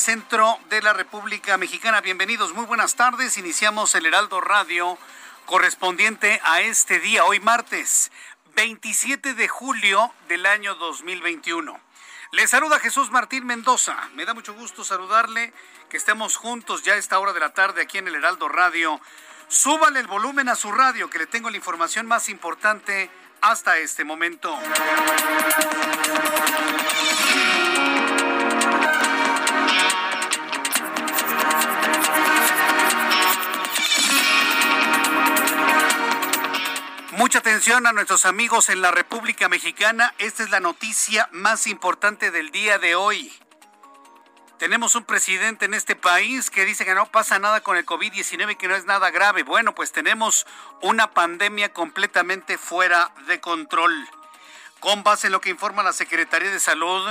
[0.00, 2.00] Centro de la República Mexicana.
[2.00, 3.36] Bienvenidos, muy buenas tardes.
[3.36, 4.96] Iniciamos el Heraldo Radio
[5.44, 8.10] correspondiente a este día, hoy martes
[8.56, 11.78] 27 de julio del año 2021.
[12.32, 13.94] Le saluda Jesús Martín Mendoza.
[14.14, 15.52] Me da mucho gusto saludarle,
[15.90, 18.98] que estemos juntos ya a esta hora de la tarde aquí en el Heraldo Radio.
[19.48, 23.10] Súbale el volumen a su radio, que le tengo la información más importante
[23.42, 24.58] hasta este momento.
[37.30, 40.12] Mucha atención a nuestros amigos en la República Mexicana.
[40.18, 43.32] Esta es la noticia más importante del día de hoy.
[44.58, 48.50] Tenemos un presidente en este país que dice que no pasa nada con el COVID-19
[48.50, 49.44] y que no es nada grave.
[49.44, 50.44] Bueno, pues tenemos
[50.82, 54.08] una pandemia completamente fuera de control.
[54.80, 57.08] Con base en lo que informa la Secretaría de Salud,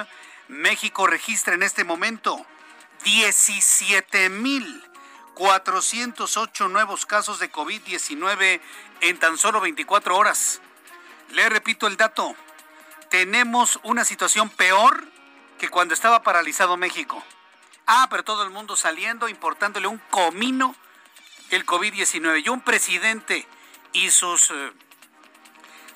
[0.50, 2.46] México registra en este momento
[3.06, 4.84] 17 mil
[5.40, 8.60] 408 nuevos casos de COVID-19
[9.00, 10.60] en tan solo 24 horas.
[11.30, 12.36] Le repito el dato.
[13.10, 15.08] Tenemos una situación peor
[15.58, 17.24] que cuando estaba paralizado México.
[17.88, 20.76] Ah, pero todo el mundo saliendo, importándole un comino
[21.52, 22.44] el COVID-19.
[22.46, 23.48] Y un presidente
[23.94, 24.74] y sus eh,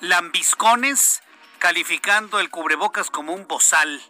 [0.00, 1.22] lambiscones
[1.58, 4.00] calificando el cubrebocas como un bozal.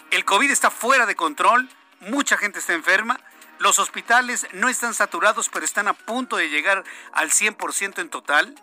[0.09, 1.69] El COVID está fuera de control.
[2.01, 3.19] Mucha gente está enferma
[3.61, 8.55] los hospitales no están saturados, pero están a punto de llegar al 100% en total.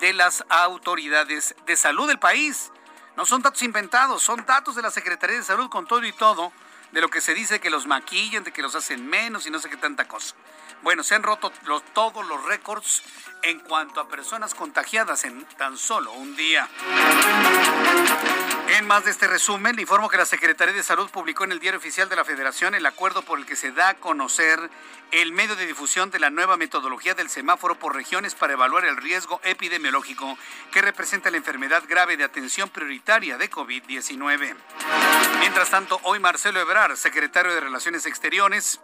[0.00, 2.70] de las autoridades de salud del país.
[3.16, 6.52] No son datos inventados, son datos de la Secretaría de Salud con todo y todo,
[6.92, 9.58] de lo que se dice que los maquillan, de que los hacen menos y no
[9.58, 10.34] sé qué tanta cosa.
[10.82, 11.52] Bueno, se han roto
[11.94, 13.02] todos los récords
[13.42, 16.68] en cuanto a personas contagiadas en tan solo un día.
[18.68, 21.60] En más de este resumen, le informo que la Secretaría de Salud publicó en el
[21.60, 24.70] Diario Oficial de la Federación el acuerdo por el que se da a conocer
[25.12, 28.96] el medio de difusión de la nueva metodología del semáforo por regiones para evaluar el
[28.96, 30.38] riesgo epidemiológico
[30.72, 34.56] que representa la enfermedad grave de atención prioritaria de COVID-19.
[35.40, 38.80] Mientras tanto, hoy Marcelo Ebrard, secretario de Relaciones Exteriores,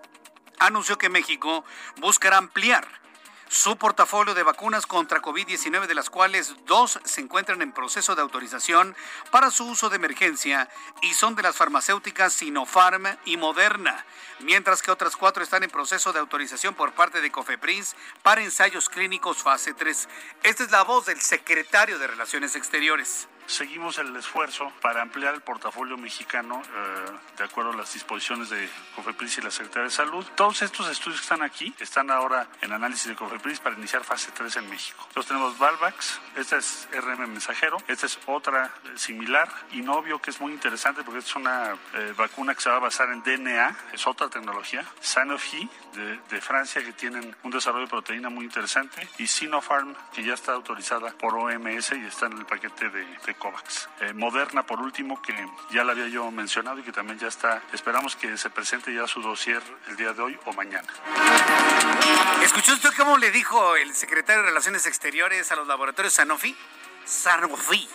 [0.59, 1.65] anunció que México
[1.97, 2.87] buscará ampliar
[3.49, 8.23] su portafolio de vacunas contra COVID-19, de las cuales dos se encuentran en proceso de
[8.23, 8.95] autorización
[9.31, 10.69] para su uso de emergencia
[11.01, 14.05] y son de las farmacéuticas Sinopharm y Moderna,
[14.41, 18.89] mientras que otras cuatro están en proceso de autorización por parte de COFEPRIS para ensayos
[18.89, 20.09] clínicos fase 3.
[20.43, 25.41] Esta es la voz del secretario de Relaciones Exteriores seguimos el esfuerzo para ampliar el
[25.41, 30.25] portafolio mexicano eh, de acuerdo a las disposiciones de COFEPRIS y la Secretaría de Salud.
[30.37, 34.31] Todos estos estudios que están aquí están ahora en análisis de COFEPRIS para iniciar fase
[34.33, 35.03] 3 en México.
[35.09, 40.41] Entonces tenemos Valvax, esta es RM mensajero, esta es otra eh, similar, Inovio, que es
[40.41, 44.07] muy interesante porque es una eh, vacuna que se va a basar en DNA, es
[44.07, 49.27] otra tecnología, Sanofi de, de, Francia que tienen un desarrollo de proteína muy interesante y
[49.27, 53.89] Sinopharm que ya está autorizada por OMS y está en el paquete de, de COVAX.
[54.01, 55.35] Eh, Moderna, por último, que
[55.71, 59.07] ya la había yo mencionado y que también ya está, esperamos que se presente ya
[59.07, 60.89] su dossier el día de hoy o mañana.
[62.43, 66.57] ¿Escuchó usted cómo le dijo el secretario de Relaciones Exteriores a los laboratorios Sanofi?
[67.05, 67.89] Sanofi.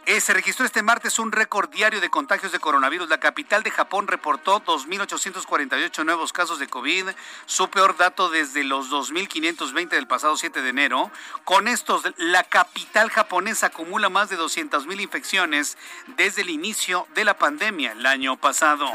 [0.06, 3.08] eh, se registró este martes un récord diario de contagios de coronavirus.
[3.08, 7.08] La capital de Japón reportó 2.848 nuevos casos de COVID,
[7.46, 11.10] su peor dato desde los 2.520 del pasado 7 de enero.
[11.42, 15.76] Con estos, la capital japonesa acumula más de 200.000 infecciones
[16.16, 18.88] desde el inicio de la pandemia el año pasado.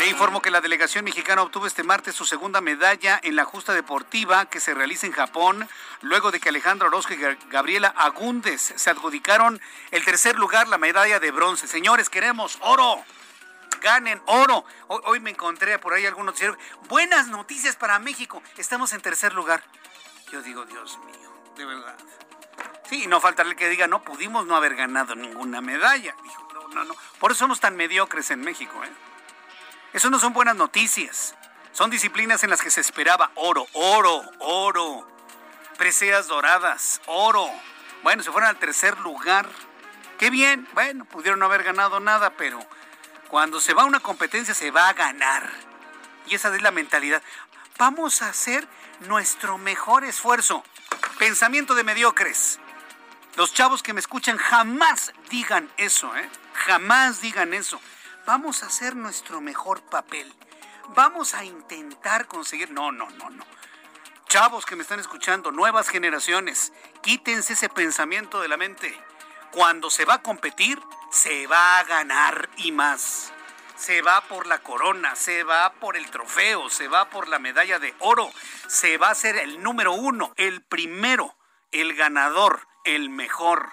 [0.00, 3.72] Le informo que la delegación mexicana obtuvo este martes su segunda medalla en la justa
[3.72, 5.68] deportiva que se realiza en Japón,
[6.00, 9.60] luego de que Alejandro Orozco y Gabriela Agúndez se adjudicaron
[9.92, 11.68] el tercer lugar, la medalla de bronce.
[11.68, 13.04] Señores, queremos oro.
[13.80, 14.64] Ganen oro.
[14.88, 16.34] Hoy, me encontré por ahí algunos.
[16.88, 18.42] Buenas noticias para México.
[18.56, 19.62] Estamos en tercer lugar.
[20.32, 21.96] Yo digo, Dios mío, de verdad.
[22.88, 26.16] Sí, y no falta el que diga, no pudimos no haber ganado ninguna medalla.
[26.22, 26.94] Dijo, no, no, no.
[27.18, 28.82] Por eso somos tan mediocres en México.
[28.82, 28.92] ¿eh?
[29.92, 31.34] Eso no son buenas noticias.
[31.72, 35.06] Son disciplinas en las que se esperaba oro, oro, oro.
[35.76, 37.46] Preseas doradas, oro.
[38.02, 39.48] Bueno, se fueron al tercer lugar.
[40.22, 42.64] Qué bien, bueno, pudieron no haber ganado nada, pero
[43.26, 45.50] cuando se va a una competencia se va a ganar.
[46.28, 47.20] Y esa es la mentalidad.
[47.76, 48.68] Vamos a hacer
[49.00, 50.62] nuestro mejor esfuerzo.
[51.18, 52.60] Pensamiento de mediocres.
[53.34, 56.30] Los chavos que me escuchan jamás digan eso, ¿eh?
[56.54, 57.80] Jamás digan eso.
[58.24, 60.32] Vamos a hacer nuestro mejor papel.
[60.94, 62.70] Vamos a intentar conseguir...
[62.70, 63.44] No, no, no, no.
[64.28, 68.96] Chavos que me están escuchando, nuevas generaciones, quítense ese pensamiento de la mente.
[69.52, 70.80] Cuando se va a competir,
[71.10, 73.32] se va a ganar y más.
[73.76, 77.78] Se va por la corona, se va por el trofeo, se va por la medalla
[77.78, 78.30] de oro,
[78.66, 81.36] se va a ser el número uno, el primero,
[81.70, 83.68] el ganador, el mejor.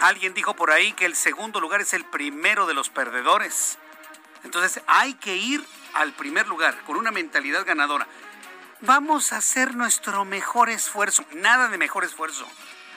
[0.00, 3.78] Alguien dijo por ahí que el segundo lugar es el primero de los perdedores.
[4.42, 5.64] Entonces hay que ir
[5.94, 8.08] al primer lugar con una mentalidad ganadora.
[8.80, 11.24] Vamos a hacer nuestro mejor esfuerzo.
[11.32, 12.44] Nada de mejor esfuerzo.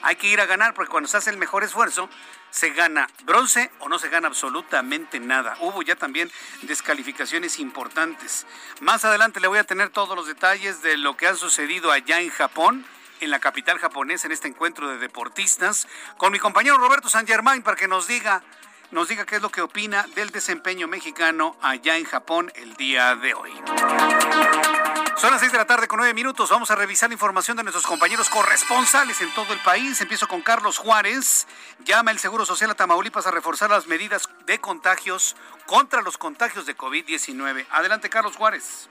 [0.04, 2.10] Hay que ir a ganar porque cuando se hace el mejor esfuerzo
[2.50, 5.56] se gana bronce o no se gana absolutamente nada.
[5.60, 6.30] Hubo ya también
[6.60, 8.46] descalificaciones importantes.
[8.80, 12.20] Más adelante le voy a tener todos los detalles de lo que ha sucedido allá
[12.20, 12.84] en Japón
[13.20, 17.62] en la capital japonesa en este encuentro de deportistas con mi compañero Roberto San Germain
[17.62, 18.42] para que nos diga
[18.90, 23.16] nos diga qué es lo que opina del desempeño mexicano allá en Japón el día
[23.16, 23.52] de hoy.
[25.16, 26.50] Son las 6 de la tarde con 9 minutos.
[26.50, 30.00] Vamos a revisar la información de nuestros compañeros corresponsales en todo el país.
[30.00, 31.46] Empiezo con Carlos Juárez.
[31.84, 36.66] Llama el Seguro Social a Tamaulipas a reforzar las medidas de contagios contra los contagios
[36.66, 37.64] de COVID-19.
[37.70, 38.88] Adelante, Carlos Juárez.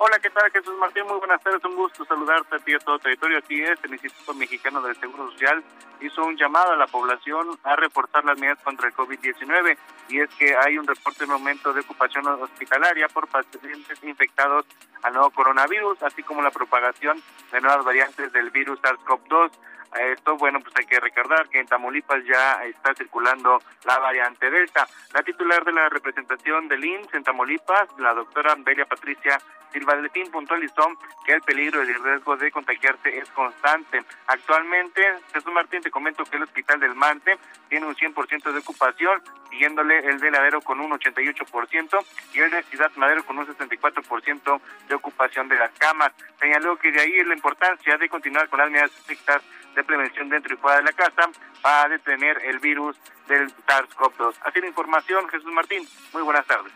[0.00, 1.02] Hola, ¿qué tal Jesús Martín?
[1.08, 3.38] Muy buenas tardes, un gusto saludarte a ti a todo territorio.
[3.38, 5.64] Aquí es el Instituto Mexicano del Seguro Social
[6.00, 9.76] hizo un llamado a la población a reforzar las medidas contra el COVID-19
[10.08, 14.64] y es que hay un reporte de aumento de ocupación hospitalaria por pacientes infectados
[15.02, 17.20] al nuevo coronavirus, así como la propagación
[17.52, 19.50] de nuevas variantes del virus SARS-CoV-2.
[19.96, 24.86] Esto, bueno, pues hay que recordar que en Tamaulipas ya está circulando la variante Delta.
[25.12, 29.38] La titular de la representación del INSS en Tamaulipas, la doctora Belia Patricia
[29.72, 29.96] Silva
[30.32, 30.88] puntualizó
[31.24, 34.02] que el peligro y el riesgo de contagiarse es constante.
[34.26, 35.02] Actualmente,
[35.32, 39.98] Jesús Martín, te comento que el Hospital del Mante tiene un 100% de ocupación, siguiéndole
[39.98, 44.94] el de Ladero con un 88% y el de Ciudad Madero con un 64% de
[44.94, 46.12] ocupación de las camas.
[46.40, 49.42] Señaló que de ahí la importancia de continuar con las medidas estrictas
[49.78, 51.30] de prevención dentro y fuera de la casa
[51.62, 52.96] para detener el virus
[53.28, 54.34] del SARS-CoV-2.
[54.42, 55.88] Así la información, Jesús Martín.
[56.12, 56.72] Muy buenas tardes.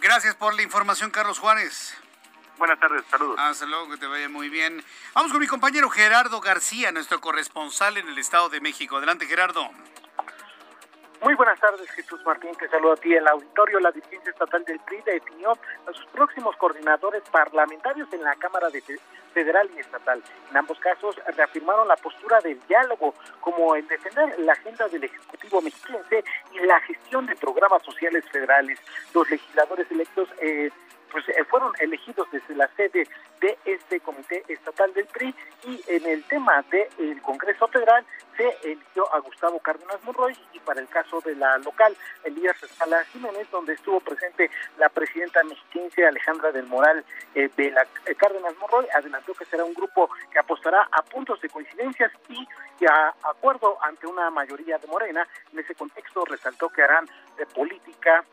[0.00, 1.96] Gracias por la información, Carlos Juárez.
[2.58, 3.38] Buenas tardes, saludos.
[3.38, 4.84] Hasta luego, que te vaya muy bien.
[5.14, 8.96] Vamos con mi compañero Gerardo García, nuestro corresponsal en el Estado de México.
[8.96, 9.70] Adelante, Gerardo.
[11.22, 12.52] Muy buenas tardes, Jesús Martín.
[12.58, 13.14] Te saludo a ti.
[13.14, 18.34] El auditorio, la dirigencia estatal del PRI definió a sus próximos coordinadores parlamentarios en la
[18.36, 18.82] Cámara de
[19.34, 20.22] Federal y Estatal.
[20.50, 25.60] En ambos casos reafirmaron la postura del diálogo, como el defender la agenda del Ejecutivo
[25.60, 28.78] mexiquense y la gestión de programas sociales federales.
[29.12, 30.70] Los legisladores electos eh,
[31.10, 33.06] pues eh, fueron elegidos desde la sede
[33.40, 38.04] de este comité estatal del PRI y en el tema del Congreso Federal
[38.36, 43.04] se eligió a Gustavo Cárdenas Monroy y para el caso de la local, Elías Escala
[43.04, 48.56] Jiménez, donde estuvo presente la presidenta mexiquense Alejandra del Moral eh, de la eh, Cárdenas
[48.58, 52.46] Monroy, adelantó que será un grupo que apostará a puntos de coincidencias y
[52.86, 55.26] a acuerdo ante una mayoría de Morena.
[55.52, 58.24] En ese contexto resaltó que harán de política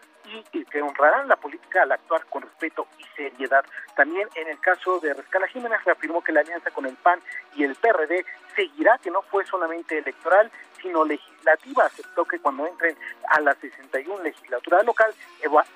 [0.51, 3.65] y que honrarán la política al actuar con respeto y seriedad.
[3.95, 7.21] También en el caso de Rescala Jiménez reafirmó que la alianza con el PAN
[7.55, 11.85] y el PRD seguirá, que no fue solamente electoral, sino legislativa.
[11.85, 12.97] Aceptó que cuando entren
[13.29, 15.13] a la 61 legislatura local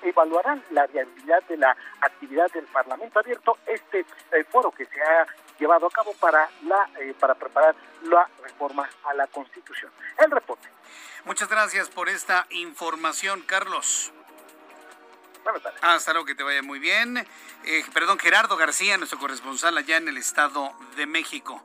[0.02, 5.26] evaluarán la viabilidad de la actividad del Parlamento abierto, este eh, foro que se ha
[5.58, 9.92] llevado a cabo para la eh, para preparar la reforma a la Constitución.
[10.18, 10.68] El reporte.
[11.24, 14.12] Muchas gracias por esta información, Carlos.
[15.80, 17.26] Hasta luego, que te vaya muy bien.
[17.64, 21.62] Eh, perdón, Gerardo García, nuestro corresponsal allá en el Estado de México.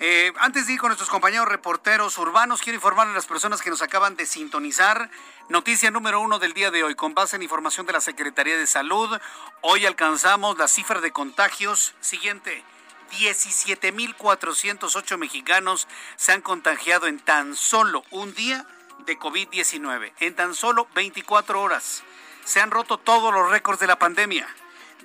[0.00, 3.70] Eh, antes de ir con nuestros compañeros reporteros urbanos, quiero informar a las personas que
[3.70, 5.10] nos acaban de sintonizar.
[5.48, 8.66] Noticia número uno del día de hoy, con base en información de la Secretaría de
[8.66, 9.18] Salud,
[9.60, 12.64] hoy alcanzamos la cifra de contagios siguiente.
[13.12, 18.66] 17.408 mexicanos se han contagiado en tan solo un día
[19.06, 22.02] de COVID-19, en tan solo 24 horas
[22.44, 24.46] se han roto todos los récords de la pandemia.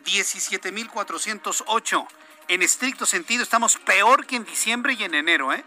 [0.05, 2.07] 17.408.
[2.47, 5.63] En estricto sentido, estamos peor que en diciembre y en enero, ¿eh?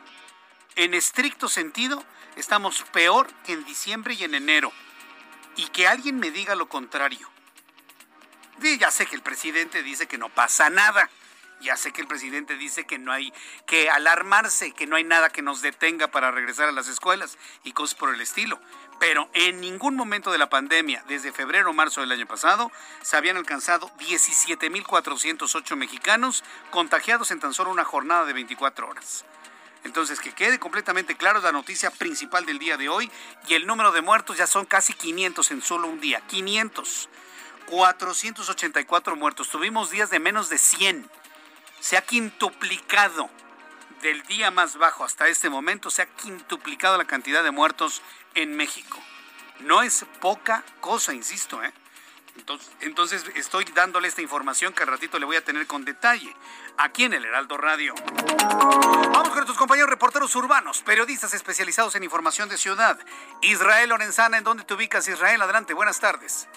[0.75, 2.05] En estricto sentido,
[2.37, 4.73] estamos peor que en diciembre y en enero.
[5.57, 7.29] Y que alguien me diga lo contrario.
[8.59, 11.11] ya sé que el presidente dice que no pasa nada.
[11.61, 13.33] Ya sé que el presidente dice que no hay
[13.67, 17.73] que alarmarse, que no hay nada que nos detenga para regresar a las escuelas y
[17.73, 18.61] cosas por el estilo
[19.03, 22.71] pero en ningún momento de la pandemia, desde febrero o marzo del año pasado,
[23.03, 29.25] se habían alcanzado 17.408 mexicanos contagiados en tan solo una jornada de 24 horas.
[29.83, 33.11] Entonces, que quede completamente claro la noticia principal del día de hoy
[33.49, 36.21] y el número de muertos ya son casi 500 en solo un día.
[36.29, 37.09] 500.
[37.67, 39.49] 484 muertos.
[39.49, 41.11] Tuvimos días de menos de 100.
[41.81, 43.29] Se ha quintuplicado
[44.03, 48.03] del día más bajo hasta este momento, se ha quintuplicado la cantidad de muertos
[48.35, 48.99] en México.
[49.61, 51.73] No es poca cosa, insisto, ¿eh?
[52.81, 56.35] Entonces, estoy dándole esta información que al ratito le voy a tener con detalle
[56.79, 57.95] aquí en el Heraldo Radio.
[59.13, 62.99] Vamos con nuestros compañeros reporteros urbanos, periodistas especializados en información de ciudad.
[63.43, 65.43] Israel Lorenzana, ¿en dónde te ubicas, Israel?
[65.43, 66.49] Adelante, buenas tardes.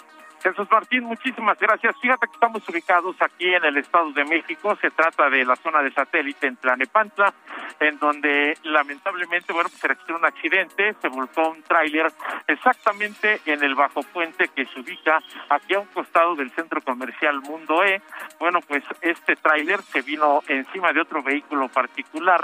[0.46, 1.96] Jesús Martín, muchísimas gracias.
[2.00, 4.76] Fíjate que estamos ubicados aquí en el Estado de México.
[4.80, 7.34] Se trata de la zona de satélite en Tlanepantla,
[7.80, 12.12] en donde lamentablemente, bueno, pues se registró un accidente, se volcó un tráiler
[12.46, 17.40] exactamente en el bajo puente que se ubica aquí a un costado del centro comercial
[17.40, 18.00] Mundo E.
[18.38, 22.40] Bueno, pues este tráiler se vino encima de otro vehículo particular,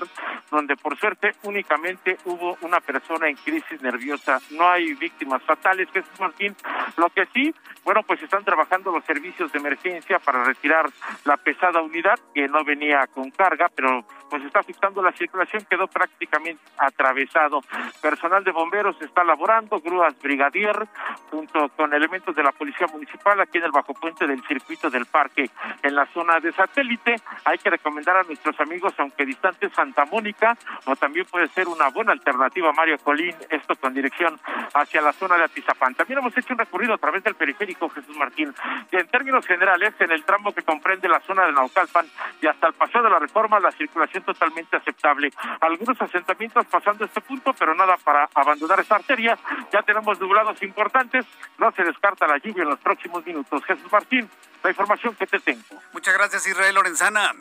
[0.51, 4.41] donde por suerte únicamente hubo una persona en crisis nerviosa.
[4.51, 6.57] No hay víctimas fatales, Jesús Martín.
[6.97, 7.55] Lo que sí,
[7.85, 10.89] bueno, pues están trabajando los servicios de emergencia para retirar
[11.25, 15.87] la pesada unidad que no venía con carga, pero pues está afectando la circulación, quedó
[15.89, 17.61] prácticamente atravesado.
[18.01, 20.89] Personal de bomberos está laborando, grúas brigadier,
[21.31, 25.05] junto con elementos de la policía municipal aquí en el bajo puente del circuito del
[25.05, 25.51] parque,
[25.83, 27.17] en la zona de satélite.
[27.45, 30.57] Hay que recomendar a nuestros amigos, aunque distante Santa Mónica,
[30.87, 34.41] o también puede ser una buena alternativa Mario Colín, esto con dirección
[34.73, 35.95] hacia la zona de Atizapán.
[35.95, 38.55] También hemos hecho un recorrido a través del periférico Jesús Martín.
[38.91, 42.07] Y en términos generales, en el tramo que comprende la zona de Naucalpan
[42.41, 45.31] y hasta el paseo de la reforma, la circulación totalmente aceptable.
[45.61, 49.39] Algunos asentamientos pasando este punto, pero nada para abandonar esta arteria.
[49.73, 51.27] Ya tenemos nublados importantes.
[51.59, 53.65] No se descarta la lluvia en los próximos minutos.
[53.65, 54.29] Jesús Martín,
[54.63, 55.63] la información que te tengo.
[55.93, 57.33] Muchas gracias, Israel Lorenzana.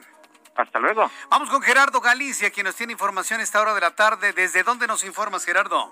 [0.55, 1.09] Hasta luego.
[1.29, 4.33] Vamos con Gerardo Galicia, quien nos tiene información a esta hora de la tarde.
[4.33, 5.91] ¿Desde dónde nos informas, Gerardo?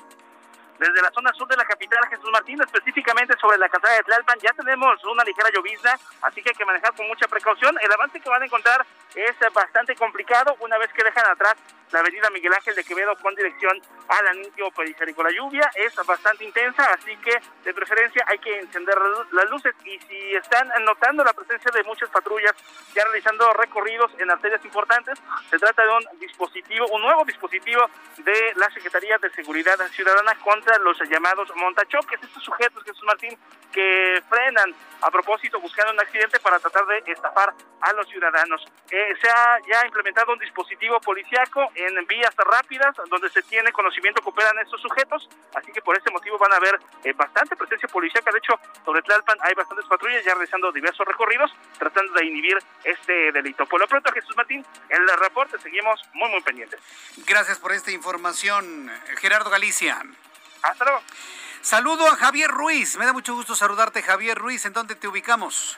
[0.80, 4.40] Desde la zona sur de la capital Jesús Martín, específicamente sobre la calzada de Tlalpan,
[4.40, 7.76] ya tenemos una ligera llovizna, así que hay que manejar con mucha precaución.
[7.82, 11.56] El avance que van a encontrar es bastante complicado una vez que dejan atrás
[11.91, 15.24] la avenida Miguel Ángel de Quevedo con dirección al anillo periférico.
[15.24, 18.98] La lluvia es bastante intensa, así que de preferencia hay que encender
[19.31, 22.53] las luces y si están notando la presencia de muchas patrullas
[22.93, 25.19] ya realizando recorridos en arterias importantes,
[25.50, 30.77] se trata de un dispositivo, un nuevo dispositivo de la Secretaría de Seguridad Ciudadana contra
[30.79, 33.38] los llamados montachoques, estos sujetos, Jesús Martín,
[33.72, 38.65] que frenan a propósito buscando un accidente para tratar de estafar a los ciudadanos.
[38.89, 44.22] Eh, se ha ya implementado un dispositivo policiaco en vías rápidas donde se tiene conocimiento
[44.22, 47.88] que operan estos sujetos, así que por este motivo van a haber eh, bastante presencia
[47.88, 48.32] policiaca.
[48.32, 48.54] De hecho,
[48.86, 53.65] sobre Tlalpan hay bastantes patrullas ya realizando diversos recorridos tratando de inhibir este delito.
[53.65, 56.80] Por lo pronto, Jesús Martín, en el reporte seguimos muy, muy pendientes.
[57.26, 60.02] Gracias por esta información, Gerardo Galicia.
[60.62, 61.02] Hasta luego.
[61.62, 62.98] Saludo a Javier Ruiz.
[62.98, 64.65] Me da mucho gusto saludarte, Javier Ruiz.
[64.65, 65.78] ¿En dónde te ubicamos?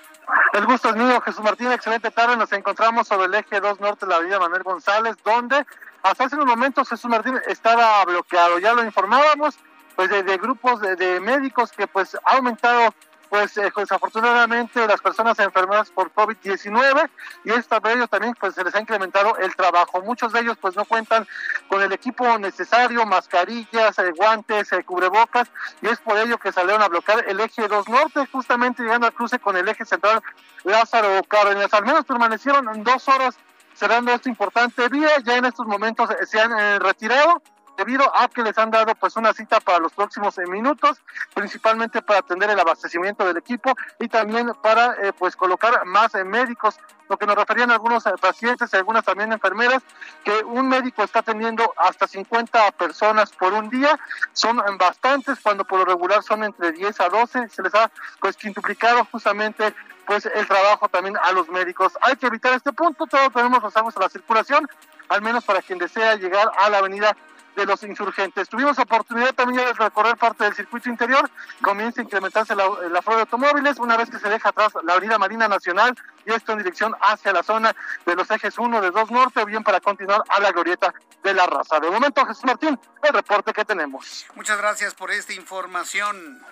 [0.53, 1.71] El gusto es mío, Jesús Martín.
[1.71, 2.37] Excelente tarde.
[2.37, 5.65] Nos encontramos sobre el eje 2 norte de la avenida Manuel González, donde
[6.03, 8.59] hasta hace unos momentos Jesús Martín estaba bloqueado.
[8.59, 9.57] Ya lo informábamos,
[9.95, 12.93] pues de, grupos de, médicos que pues ha aumentado
[13.29, 17.09] pues eh, desafortunadamente las personas enfermadas por COVID-19
[17.45, 20.01] y esta por ello también pues se les ha incrementado el trabajo.
[20.01, 21.25] Muchos de ellos pues no cuentan
[21.69, 25.49] con el equipo necesario, mascarillas, eh, guantes, eh, cubrebocas
[25.81, 29.13] y es por ello que salieron a bloquear el eje 2 norte justamente llegando al
[29.13, 30.21] cruce con el eje central
[30.65, 31.73] Lázaro Cárdenas.
[31.73, 33.37] Al menos permanecieron dos horas
[33.81, 37.41] cerrando esta importante vía, ya en estos momentos se han retirado
[37.81, 41.01] debido a que les han dado pues una cita para los próximos eh, minutos,
[41.33, 46.23] principalmente para atender el abastecimiento del equipo y también para eh, pues colocar más eh,
[46.23, 46.77] médicos,
[47.09, 49.81] lo que nos referían algunos pacientes y algunas también enfermeras,
[50.23, 53.99] que un médico está atendiendo hasta 50 personas por un día,
[54.31, 57.91] son bastantes cuando por lo regular son entre 10 a 12, se les ha
[58.21, 59.73] pues quintuplicado justamente
[60.05, 61.93] pues el trabajo también a los médicos.
[62.01, 64.67] Hay que evitar este punto, todos tenemos los a la circulación,
[65.09, 67.15] al menos para quien desea llegar a la avenida
[67.55, 68.49] de los insurgentes.
[68.49, 71.29] Tuvimos oportunidad también de recorrer parte del circuito interior,
[71.61, 75.17] comienza a incrementarse la, la de automóviles una vez que se deja atrás la avenida
[75.17, 79.11] Marina Nacional y esto en dirección hacia la zona de los ejes 1 de 2
[79.11, 81.79] Norte, bien para continuar a la glorieta de la raza.
[81.79, 84.25] De momento, Jesús Martín, el reporte que tenemos.
[84.35, 86.43] Muchas gracias por esta información.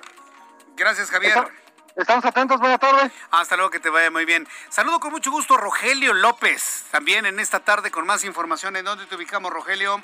[0.76, 1.52] Gracias, Javier.
[1.96, 3.12] Estamos atentos, buena tarde.
[3.32, 4.48] Hasta luego, que te vaya muy bien.
[4.70, 8.76] Saludo con mucho gusto a Rogelio López, también en esta tarde con más información.
[8.78, 10.02] ¿En dónde te ubicamos, Rogelio?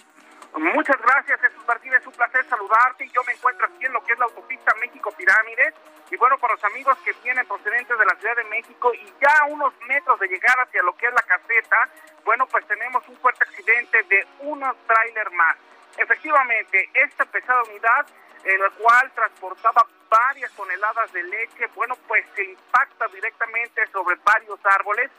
[0.55, 1.93] Muchas gracias, Jesús Martín.
[1.93, 3.09] Es un placer saludarte.
[3.09, 5.73] Yo me encuentro aquí en lo que es la autopista México Pirámides.
[6.09, 9.39] Y bueno, para los amigos que vienen procedentes de la Ciudad de México y ya
[9.41, 11.89] a unos metros de llegar hacia lo que es la caseta,
[12.23, 15.57] bueno, pues tenemos un fuerte accidente de un tráiler más.
[15.97, 18.05] Efectivamente, esta pesada unidad,
[18.45, 24.59] en la cual transportaba varias toneladas de leche, bueno, pues se impacta directamente sobre varios
[24.63, 25.11] árboles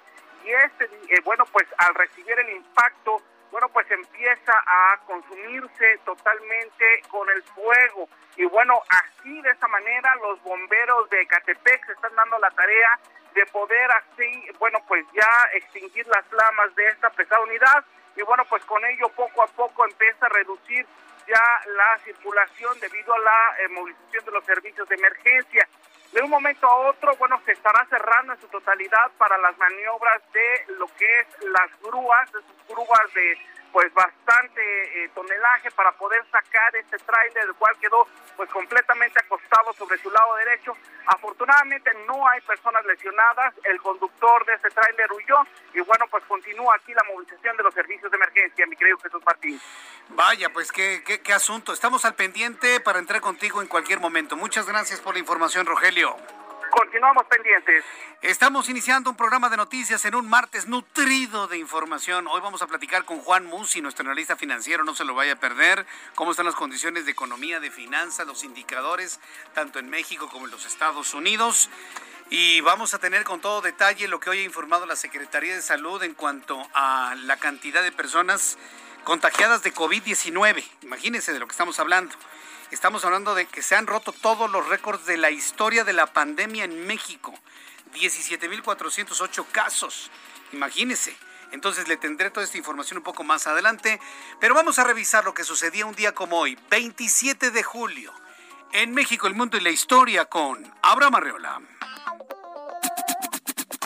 [0.45, 3.21] y este, eh, bueno, pues al recibir el impacto,
[3.51, 8.09] bueno, pues empieza a consumirse totalmente con el fuego.
[8.37, 12.99] Y bueno, así de esta manera los bomberos de Catepec se están dando la tarea
[13.35, 17.85] de poder así, bueno, pues ya extinguir las flamas de esta pesada unidad.
[18.17, 20.87] Y bueno, pues con ello poco a poco empieza a reducir
[21.27, 25.69] ya la circulación debido a la eh, movilización de los servicios de emergencia.
[26.17, 30.23] De un momento a otro, bueno, se estará cerrando en su totalidad para las maniobras
[30.33, 33.39] de lo que es las grúas, esas grúas de
[33.73, 39.73] pues bastante eh, tonelaje para poder sacar este tráiler, el cual quedó pues completamente acostado
[39.75, 40.77] sobre su lado derecho.
[41.07, 45.39] Afortunadamente no hay personas lesionadas, el conductor de este tráiler huyó
[45.75, 49.23] y bueno, pues continúa aquí la movilización de los servicios de emergencia, mi querido Jesús
[49.25, 49.61] Martín.
[50.11, 51.73] Vaya, pues qué, qué, qué asunto.
[51.73, 54.37] Estamos al pendiente para entrar contigo en cualquier momento.
[54.37, 56.17] Muchas gracias por la información, Rogelio.
[56.71, 57.85] Continuamos pendientes.
[58.23, 62.27] Estamos iniciando un programa de noticias en un martes nutrido de información.
[62.29, 65.37] Hoy vamos a platicar con Juan Musi, nuestro analista financiero, no se lo vaya a
[65.37, 69.21] perder, cómo están las condiciones de economía, de finanzas, los indicadores,
[69.55, 71.71] tanto en México como en los Estados Unidos.
[72.31, 75.63] Y vamos a tener con todo detalle lo que hoy ha informado la Secretaría de
[75.63, 78.59] Salud en cuanto a la cantidad de personas
[79.05, 80.65] contagiadas de COVID-19.
[80.83, 82.15] Imagínense de lo que estamos hablando.
[82.73, 86.07] Estamos hablando de que se han roto todos los récords de la historia de la
[86.07, 87.33] pandemia en México.
[87.95, 90.11] 17.408 casos.
[90.53, 91.17] Imagínense.
[91.53, 94.01] Entonces le tendré toda esta información un poco más adelante.
[94.41, 98.13] Pero vamos a revisar lo que sucedía un día como hoy, 27 de julio.
[98.73, 101.61] En México, el mundo y la historia con Abraham Arreola.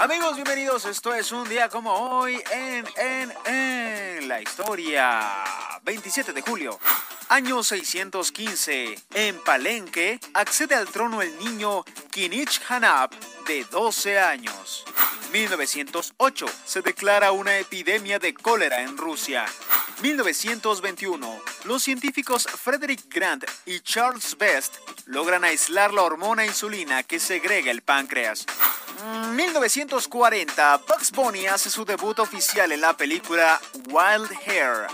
[0.01, 0.87] Amigos, bienvenidos.
[0.87, 5.45] Esto es un día como hoy en, en, en la historia.
[5.83, 6.81] 27 de julio.
[7.29, 8.99] Año 615.
[9.13, 13.11] En Palenque accede al trono el niño Kinich Hanab
[13.47, 14.87] de 12 años.
[15.33, 16.47] 1908.
[16.65, 19.45] Se declara una epidemia de cólera en Rusia.
[20.01, 21.43] 1921.
[21.65, 27.83] Los científicos Frederick Grant y Charles Best logran aislar la hormona insulina que segrega el
[27.83, 28.47] páncreas.
[29.35, 30.81] 1940.
[30.87, 34.87] Bugs Bunny hace su debut oficial en la película Wild Hair.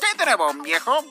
[0.00, 1.04] ¿Qué tenemos, viejo?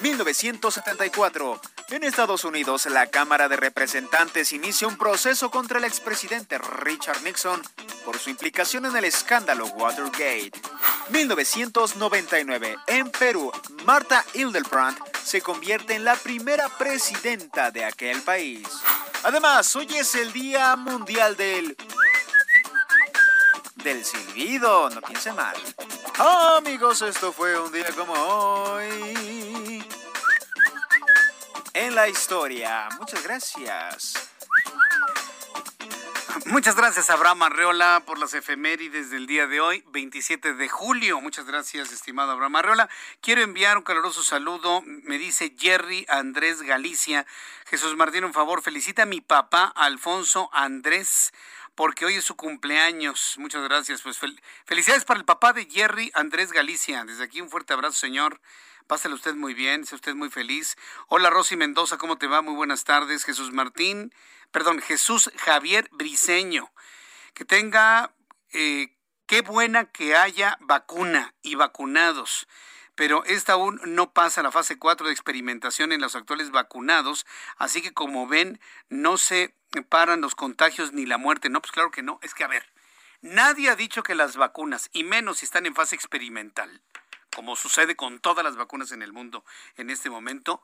[0.00, 1.60] 1974.
[1.90, 7.62] En Estados Unidos, la Cámara de Representantes inicia un proceso contra el expresidente Richard Nixon
[8.04, 10.52] por su implicación en el escándalo Watergate.
[11.10, 12.76] 1999.
[12.86, 13.52] En Perú,
[13.84, 18.66] Marta Hildebrand se convierte en la primera presidenta de aquel país.
[19.22, 21.76] Además, hoy es el Día Mundial del...
[23.76, 25.56] del silbido, no piense mal.
[26.56, 29.84] Amigos, esto fue un día como hoy.
[31.74, 32.88] En la historia.
[33.00, 34.30] Muchas gracias.
[36.46, 41.20] Muchas gracias, Abraham Arreola, por las efemérides del día de hoy, 27 de julio.
[41.20, 42.88] Muchas gracias, estimado Abraham Arreola.
[43.20, 47.26] Quiero enviar un caluroso saludo, me dice Jerry Andrés Galicia.
[47.66, 51.32] Jesús Martín, un favor, felicita a mi papá, Alfonso Andrés,
[51.74, 53.34] porque hoy es su cumpleaños.
[53.38, 54.02] Muchas gracias.
[54.02, 54.18] Pues
[54.64, 57.04] felicidades para el papá de Jerry Andrés Galicia.
[57.04, 58.40] Desde aquí un fuerte abrazo, señor.
[58.86, 60.76] Pásale usted muy bien, sea usted muy feliz.
[61.08, 62.42] Hola Rosy Mendoza, ¿cómo te va?
[62.42, 63.24] Muy buenas tardes.
[63.24, 64.12] Jesús Martín,
[64.50, 66.70] perdón, Jesús Javier Briseño.
[67.32, 68.14] Que tenga,
[68.52, 68.94] eh,
[69.26, 72.46] qué buena que haya vacuna y vacunados.
[72.94, 77.82] Pero esta aún no pasa la fase 4 de experimentación en los actuales vacunados, así
[77.82, 81.48] que como ven, no se paran los contagios ni la muerte.
[81.48, 82.18] No, pues claro que no.
[82.22, 82.64] Es que, a ver,
[83.22, 86.82] nadie ha dicho que las vacunas, y menos si están en fase experimental,
[87.34, 89.44] como sucede con todas las vacunas en el mundo
[89.76, 90.62] en este momento,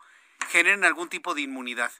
[0.49, 1.93] generen algún tipo de inmunidad.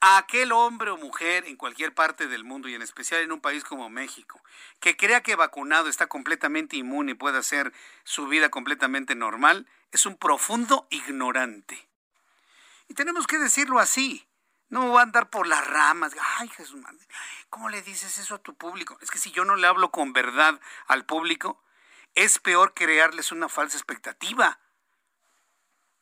[0.00, 3.40] A aquel hombre o mujer en cualquier parte del mundo y en especial en un
[3.40, 4.42] país como México,
[4.80, 7.72] que crea que vacunado está completamente inmune y puede hacer
[8.02, 11.88] su vida completamente normal, es un profundo ignorante.
[12.88, 14.26] Y tenemos que decirlo así.
[14.68, 16.14] No va a andar por las ramas.
[16.38, 16.80] Ay, Jesús,
[17.50, 18.98] ¿cómo le dices eso a tu público?
[19.00, 21.62] Es que si yo no le hablo con verdad al público,
[22.14, 24.58] es peor crearles una falsa expectativa.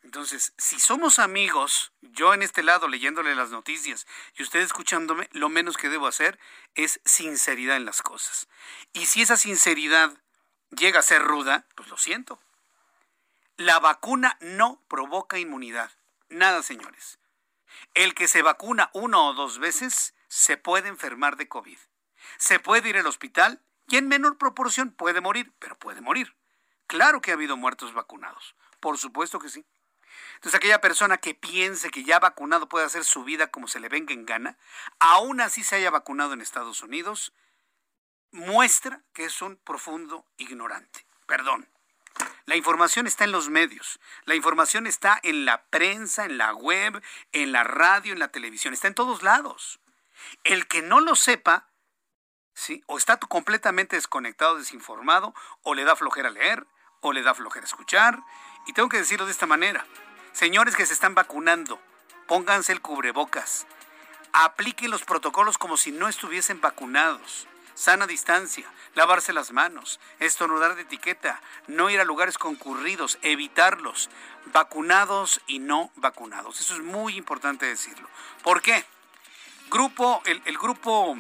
[0.03, 5.49] Entonces, si somos amigos, yo en este lado leyéndole las noticias y usted escuchándome, lo
[5.49, 6.39] menos que debo hacer
[6.75, 8.49] es sinceridad en las cosas.
[8.93, 10.13] Y si esa sinceridad
[10.71, 12.41] llega a ser ruda, pues lo siento.
[13.57, 15.93] La vacuna no provoca inmunidad.
[16.29, 17.19] Nada, señores.
[17.95, 21.79] El que se vacuna una o dos veces se puede enfermar de COVID.
[22.39, 26.35] Se puede ir al hospital y en menor proporción puede morir, pero puede morir.
[26.87, 28.55] Claro que ha habido muertos vacunados.
[28.81, 29.65] Por supuesto que sí.
[30.35, 33.89] Entonces, aquella persona que piense que ya vacunado puede hacer su vida como se le
[33.89, 34.59] venga en gana,
[34.99, 37.33] aún así se haya vacunado en Estados Unidos,
[38.31, 41.07] muestra que es un profundo ignorante.
[41.27, 41.69] Perdón.
[42.47, 47.03] La información está en los medios, la información está en la prensa, en la web,
[47.33, 49.81] en la radio, en la televisión, está en todos lados.
[50.45, 51.69] El que no lo sepa,
[52.55, 52.83] ¿sí?
[52.87, 56.67] o está completamente desconectado, desinformado, o le da flojera leer,
[57.01, 58.21] o le da flojera escuchar.
[58.67, 59.87] Y tengo que decirlo de esta manera.
[60.33, 61.81] Señores que se están vacunando,
[62.27, 63.67] pónganse el cubrebocas.
[64.33, 67.49] Apliquen los protocolos como si no estuviesen vacunados.
[67.75, 74.11] Sana distancia, lavarse las manos, estornudar de etiqueta, no ir a lugares concurridos, evitarlos,
[74.47, 76.61] vacunados y no vacunados.
[76.61, 78.09] Eso es muy importante decirlo.
[78.43, 78.85] ¿Por qué?
[79.71, 81.17] Grupo, el, el grupo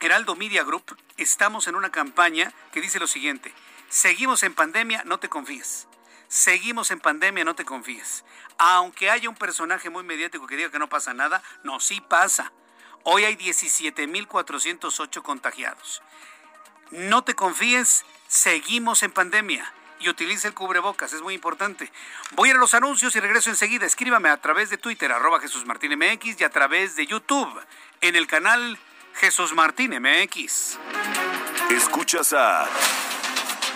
[0.00, 3.52] Heraldo Media Group, estamos en una campaña que dice lo siguiente,
[3.88, 5.88] seguimos en pandemia, no te confíes.
[6.32, 8.24] Seguimos en pandemia, no te confíes.
[8.56, 12.52] Aunque haya un personaje muy mediático que diga que no pasa nada, no, sí pasa.
[13.04, 16.02] Hoy hay 17.408 contagiados.
[16.90, 21.90] No te confíes, seguimos en pandemia y utilice el cubrebocas, es muy importante.
[22.32, 23.86] Voy a los anuncios y regreso enseguida.
[23.86, 27.60] Escríbame a través de Twitter, arroba Jesús Martín MX y a través de YouTube
[28.00, 28.78] en el canal
[29.14, 30.78] Jesús Martín MX.
[31.70, 32.68] Escuchas a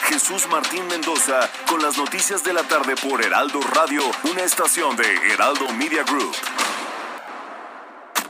[0.04, 5.32] Jesús Martín Mendoza con las noticias de la tarde por Heraldo Radio, una estación de
[5.32, 6.34] Heraldo Media Group.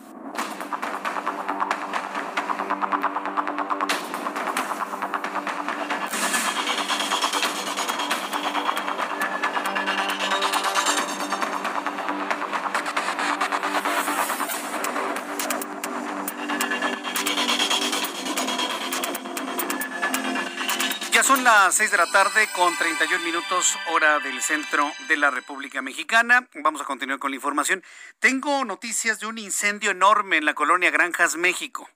[21.68, 26.48] Las 6 de la tarde con 31 minutos hora del centro de la República Mexicana.
[26.54, 27.84] Vamos a continuar con la información.
[28.20, 31.86] Tengo noticias de un incendio enorme en la colonia Granjas, México.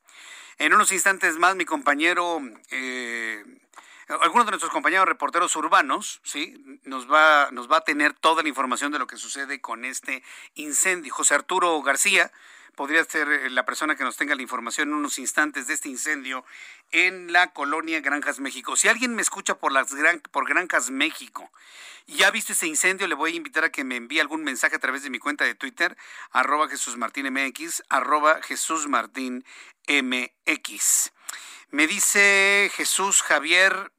[0.59, 3.45] En unos instantes más mi compañero, eh,
[4.09, 8.49] algunos de nuestros compañeros reporteros urbanos, sí, nos va, nos va a tener toda la
[8.49, 10.23] información de lo que sucede con este
[10.55, 11.13] incendio.
[11.15, 12.33] José Arturo García
[12.75, 15.89] podría ser eh, la persona que nos tenga la información en unos instantes de este
[15.89, 16.45] incendio
[16.91, 18.77] en la colonia Granjas México.
[18.77, 21.51] Si alguien me escucha por las gran, por Granjas México
[22.07, 24.77] y ha visto ese incendio, le voy a invitar a que me envíe algún mensaje
[24.77, 25.97] a través de mi cuenta de Twitter,
[26.31, 29.45] arroba Jesús Martín MX, arroba Jesús Martín
[29.89, 31.13] MX.
[31.73, 33.93] Me dice Jesús Javier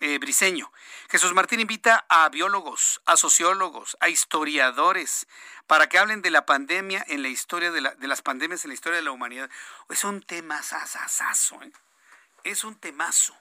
[0.00, 0.72] eh, Briseño.
[1.10, 5.28] Jesús Martín invita a biólogos, a sociólogos, a historiadores,
[5.66, 8.74] para que hablen de la pandemia en la historia de, la, las pandemias en la
[8.74, 9.50] historia de la humanidad.
[9.90, 11.72] Es un tema sasasazo, ¿eh?
[12.42, 13.36] es un temazo.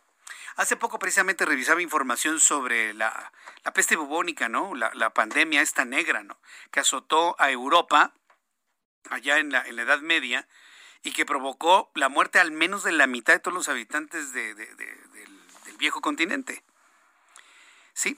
[0.57, 3.31] Hace poco precisamente revisaba información sobre la,
[3.63, 4.75] la peste bubónica, ¿no?
[4.75, 6.37] La, la, pandemia esta negra, ¿no?
[6.69, 8.13] Que azotó a Europa
[9.09, 10.49] allá en la, en la Edad Media
[11.03, 14.53] y que provocó la muerte al menos de la mitad de todos los habitantes de,
[14.53, 16.63] de, de, del, del, viejo continente.
[17.93, 18.17] Sí,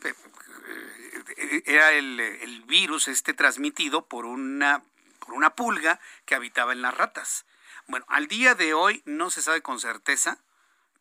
[1.65, 4.83] era el, el, virus este transmitido por una,
[5.19, 7.45] por una pulga que habitaba en las ratas.
[7.87, 10.39] Bueno, al día de hoy no se sabe con certeza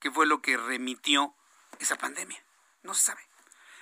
[0.00, 1.34] qué fue lo que remitió
[1.78, 2.42] esa pandemia.
[2.82, 3.20] No se sabe.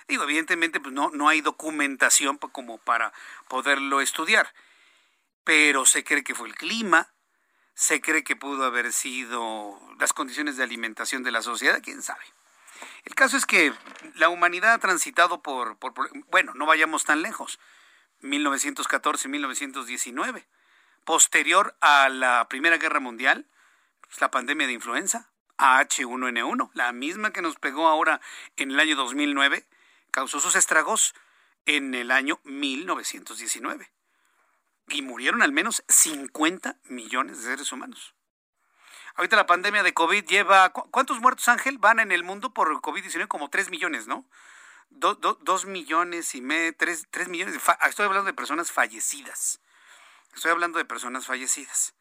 [0.07, 3.13] Digo, evidentemente pues no, no hay documentación como para
[3.47, 4.53] poderlo estudiar,
[5.43, 7.13] pero se cree que fue el clima,
[7.79, 12.25] se cree que pudo haber sido las condiciones de alimentación de la sociedad, quién sabe.
[13.05, 13.71] El caso es que
[14.15, 15.77] la humanidad ha transitado por,
[16.29, 17.57] bueno, no vayamos tan lejos,
[18.21, 20.45] 1914-1919,
[21.05, 23.45] posterior a la Primera Guerra Mundial,
[24.01, 28.19] pues, la pandemia de influenza, H1N1, la misma que nos pegó ahora
[28.57, 29.65] en el año 2009,
[30.11, 31.15] causó sus estragos
[31.65, 33.89] en el año 1919.
[34.89, 38.15] Y murieron al menos 50 millones de seres humanos.
[39.15, 40.69] Ahorita la pandemia de COVID lleva...
[40.69, 43.27] ¿Cuántos muertos, Ángel, van en el mundo por COVID-19?
[43.27, 44.25] Como 3 millones, ¿no?
[44.91, 47.53] 2 do, millones y medio, 3, 3 millones.
[47.53, 49.61] De estoy hablando de personas fallecidas.
[50.33, 51.93] Estoy hablando de personas fallecidas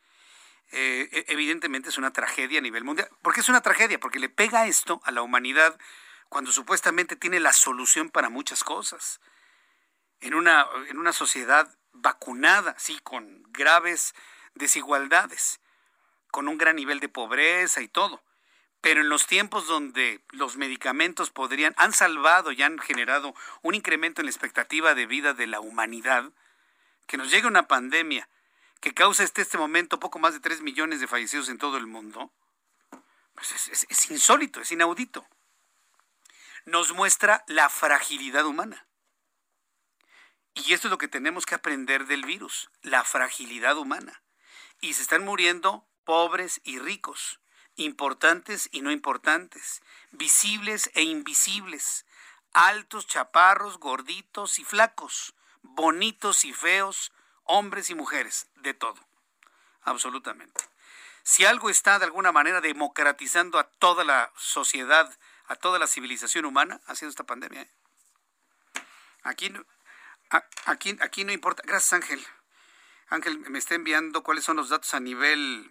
[0.70, 3.09] eh, evidentemente es una tragedia a nivel mundial.
[3.22, 3.98] ¿Por qué es una tragedia?
[3.98, 5.79] Porque le pega esto a la humanidad
[6.29, 9.20] cuando supuestamente tiene la solución para muchas cosas.
[10.20, 14.14] En una, en una sociedad vacunada, sí, con graves
[14.55, 15.61] desigualdades,
[16.31, 18.22] con un gran nivel de pobreza y todo.
[18.81, 24.20] Pero en los tiempos donde los medicamentos podrían, han salvado y han generado un incremento
[24.20, 26.31] en la expectativa de vida de la humanidad,
[27.07, 28.29] que nos llegue una pandemia
[28.81, 31.87] que causa este, este momento poco más de 3 millones de fallecidos en todo el
[31.87, 32.33] mundo,
[33.35, 35.27] pues es, es insólito, es inaudito.
[36.64, 38.88] Nos muestra la fragilidad humana.
[40.54, 44.22] Y esto es lo que tenemos que aprender del virus, la fragilidad humana.
[44.80, 47.40] Y se están muriendo pobres y ricos,
[47.76, 52.06] importantes y no importantes, visibles e invisibles,
[52.52, 57.12] altos, chaparros, gorditos y flacos, bonitos y feos,
[57.44, 58.98] hombres y mujeres, de todo,
[59.82, 60.61] absolutamente.
[61.22, 65.14] Si algo está de alguna manera democratizando a toda la sociedad,
[65.46, 67.62] a toda la civilización humana, ha sido esta pandemia.
[67.62, 67.70] ¿eh?
[69.22, 69.52] Aquí,
[70.66, 71.62] aquí, aquí no importa.
[71.66, 72.24] Gracias, Ángel.
[73.08, 75.70] Ángel me está enviando cuáles son los datos a nivel,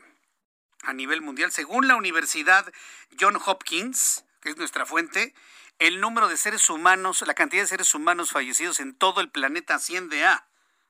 [0.83, 1.51] a nivel mundial.
[1.51, 2.71] Según la Universidad
[3.19, 5.33] John Hopkins, que es nuestra fuente,
[5.79, 9.75] el número de seres humanos, la cantidad de seres humanos fallecidos en todo el planeta
[9.75, 10.47] asciende a,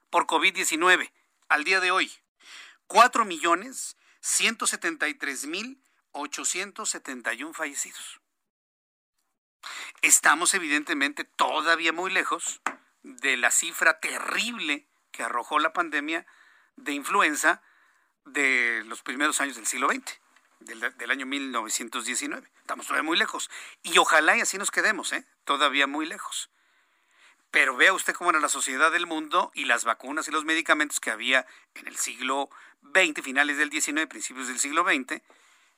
[0.10, 1.12] por COVID-19,
[1.50, 2.12] al día de hoy,
[2.88, 8.22] 4 millones 173 mil 871 fallecidos.
[10.02, 12.62] Estamos evidentemente todavía muy lejos
[13.16, 16.26] de la cifra terrible que arrojó la pandemia
[16.76, 17.62] de influenza
[18.26, 20.20] de los primeros años del siglo XX
[20.60, 22.50] del, año 1919.
[22.60, 23.50] Estamos todavía muy lejos.
[23.84, 25.26] Y ojalá y así nos quedemos, ¿eh?
[25.46, 26.50] todavía muy lejos.
[27.52, 31.00] Pero vea usted cómo era la sociedad del mundo y las vacunas y los medicamentos
[31.00, 32.50] que había en el siglo
[32.94, 35.22] XX, finales del XIX, principios del siglo XX,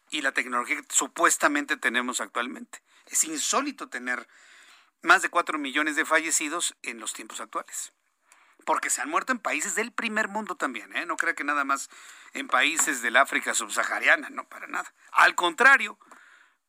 [0.09, 2.81] y la tecnología que supuestamente tenemos actualmente.
[3.05, 4.27] Es insólito tener
[5.01, 7.93] más de 4 millones de fallecidos en los tiempos actuales
[8.65, 11.05] porque se han muerto en países del primer mundo también, ¿eh?
[11.05, 11.89] No crea que nada más
[12.33, 14.93] en países del África subsahariana, no, para nada.
[15.11, 15.97] Al contrario,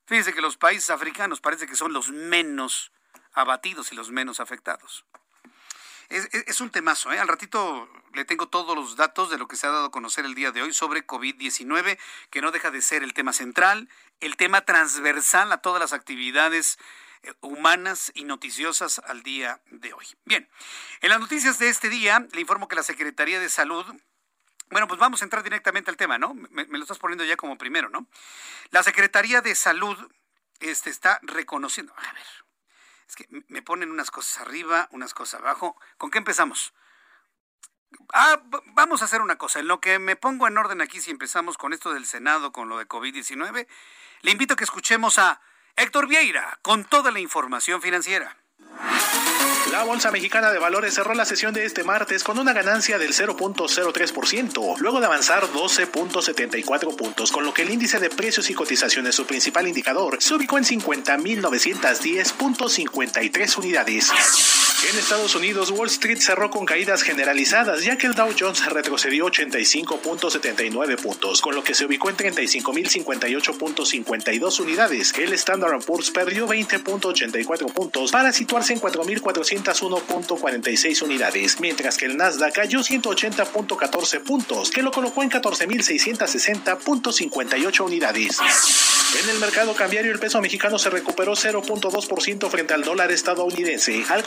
[0.07, 2.93] fíjese que los países africanos parece que son los menos
[3.33, 5.05] abatidos y los menos afectados.
[6.09, 7.21] Es, un temazo, ¿eh?
[7.21, 10.25] Al ratito le tengo todos los datos de lo que se ha dado a conocer
[10.25, 11.99] el día de hoy sobre COVID-19,
[12.31, 13.89] que no deja de ser el tema central,
[14.19, 16.79] el tema transversal a todas las actividades
[17.41, 20.07] humanas y noticiosas al día de hoy.
[20.25, 20.49] Bien,
[21.01, 23.87] en las noticias de este día le informo que la Secretaría de Salud
[24.71, 26.33] bueno, pues vamos a entrar directamente al tema, ¿no?
[26.33, 28.07] Me, lo estás poniendo ya como primero, ¿no?
[28.71, 29.99] La Secretaría de Salud
[30.61, 31.93] este, está reconociendo.
[31.97, 32.25] A ver,
[33.09, 35.77] es que me ponen unas cosas arriba, unas cosas abajo.
[35.99, 36.73] ¿Con qué empezamos?
[38.13, 39.59] Ah, vamos a hacer una cosa.
[39.59, 42.69] En lo que me pongo en orden aquí, si empezamos con esto del Senado, con
[42.69, 43.67] lo de COVID-19,
[44.21, 45.41] le invito a que escuchemos a
[45.77, 48.37] Héctor Vieira, con toda la información financiera.
[49.73, 53.13] La Bolsa Mexicana de Valores cerró la sesión de este martes con una ganancia del
[53.13, 59.15] 0.03%, luego de avanzar 12.74 puntos, con lo que el índice de precios y cotizaciones,
[59.15, 64.11] su principal indicador, se ubicó en 50.910.53 unidades.
[64.89, 69.27] En Estados Unidos, Wall Street cerró con caídas generalizadas, ya que el Dow Jones retrocedió
[69.27, 75.13] 85.79 puntos, con lo que se ubicó en 35.058.52 unidades.
[75.19, 82.17] El Standard Poor's perdió 20.84 puntos para situarse en 4.400 201.46 unidades, mientras que el
[82.17, 88.39] Nasdaq cayó 180.14 puntos, que lo colocó en 14.660.58 unidades.
[89.23, 94.23] En el mercado cambiario, el peso mexicano se recuperó 0.2% frente al dólar estadounidense, al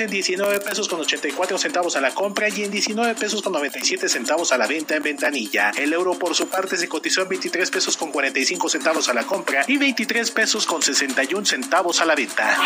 [0.00, 4.08] en 19 pesos con 84 centavos a la compra y en 19 pesos con 97
[4.08, 5.70] centavos a la venta en ventanilla.
[5.76, 9.24] El euro, por su parte, se cotizó en 23 pesos con 45 centavos a la
[9.24, 12.58] compra y 23 pesos con 61 centavos a la venta.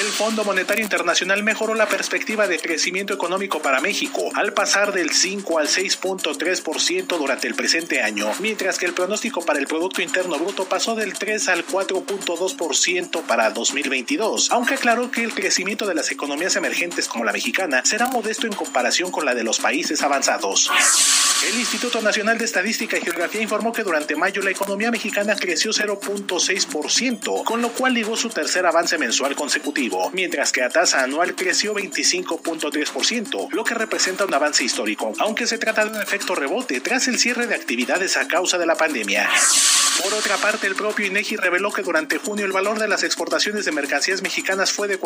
[0.00, 5.10] El Fondo Monetario Internacional mejoró la perspectiva de crecimiento económico para México al pasar del
[5.10, 10.38] 5 al 6.3% durante el presente año, mientras que el pronóstico para el Producto Interno
[10.38, 16.10] Bruto pasó del 3 al 4.2% para 2022, aunque aclaró que el crecimiento de las
[16.10, 20.70] economías emergentes como la mexicana será modesto en comparación con la de los países avanzados.
[21.48, 25.70] El Instituto Nacional de Estadística y Geografía informó que durante mayo la economía mexicana creció
[25.70, 31.34] 0.6%, con lo cual ligó su tercer avance mensual consecutivo mientras que a tasa anual
[31.34, 36.80] creció 25.3%, lo que representa un avance histórico, aunque se trata de un efecto rebote
[36.80, 39.28] tras el cierre de actividades a causa de la pandemia.
[40.02, 43.64] Por otra parte, el propio INEGI reveló que durante junio el valor de las exportaciones
[43.64, 44.98] de mercancías mexicanas fue de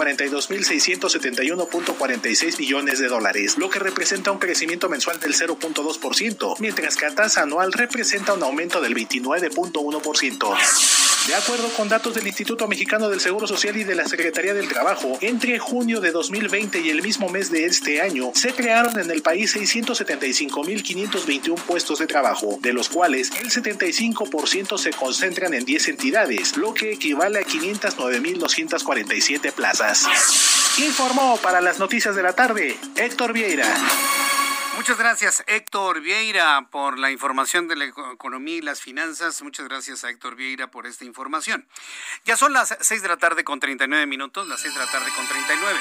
[1.20, 7.14] 42.671.46 millones de dólares, lo que representa un crecimiento mensual del 0.2%, mientras que a
[7.14, 10.56] tasa anual representa un aumento del 29.1%.
[11.26, 14.68] De acuerdo con datos del Instituto Mexicano del Seguro Social y de la Secretaría del
[14.68, 19.10] Trabajo, entre junio de 2020 y el mismo mes de este año, se crearon en
[19.10, 25.88] el país 675.521 puestos de trabajo, de los cuales el 75% se concentran en 10
[25.88, 30.06] entidades, lo que equivale a 509.247 plazas.
[31.10, 33.66] Informó para las noticias de la tarde Héctor Vieira.
[34.76, 39.42] Muchas gracias, Héctor Vieira, por la información de la economía y las finanzas.
[39.42, 41.66] Muchas gracias a Héctor Vieira por esta información.
[42.26, 45.10] Ya son las 6 de la tarde con 39 minutos, las 6 de la tarde
[45.16, 45.80] con 39.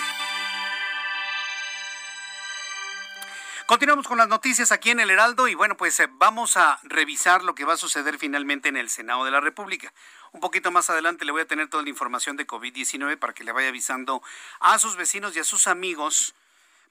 [3.70, 7.44] Continuamos con las noticias aquí en el Heraldo y bueno, pues eh, vamos a revisar
[7.44, 9.94] lo que va a suceder finalmente en el Senado de la República.
[10.32, 13.44] Un poquito más adelante le voy a tener toda la información de COVID-19 para que
[13.44, 14.24] le vaya avisando
[14.60, 16.34] a sus vecinos y a sus amigos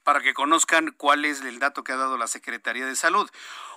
[0.05, 3.29] para que conozcan cuál es el dato que ha dado la Secretaría de Salud.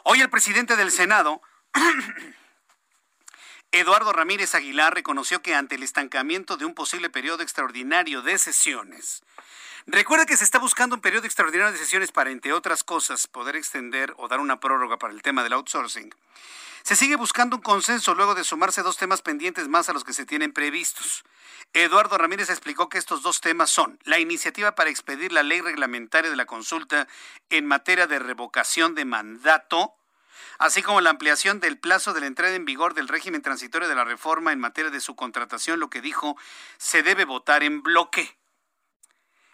[0.05, 1.42] Hoy el presidente del Senado,
[3.72, 9.24] Eduardo Ramírez Aguilar, reconoció que ante el estancamiento de un posible periodo extraordinario de sesiones,
[9.87, 13.57] Recuerda que se está buscando un periodo extraordinario de sesiones para, entre otras cosas, poder
[13.57, 16.14] extender o dar una prórroga para el tema del outsourcing.
[16.85, 20.12] Se sigue buscando un consenso luego de sumarse dos temas pendientes más a los que
[20.12, 21.24] se tienen previstos.
[21.72, 26.30] Eduardo Ramírez explicó que estos dos temas son la iniciativa para expedir la ley reglamentaria
[26.30, 27.09] de la consulta
[27.51, 29.95] en materia de revocación de mandato,
[30.59, 33.95] así como la ampliación del plazo de la entrada en vigor del régimen transitorio de
[33.95, 36.37] la reforma en materia de su contratación, lo que dijo
[36.78, 38.41] se debe votar en bloque.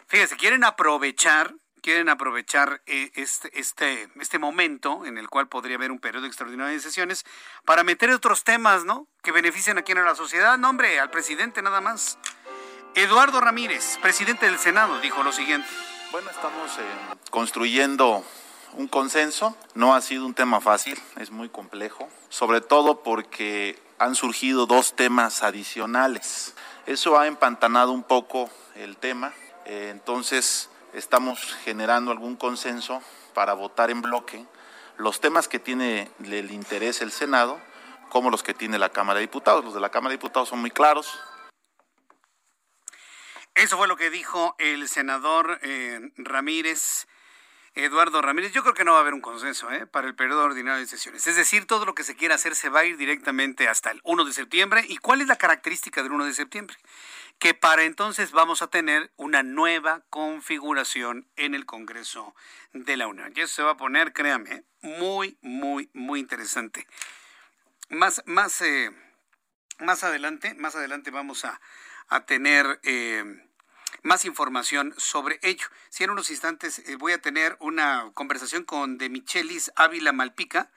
[0.09, 5.91] Fíjese, quieren aprovechar quieren aprovechar eh, este, este, este momento en el cual podría haber
[5.91, 7.25] un periodo extraordinario de sesiones
[7.65, 9.07] para meter otros temas, ¿no?
[9.21, 10.57] Que benefician a quien a la sociedad.
[10.57, 12.17] No, hombre, al presidente nada más.
[12.95, 15.67] Eduardo Ramírez, presidente del Senado, dijo lo siguiente.
[16.11, 16.81] Bueno, estamos eh,
[17.29, 18.25] construyendo
[18.73, 19.55] un consenso.
[19.75, 24.95] No ha sido un tema fácil, es muy complejo, sobre todo porque han surgido dos
[24.95, 26.55] temas adicionales.
[26.87, 29.33] Eso ha empantanado un poco el tema.
[29.69, 33.03] Eh, entonces, estamos generando algún consenso
[33.35, 34.43] para votar en bloque
[34.97, 37.61] los temas que tiene el interés el Senado
[38.09, 39.63] como los que tiene la Cámara de Diputados.
[39.63, 41.19] Los de la Cámara de Diputados son muy claros.
[43.53, 47.07] Eso fue lo que dijo el senador eh, Ramírez.
[47.75, 49.85] Eduardo Ramírez, yo creo que no va a haber un consenso ¿eh?
[49.85, 51.27] para el periodo ordinario de sesiones.
[51.27, 54.01] Es decir, todo lo que se quiera hacer se va a ir directamente hasta el
[54.03, 54.83] 1 de septiembre.
[54.89, 56.75] ¿Y cuál es la característica del 1 de septiembre?
[57.39, 62.35] Que para entonces vamos a tener una nueva configuración en el Congreso
[62.73, 63.31] de la Unión.
[63.33, 66.85] Y eso se va a poner, créame, muy, muy, muy interesante.
[67.87, 68.91] Más, más, eh,
[69.79, 71.59] más adelante, más adelante vamos a,
[72.25, 73.23] tener eh,
[74.01, 75.67] más información sobre ello.
[75.89, 80.71] Si en unos instantes eh, voy a tener una conversación con De Michelis Ávila Malpica,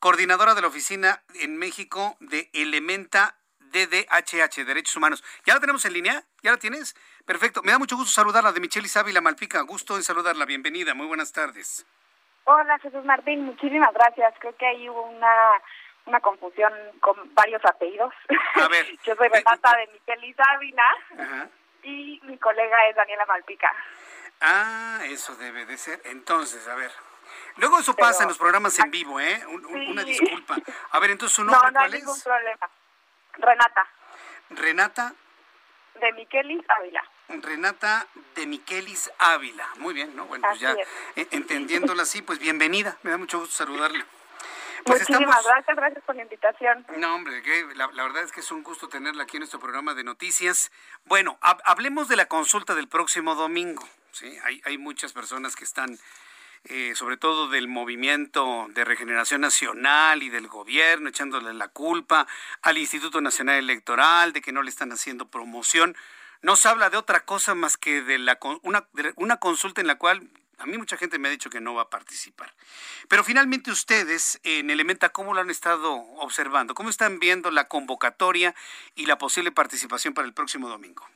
[0.00, 3.38] coordinadora de la oficina en México de Elementa
[3.74, 5.24] DDHH, Derechos Humanos.
[5.44, 6.22] ¿Ya la tenemos en línea?
[6.42, 6.94] ¿Ya la tienes?
[7.26, 7.60] Perfecto.
[7.62, 9.60] Me da mucho gusto saludarla de Michelle Isabela Malpica.
[9.62, 10.44] Gusto en saludarla.
[10.44, 10.94] Bienvenida.
[10.94, 11.84] Muy buenas tardes.
[12.44, 13.44] Hola, Jesús Martín.
[13.44, 14.32] Muchísimas gracias.
[14.38, 15.34] Creo que ahí hubo una,
[16.06, 18.14] una confusión con varios apellidos.
[18.54, 18.86] A ver.
[19.04, 21.50] Yo soy Renata de Michelle Ávila
[21.82, 23.72] y mi colega es Daniela Malpica.
[24.40, 26.00] Ah, eso debe de ser.
[26.04, 26.92] Entonces, a ver.
[27.56, 29.44] Luego eso pasa en los programas en vivo, ¿eh?
[29.46, 30.56] Una disculpa.
[30.90, 32.70] A ver, entonces su nombre, no, no hay ningún problema.
[33.38, 33.86] Renata.
[34.50, 35.14] Renata.
[36.00, 37.02] De Miquelis Ávila.
[37.28, 39.68] Renata de Miquelis Ávila.
[39.78, 40.26] Muy bien, ¿no?
[40.26, 40.74] Bueno, pues ya
[41.16, 42.98] eh, entendiéndola así, pues bienvenida.
[43.02, 44.04] Me da mucho gusto saludarle.
[44.84, 46.86] Pues Muchísimas gracias, gracias por la invitación.
[46.98, 47.42] No, hombre,
[47.74, 50.70] la, verdad es que es un gusto tenerla aquí en nuestro programa de noticias.
[51.06, 53.88] Bueno, hablemos de la consulta del próximo domingo.
[54.12, 55.98] Sí, hay, hay muchas personas que están
[56.64, 62.26] eh, sobre todo del movimiento de regeneración nacional y del gobierno, echándole la culpa
[62.62, 65.96] al Instituto Nacional Electoral de que no le están haciendo promoción.
[66.40, 68.86] No se habla de otra cosa más que de, la, una,
[69.16, 71.82] una consulta en la cual a mí mucha gente me ha dicho que no va
[71.82, 72.54] a participar.
[73.08, 76.74] Pero finalmente ustedes en Elementa, ¿cómo lo han estado observando?
[76.74, 78.54] ¿Cómo están viendo la convocatoria
[78.94, 81.06] y la posible participación para el próximo domingo?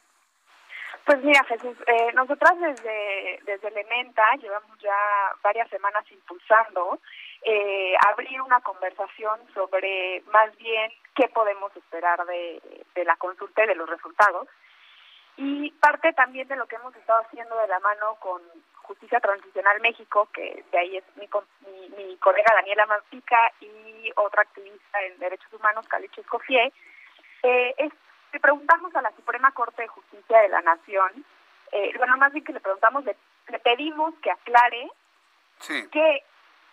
[1.08, 4.94] Pues mira, Jesús, eh, nosotras desde, desde Elementa llevamos ya
[5.42, 6.98] varias semanas impulsando
[7.40, 12.60] eh, abrir una conversación sobre más bien qué podemos esperar de,
[12.94, 14.48] de la consulta y de los resultados.
[15.38, 18.42] Y parte también de lo que hemos estado haciendo de la mano con
[18.82, 21.26] Justicia Transicional México, que de ahí es mi,
[21.96, 26.70] mi, colega Daniela Manfica y otra activista en derechos humanos, Caliche Escofié,
[27.44, 27.92] eh, es
[28.32, 31.24] le preguntamos a la Suprema Corte de Justicia de la Nación,
[31.72, 33.16] eh, bueno, más bien que le preguntamos, le,
[33.60, 34.90] pedimos que aclare
[35.66, 36.22] qué,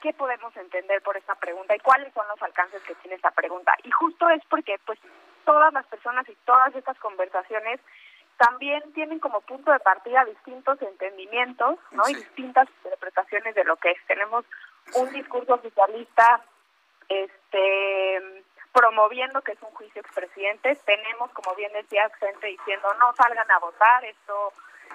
[0.02, 3.76] qué podemos entender por esta pregunta y cuáles son los alcances que tiene esta pregunta.
[3.84, 5.00] Y justo es porque, pues,
[5.46, 7.80] todas las personas y todas estas conversaciones
[8.38, 12.04] también tienen como punto de partida distintos entendimientos, ¿no?
[12.10, 13.98] Y distintas interpretaciones de lo que es.
[14.08, 14.44] Tenemos
[14.96, 16.42] un discurso oficialista
[17.08, 18.44] este
[18.76, 20.76] promoviendo que es un juicio expresidente.
[20.86, 24.52] Tenemos, como bien decía, gente diciendo no salgan a votar, esto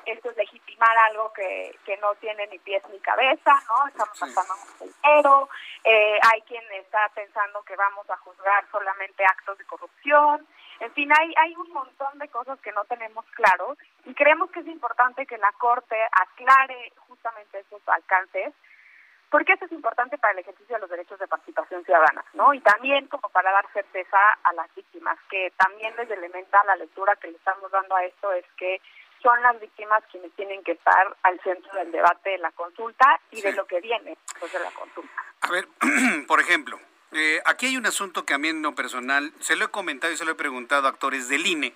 [0.06, 3.88] esto es legitimar algo que, que no tiene ni pies ni cabeza, ¿no?
[3.88, 5.48] Estamos pasando un dinero,
[5.84, 10.46] eh, hay quien está pensando que vamos a juzgar solamente actos de corrupción,
[10.80, 13.76] en fin, hay, hay un montón de cosas que no tenemos claro
[14.06, 18.54] y creemos que es importante que la Corte aclare justamente esos alcances
[19.30, 22.52] porque eso es importante para el ejercicio de los derechos de participación ciudadana, ¿no?
[22.52, 27.16] Y también como para dar certeza a las víctimas, que también les elementa la lectura
[27.16, 28.80] que le estamos dando a esto es que
[29.22, 33.40] son las víctimas quienes tienen que estar al centro del debate de la consulta y
[33.40, 35.24] de lo que viene después de la consulta.
[35.42, 35.68] A ver,
[36.26, 36.78] por ejemplo,
[37.12, 40.12] eh, aquí hay un asunto que a mí en lo personal se lo he comentado
[40.12, 41.74] y se lo he preguntado a actores del INE,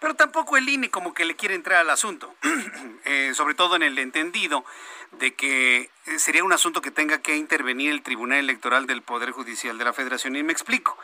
[0.00, 2.34] pero tampoco el INE como que le quiere entrar al asunto,
[3.04, 4.64] eh, sobre todo en el entendido
[5.12, 9.32] de que eh, sería un asunto que tenga que intervenir el Tribunal Electoral del Poder
[9.32, 10.36] Judicial de la Federación.
[10.36, 10.96] Y me explico.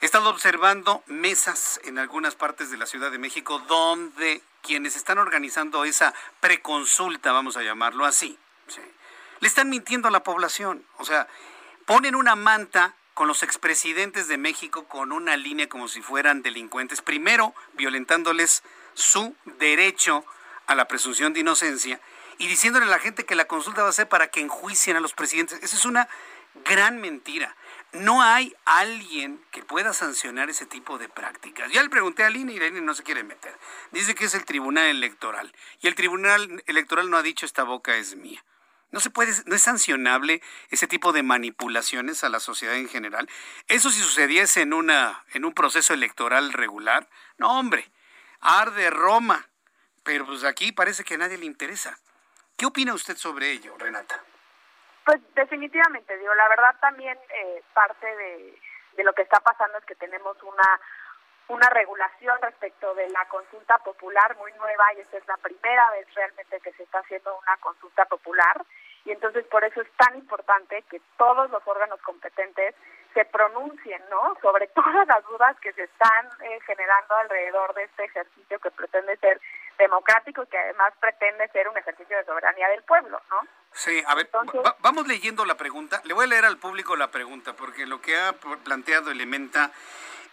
[0.00, 5.18] He estado observando mesas en algunas partes de la Ciudad de México donde quienes están
[5.18, 8.38] organizando esa preconsulta, vamos a llamarlo así,
[9.40, 10.84] le están mintiendo a la población.
[10.98, 11.28] O sea,
[11.84, 17.02] ponen una manta con los expresidentes de México con una línea como si fueran delincuentes,
[17.02, 18.62] primero violentándoles
[18.94, 20.24] su derecho
[20.66, 22.00] a la presunción de inocencia
[22.38, 25.00] y diciéndole a la gente que la consulta va a ser para que enjuicien a
[25.00, 25.62] los presidentes.
[25.62, 26.08] Esa es una
[26.64, 27.54] gran mentira.
[27.92, 31.70] No hay alguien que pueda sancionar ese tipo de prácticas.
[31.72, 33.54] Ya le pregunté a Lini y Lini no se quiere meter.
[33.90, 35.54] Dice que es el Tribunal Electoral.
[35.82, 38.42] Y el Tribunal Electoral no ha dicho esta boca es mía.
[38.90, 43.28] No se puede, no es sancionable ese tipo de manipulaciones a la sociedad en general.
[43.68, 47.90] Eso si sucediese en una, en un proceso electoral regular, no hombre,
[48.40, 49.46] arde Roma.
[50.02, 51.98] Pero pues aquí parece que a nadie le interesa.
[52.56, 54.22] ¿Qué opina usted sobre ello, Renata?
[55.04, 58.58] Pues definitivamente, digo, la verdad también eh, parte de,
[58.96, 60.80] de lo que está pasando es que tenemos una
[61.50, 66.06] una regulación respecto de la consulta popular muy nueva y esta es la primera vez
[66.14, 68.64] realmente que se está haciendo una consulta popular
[69.04, 72.74] y entonces por eso es tan importante que todos los órganos competentes
[73.14, 74.36] se pronuncien, ¿no?
[74.40, 79.16] Sobre todas las dudas que se están eh, generando alrededor de este ejercicio que pretende
[79.16, 79.40] ser
[79.76, 83.40] democrático y que además pretende ser un ejercicio de soberanía del pueblo, ¿no?
[83.72, 84.28] Sí, a ver,
[84.80, 86.00] vamos leyendo la pregunta.
[86.04, 88.32] Le voy a leer al público la pregunta, porque lo que ha
[88.64, 89.70] planteado Elementa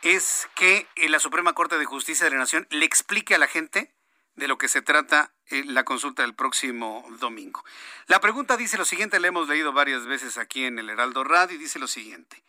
[0.01, 3.47] es que eh, la Suprema Corte de Justicia de la Nación le explique a la
[3.47, 3.93] gente
[4.35, 7.63] de lo que se trata eh, la consulta del próximo domingo.
[8.05, 11.55] La pregunta dice lo siguiente, la hemos leído varias veces aquí en el Heraldo Radio
[11.55, 12.43] y dice lo siguiente.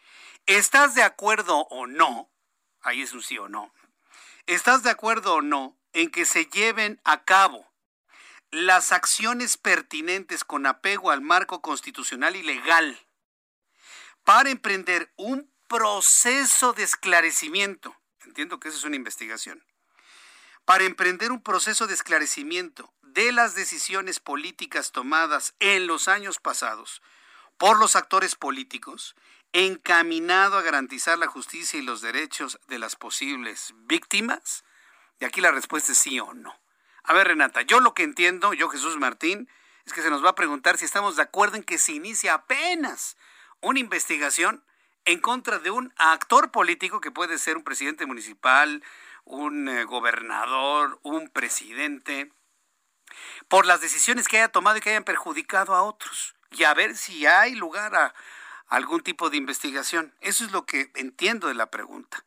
[0.47, 2.31] ¿Estás de acuerdo o no?
[2.83, 3.73] Ahí es un sí o no.
[4.47, 7.67] ¿Estás de acuerdo o no en que se lleven a cabo
[8.51, 12.99] las acciones pertinentes con apego al marco constitucional y legal
[14.25, 17.95] para emprender un proceso de esclarecimiento.
[18.25, 19.63] Entiendo que eso es una investigación.
[20.65, 27.03] Para emprender un proceso de esclarecimiento de las decisiones políticas tomadas en los años pasados
[27.57, 29.17] por los actores políticos,
[29.53, 34.65] encaminado a garantizar la justicia y los derechos de las posibles víctimas?
[35.21, 36.55] Y aquí la respuesta es sí o no.
[37.03, 39.49] A ver, Renata, yo lo que entiendo, yo Jesús Martín,
[39.87, 42.35] es que se nos va a preguntar si estamos de acuerdo en que se inicia
[42.35, 43.17] apenas
[43.61, 44.63] una investigación
[45.05, 48.83] en contra de un actor político que puede ser un presidente municipal,
[49.25, 52.31] un eh, gobernador, un presidente,
[53.49, 56.35] por las decisiones que haya tomado y que hayan perjudicado a otros.
[56.51, 58.15] Y a ver si hay lugar a
[58.69, 60.15] algún tipo de investigación.
[60.21, 62.19] Eso es lo que entiendo de la pregunta.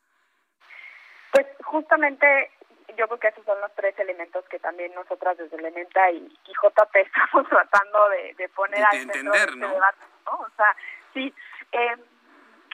[1.32, 2.52] Pues justamente
[2.98, 6.54] yo creo que esos son los tres elementos que también nosotras desde Elementa y, y
[6.54, 10.32] JP estamos tratando de, poner al centro de este debate, ¿no?
[10.32, 10.76] O sea,
[11.14, 11.34] sí,
[11.72, 11.96] eh,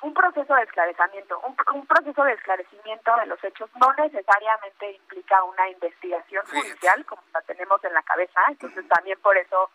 [0.02, 5.70] un proceso de esclarecimiento, un, proceso de esclarecimiento de los hechos no necesariamente implica una
[5.70, 9.72] investigación judicial como la tenemos en la cabeza, entonces también por eso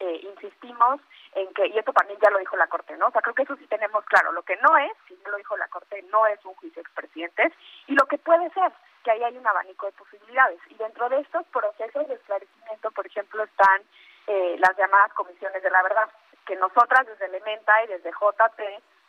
[0.00, 1.00] eh, insistimos
[1.34, 3.06] en que, y esto también ya lo dijo la Corte, ¿no?
[3.06, 5.36] O sea, creo que eso sí tenemos claro, lo que no es, si ya lo
[5.36, 7.52] dijo la Corte, no es un juicio expresidentes,
[7.86, 8.72] y lo que puede ser,
[9.02, 13.06] que ahí hay un abanico de posibilidades, y dentro de estos procesos de esclarecimiento, por
[13.06, 13.82] ejemplo, están
[14.26, 16.08] eh, las llamadas comisiones de la verdad,
[16.46, 18.60] que nosotras desde Elementa y desde JP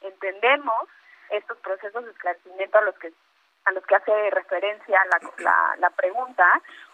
[0.01, 0.87] entendemos
[1.29, 3.13] estos procesos de esclarecimiento a los que
[3.65, 4.99] a los que hace referencia
[5.39, 6.45] la, la, pregunta,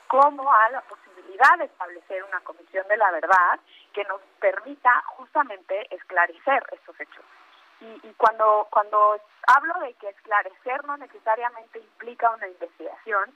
[0.07, 3.59] como a la posibilidad de establecer una comisión de la verdad
[3.91, 7.25] que nos permita justamente esclarecer estos hechos.
[7.81, 13.35] y, cuando, cuando hablo de que esclarecer no necesariamente implica una investigación,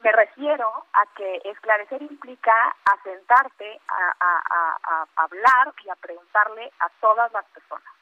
[0.00, 6.88] me refiero a que esclarecer implica asentarte a, a, a, hablar y a preguntarle a
[7.00, 7.92] todas las personas,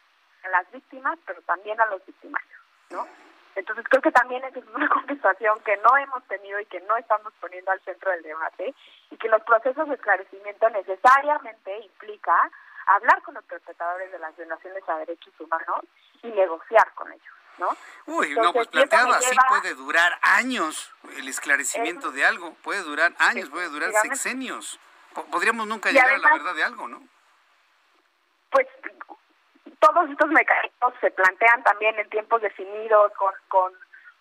[0.44, 3.06] a las víctimas, pero también a los victimarios, ¿no?
[3.56, 7.32] Entonces creo que también es una conversación que no hemos tenido y que no estamos
[7.40, 8.74] poniendo al centro del debate
[9.10, 12.50] y que los procesos de esclarecimiento necesariamente implica
[12.86, 15.80] hablar con los perpetradores de las violaciones a derechos humanos
[16.22, 17.34] y negociar con ellos.
[17.56, 17.68] ¿No?
[18.06, 23.48] Uy, no, pues planteado así puede durar años el esclarecimiento de algo, puede durar años,
[23.48, 24.80] puede durar sexenios.
[25.30, 27.00] Podríamos nunca llegar a la verdad de algo, ¿no?
[28.50, 28.66] Pues
[29.84, 33.72] todos estos mecanismos se plantean también en tiempos definidos, con, con,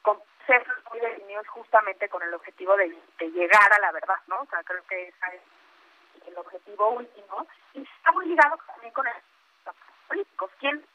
[0.02, 4.42] con procesos muy definidos justamente con el objetivo de, llegar a la verdad, ¿no?
[4.42, 7.48] O sea, creo que ese es el objetivo último.
[7.74, 9.14] Y está muy ligado también con el
[10.08, 10.52] políticos.
[10.60, 10.86] ¿Quién?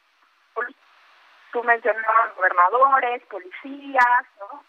[1.51, 4.63] Tú mencionabas gobernadores, policías, ¿no?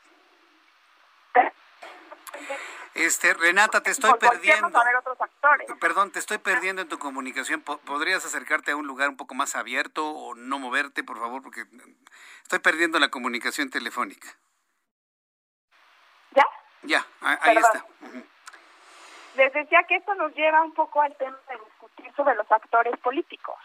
[2.94, 4.70] Este, Renata, te estoy perdiendo.
[5.80, 7.62] Perdón, te estoy perdiendo en tu comunicación.
[7.62, 11.42] ¿Podrías acercarte a un lugar un poco más abierto o no moverte, por favor?
[11.42, 11.64] Porque
[12.42, 14.28] estoy perdiendo la comunicación telefónica.
[16.32, 16.46] ¿Ya?
[16.82, 17.84] Ya, ahí está.
[19.36, 22.98] Les decía que esto nos lleva un poco al tema de discutir sobre los actores
[22.98, 23.56] políticos.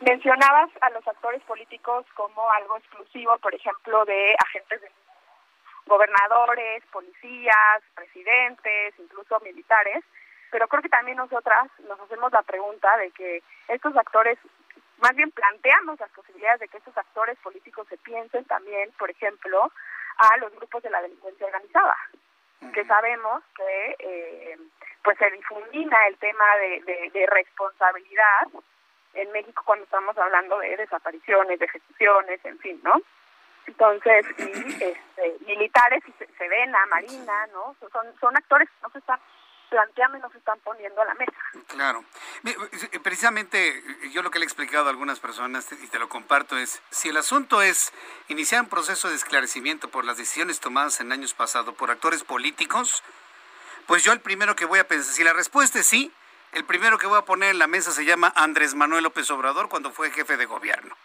[0.00, 4.90] Mencionabas a los actores políticos como algo exclusivo, por ejemplo, de agentes de
[5.86, 10.02] gobernadores, policías, presidentes, incluso militares,
[10.50, 14.38] pero creo que también nosotras nos hacemos la pregunta de que estos actores,
[14.98, 19.70] más bien planteamos las posibilidades de que estos actores políticos se piensen también, por ejemplo,
[20.16, 21.96] a los grupos de la delincuencia organizada,
[22.72, 24.58] que sabemos que eh,
[25.02, 28.48] pues se difumina el tema de, de responsabilidad
[29.14, 33.00] en México cuando estamos hablando de desapariciones, de ejecuciones, en fin, ¿no?
[33.66, 36.24] Entonces, y este, militares y
[36.90, 37.74] Marina, ¿no?
[37.92, 39.18] Son, son actores que no se están
[39.70, 41.32] planteando y no se están poniendo a la mesa.
[41.66, 42.04] Claro.
[43.02, 46.80] Precisamente yo lo que le he explicado a algunas personas y te lo comparto es,
[46.90, 47.92] si el asunto es
[48.28, 53.02] iniciar un proceso de esclarecimiento por las decisiones tomadas en años pasados por actores políticos,
[53.86, 56.12] pues yo el primero que voy a pensar, si la respuesta es sí,
[56.52, 59.68] el primero que voy a poner en la mesa se llama Andrés Manuel López Obrador
[59.68, 60.96] cuando fue jefe de gobierno.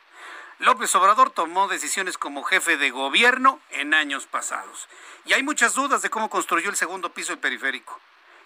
[0.60, 4.89] López Obrador tomó decisiones como jefe de gobierno en años pasados.
[5.24, 7.97] Y hay muchas dudas de cómo construyó el segundo piso del periférico.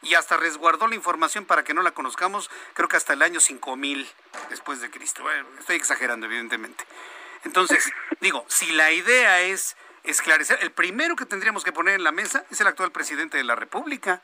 [0.03, 3.39] Y hasta resguardó la información para que no la conozcamos, creo que hasta el año
[3.39, 4.07] 5000
[4.49, 5.23] después de Cristo.
[5.57, 6.85] estoy exagerando, evidentemente.
[7.45, 7.91] Entonces,
[8.21, 12.45] digo, si la idea es esclarecer, el primero que tendríamos que poner en la mesa
[12.51, 14.21] es el actual presidente de la República.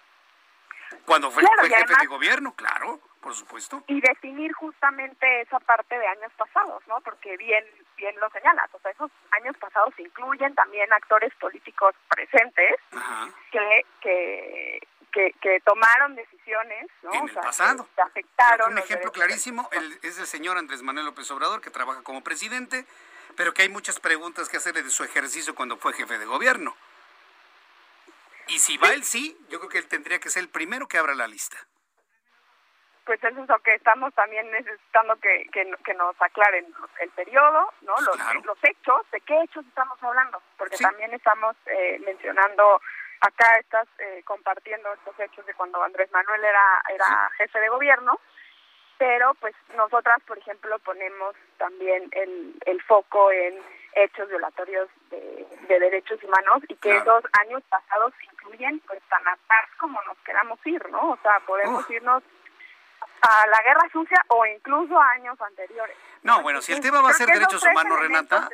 [1.06, 3.84] Cuando fue, jefe de gobierno, claro por supuesto.
[3.88, 7.00] Y definir justamente esa parte de años pasados, ¿no?
[7.02, 7.64] Porque bien
[7.98, 12.76] bien lo señalas, o sea, esos años pasados incluyen también actores políticos presentes
[13.52, 14.80] que, que
[15.12, 17.14] que, tomaron decisiones, ¿no?
[17.14, 17.88] En el pasado.
[17.96, 18.74] Que afectaron.
[18.74, 19.68] Un ejemplo clarísimo
[20.04, 22.86] es el señor Andrés Manuel López Obrador, que trabaja como presidente,
[23.36, 26.76] pero que hay muchas preguntas que hacerle de su ejercicio cuando fue jefe de gobierno.
[28.48, 30.98] Y si va él sí, yo creo que él tendría que ser el primero que
[30.98, 31.58] abra la lista
[33.10, 37.96] pues eso es lo que estamos también necesitando que, que, nos aclaren el periodo, ¿no?
[38.02, 42.80] Los, los hechos, de qué hechos estamos hablando, porque también estamos eh, mencionando,
[43.22, 48.20] acá estás eh, compartiendo estos hechos de cuando Andrés Manuel era, era jefe de gobierno,
[49.00, 53.60] pero pues nosotras, por ejemplo, ponemos también el, el foco en
[53.96, 60.00] hechos violatorios de, derechos humanos y que esos años pasados incluyen pues tan atrás como
[60.04, 61.12] nos queramos ir, ¿no?
[61.12, 62.24] O sea, podemos irnos
[63.22, 65.96] a la guerra sucia o incluso a años anteriores.
[66.24, 68.50] No, bueno, si el tema va a ser derechos humanos, Renata,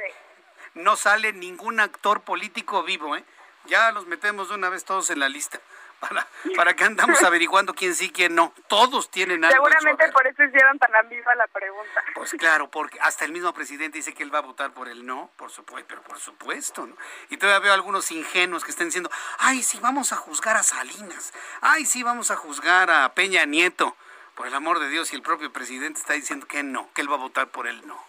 [0.75, 3.23] no sale ningún actor político vivo, ¿eh?
[3.65, 5.59] Ya los metemos de una vez todos en la lista.
[5.99, 8.53] Para, para que andamos averiguando quién sí, quién no.
[8.67, 9.55] Todos tienen algo.
[9.55, 12.03] Seguramente por eso hicieron tan ambigua la pregunta.
[12.13, 15.05] Pues claro, porque hasta el mismo presidente dice que él va a votar por el
[15.05, 16.95] no, por supuesto, pero por supuesto, ¿no?
[17.29, 19.09] Y todavía veo algunos ingenuos que estén diciendo,
[19.39, 23.95] ay, sí, vamos a juzgar a Salinas, ay, sí, vamos a juzgar a Peña Nieto
[24.35, 27.09] por el amor de Dios, y el propio presidente está diciendo que no, que él
[27.09, 27.99] va a votar por el no.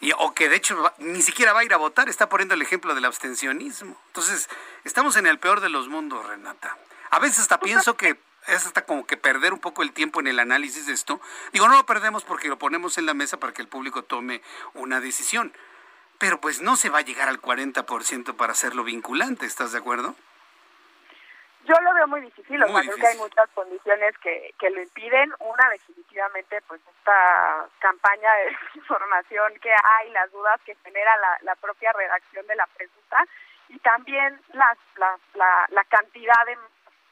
[0.00, 2.62] Y, o que de hecho ni siquiera va a ir a votar, está poniendo el
[2.62, 4.00] ejemplo del abstencionismo.
[4.08, 4.48] Entonces,
[4.84, 6.76] estamos en el peor de los mundos, Renata.
[7.10, 10.26] A veces hasta pienso que es hasta como que perder un poco el tiempo en
[10.26, 11.20] el análisis de esto.
[11.52, 14.42] Digo, no lo perdemos porque lo ponemos en la mesa para que el público tome
[14.74, 15.52] una decisión.
[16.18, 20.16] Pero pues no se va a llegar al 40% para hacerlo vinculante, ¿estás de acuerdo?
[21.68, 24.80] Yo lo veo muy difícil, o sea, creo que hay muchas condiciones que, que lo
[24.80, 25.34] impiden.
[25.40, 31.54] Una, definitivamente, pues esta campaña de desinformación que hay, las dudas que genera la, la
[31.56, 33.24] propia redacción de la pregunta
[33.68, 36.56] y también las, la, la, la cantidad de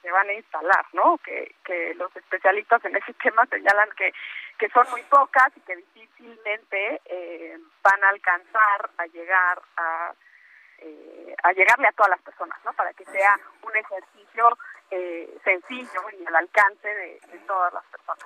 [0.00, 1.18] se van a instalar, ¿no?
[1.18, 4.12] Que, que los especialistas en ese tema señalan que,
[4.56, 10.14] que son muy pocas y que difícilmente eh, van a alcanzar a llegar a
[10.78, 12.72] eh, a llegarle a todas las personas, ¿no?
[12.72, 14.58] Para que sea un ejercicio
[14.90, 18.24] eh, sencillo y al alcance de, todas las personas.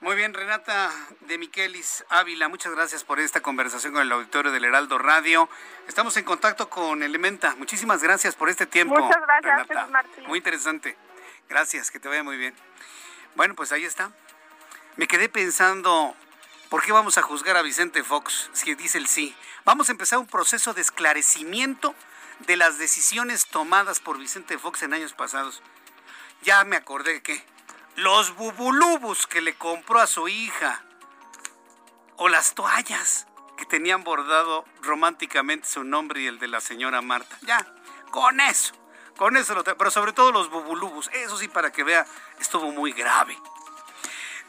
[0.00, 0.90] Muy bien, Renata
[1.20, 5.48] de Miquelis Ávila, muchas gracias por esta conversación con el auditorio del Heraldo Radio.
[5.88, 7.54] Estamos en contacto con Elementa.
[7.56, 8.94] Muchísimas gracias por este tiempo.
[8.98, 10.26] Muchas gracias, Martín.
[10.26, 10.96] Muy interesante.
[11.48, 12.54] Gracias, que te vaya muy bien.
[13.34, 14.10] Bueno, pues ahí está.
[14.96, 16.14] Me quedé pensando,
[16.70, 19.36] ¿por qué vamos a juzgar a Vicente Fox si dice el sí?
[19.66, 21.92] Vamos a empezar un proceso de esclarecimiento
[22.46, 25.60] de las decisiones tomadas por Vicente Fox en años pasados.
[26.42, 27.44] Ya me acordé que
[27.96, 30.84] los bubulubus que le compró a su hija
[32.14, 37.36] o las toallas que tenían bordado románticamente su nombre y el de la señora Marta.
[37.42, 37.66] Ya,
[38.12, 38.72] con eso,
[39.16, 39.64] con eso lo.
[39.64, 42.06] Pero sobre todo los bubulubus, eso sí para que vea,
[42.38, 43.36] estuvo muy grave.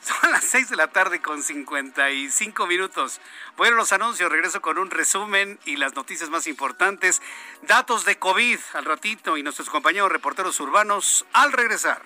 [0.02, 3.20] Son las 6 de la tarde con 55 minutos.
[3.58, 7.22] Bueno, los anuncios, regreso con un resumen y las noticias más importantes.
[7.64, 12.02] Datos de COVID al ratito y nuestros compañeros reporteros urbanos al regresar.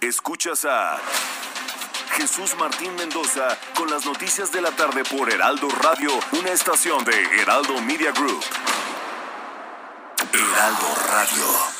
[0.00, 0.98] Escuchas a
[2.12, 7.40] Jesús Martín Mendoza con las noticias de la tarde por Heraldo Radio, una estación de
[7.40, 8.44] Heraldo Media Group.
[10.32, 11.79] Heraldo Radio.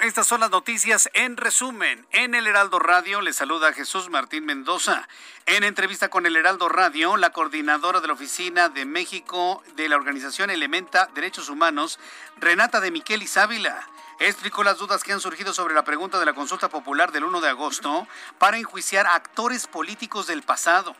[0.00, 2.06] Estas son las noticias en resumen.
[2.10, 5.08] En el Heraldo Radio le saluda Jesús Martín Mendoza.
[5.46, 9.96] En entrevista con el Heraldo Radio, la coordinadora de la Oficina de México de la
[9.96, 11.98] organización Elementa Derechos Humanos,
[12.36, 13.88] Renata de Miquel Isávila,
[14.20, 17.40] explicó las dudas que han surgido sobre la pregunta de la consulta popular del 1
[17.40, 18.06] de agosto
[18.38, 20.94] para enjuiciar actores políticos del pasado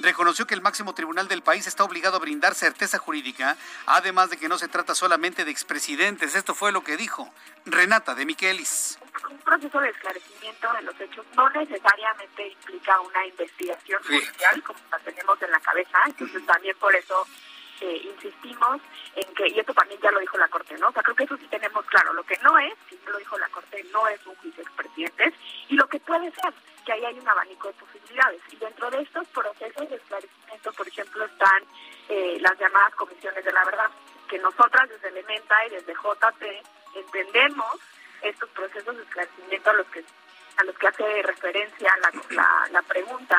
[0.00, 4.36] reconoció que el máximo tribunal del país está obligado a brindar certeza jurídica, además de
[4.36, 6.34] que no se trata solamente de expresidentes.
[6.34, 7.32] Esto fue lo que dijo
[7.66, 8.98] Renata de Miquelis.
[9.30, 14.98] Un proceso de esclarecimiento de los hechos no necesariamente implica una investigación judicial como la
[14.98, 17.26] tenemos en la cabeza, entonces también por eso
[17.80, 18.80] eh, insistimos
[19.16, 20.88] en que, y esto también ya lo dijo la Corte, ¿no?
[20.88, 22.12] O sea, creo que eso sí tenemos claro.
[22.12, 25.34] Lo que no es, si lo dijo la Corte, no es un juicio expresidentes,
[25.68, 26.52] y lo que puede ser,
[26.84, 27.99] que ahí hay un abanico de posibilidades.
[28.50, 31.62] Y dentro de estos procesos de esclarecimiento, por ejemplo, están
[32.08, 33.90] eh, las llamadas comisiones de la verdad,
[34.28, 36.42] que nosotras desde Elementa y desde JP
[36.96, 37.76] entendemos
[38.22, 40.04] estos procesos de esclarecimiento a los que
[40.56, 43.36] a los que hace referencia la, la, la pregunta,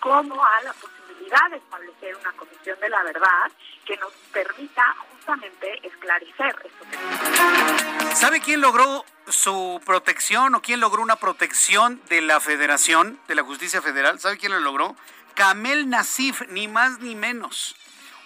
[0.00, 1.05] como a la posibilidad
[1.50, 3.50] de establecer una comisión de la verdad
[3.84, 8.16] que nos permita justamente esclarecer hechos.
[8.16, 13.42] ¿Sabe quién logró su protección o quién logró una protección de la Federación, de la
[13.42, 14.20] Justicia Federal?
[14.20, 14.96] ¿Sabe quién lo logró?
[15.34, 17.76] Kamel Nasif, ni más ni menos.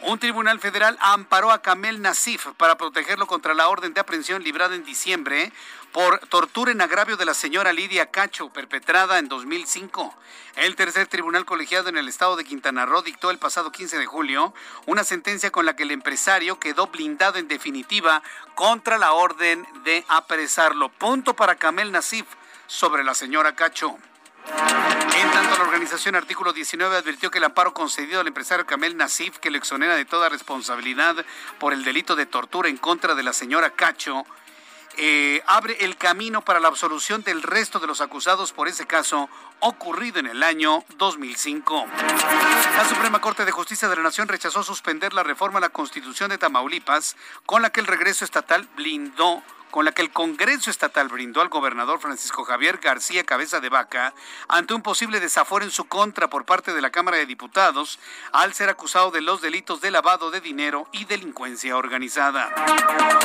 [0.02, 4.74] Un tribunal federal amparó a Kamel Nasif para protegerlo contra la orden de aprehensión librada
[4.74, 5.52] en diciembre
[5.92, 10.14] por tortura en agravio de la señora Lidia Cacho, perpetrada en 2005.
[10.56, 14.06] El tercer tribunal colegiado en el estado de Quintana Roo dictó el pasado 15 de
[14.06, 14.54] julio
[14.86, 18.22] una sentencia con la que el empresario quedó blindado en definitiva
[18.54, 20.88] contra la orden de apresarlo.
[20.88, 22.24] Punto para Kamel Nasif
[22.66, 23.98] sobre la señora Cacho.
[24.46, 29.38] En tanto, la organización Artículo 19 advirtió que el amparo concedido al empresario Kamel Nasif,
[29.38, 31.24] que le exonera de toda responsabilidad
[31.58, 34.24] por el delito de tortura en contra de la señora Cacho,
[34.96, 39.30] eh, abre el camino para la absolución del resto de los acusados por ese caso
[39.60, 41.86] ocurrido en el año 2005.
[42.76, 46.30] La Suprema Corte de Justicia de la Nación rechazó suspender la reforma a la Constitución
[46.30, 47.16] de Tamaulipas,
[47.46, 51.48] con la que el regreso estatal blindó con la que el Congreso Estatal brindó al
[51.48, 54.14] gobernador Francisco Javier García Cabeza de Vaca
[54.48, 57.98] ante un posible desaforo en su contra por parte de la Cámara de Diputados
[58.32, 62.52] al ser acusado de los delitos de lavado de dinero y delincuencia organizada.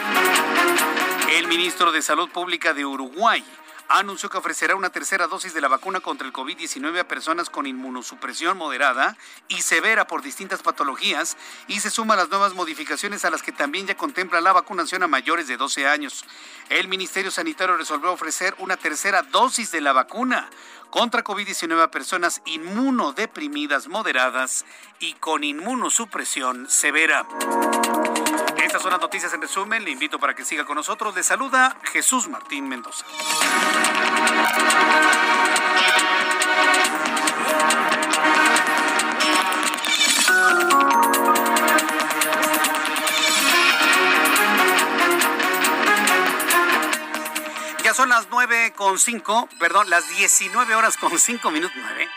[1.30, 3.42] El ministro de Salud Pública de Uruguay
[3.88, 7.66] anunció que ofrecerá una tercera dosis de la vacuna contra el COVID-19 a personas con
[7.66, 9.16] inmunosupresión moderada
[9.48, 11.36] y severa por distintas patologías
[11.68, 15.02] y se suma a las nuevas modificaciones a las que también ya contempla la vacunación
[15.02, 16.24] a mayores de 12 años.
[16.68, 20.48] El Ministerio Sanitario resolvió ofrecer una tercera dosis de la vacuna
[20.90, 24.66] contra COVID-19 a personas inmunodeprimidas moderadas
[25.00, 27.26] y con inmunosupresión severa.
[28.62, 29.84] Estas son las noticias en resumen.
[29.84, 31.14] Le invito para que siga con nosotros.
[31.14, 33.04] Le saluda Jesús Martín Mendoza.
[47.82, 52.08] Ya son las nueve con cinco, perdón, las 19 horas con cinco minutos, nueve.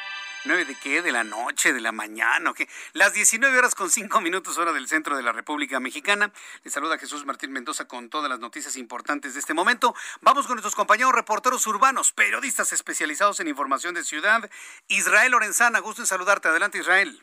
[0.45, 1.01] ¿Nueve de qué?
[1.01, 1.73] ¿De la noche?
[1.73, 2.51] ¿De la mañana?
[2.51, 2.69] ¿o qué?
[2.93, 6.31] Las 19 horas con 5 minutos hora del centro de la República Mexicana.
[6.63, 9.95] Les saluda Jesús Martín Mendoza con todas las noticias importantes de este momento.
[10.21, 14.47] Vamos con nuestros compañeros reporteros urbanos, periodistas especializados en información de ciudad.
[14.87, 16.47] Israel Lorenzana, gusto en saludarte.
[16.47, 17.19] Adelante, Israel.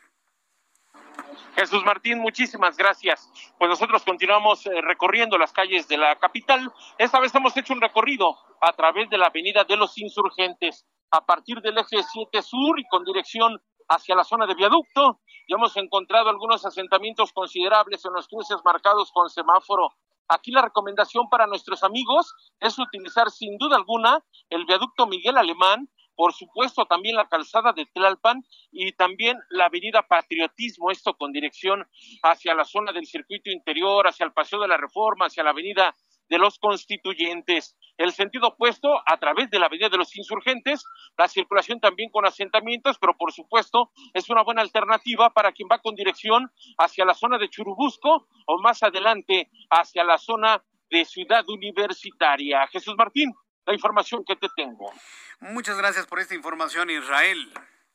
[1.54, 3.30] Jesús Martín, muchísimas gracias.
[3.56, 6.72] Pues nosotros continuamos eh, recorriendo las calles de la capital.
[6.98, 11.24] Esta vez hemos hecho un recorrido a través de la Avenida de los Insurgentes a
[11.24, 15.20] partir del eje 7 sur y con dirección hacia la zona de viaducto.
[15.46, 19.90] Ya hemos encontrado algunos asentamientos considerables en los cruces marcados con semáforo.
[20.28, 25.90] Aquí la recomendación para nuestros amigos es utilizar sin duda alguna el viaducto Miguel Alemán,
[26.14, 31.86] por supuesto también la calzada de Tlalpan y también la avenida Patriotismo, esto con dirección
[32.22, 35.94] hacia la zona del circuito interior, hacia el Paseo de la Reforma, hacia la avenida
[36.28, 37.76] de los constituyentes.
[37.96, 40.84] El sentido opuesto a través de la Avenida de los Insurgentes,
[41.16, 45.78] la circulación también con asentamientos, pero por supuesto es una buena alternativa para quien va
[45.78, 51.44] con dirección hacia la zona de Churubusco o más adelante hacia la zona de Ciudad
[51.48, 52.66] Universitaria.
[52.68, 53.32] Jesús Martín,
[53.66, 54.92] la información que te tengo.
[55.40, 57.52] Muchas gracias por esta información, Israel.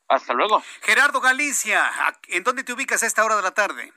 [0.07, 0.63] Hasta luego.
[0.81, 1.83] Gerardo Galicia,
[2.29, 3.93] ¿en dónde te ubicas a esta hora de la tarde?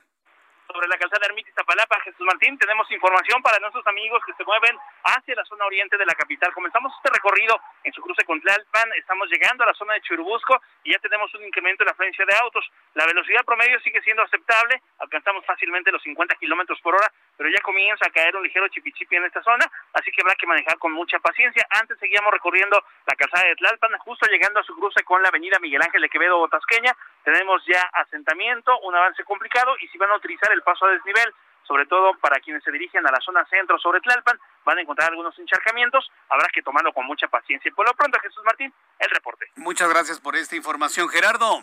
[0.71, 4.77] Sobre la calzada Ermita Zapalapa, Jesús Martín, tenemos información para nuestros amigos que se mueven
[5.03, 6.53] hacia la zona oriente de la capital.
[6.53, 10.61] Comenzamos este recorrido en su cruce con Tlalpan, estamos llegando a la zona de Churubusco
[10.83, 12.65] y ya tenemos un incremento en la frecuencia de autos.
[12.93, 17.61] La velocidad promedio sigue siendo aceptable, alcanzamos fácilmente los 50 kilómetros por hora, pero ya
[17.61, 20.93] comienza a caer un ligero chipichipi en esta zona, así que habrá que manejar con
[20.93, 21.67] mucha paciencia.
[21.69, 25.59] Antes seguíamos recorriendo la calzada de Tlalpan, justo llegando a su cruce con la avenida
[25.59, 30.15] Miguel Ángel de Quevedo Botasqueña, tenemos ya asentamiento, un avance complicado y si van a
[30.15, 33.77] utilizar el paso a desnivel, sobre todo para quienes se dirigen a la zona centro
[33.79, 37.69] sobre Tlalpan, van a encontrar algunos encharcamientos, habrá que tomarlo con mucha paciencia.
[37.69, 39.47] Y por lo pronto, Jesús Martín, el reporte.
[39.55, 41.61] Muchas gracias por esta información, Gerardo.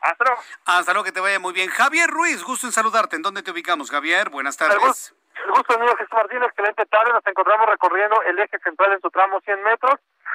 [0.00, 0.40] Hasta luego.
[0.66, 1.70] Hasta luego, que te vaya muy bien.
[1.70, 3.16] Javier Ruiz, gusto en saludarte.
[3.16, 4.28] ¿En dónde te ubicamos, Javier?
[4.28, 5.14] Buenas tardes.
[5.44, 7.12] El gusto mío, Jesús Martín, excelente tarde.
[7.12, 9.94] Nos encontramos recorriendo el eje central en su tramo 100 metros,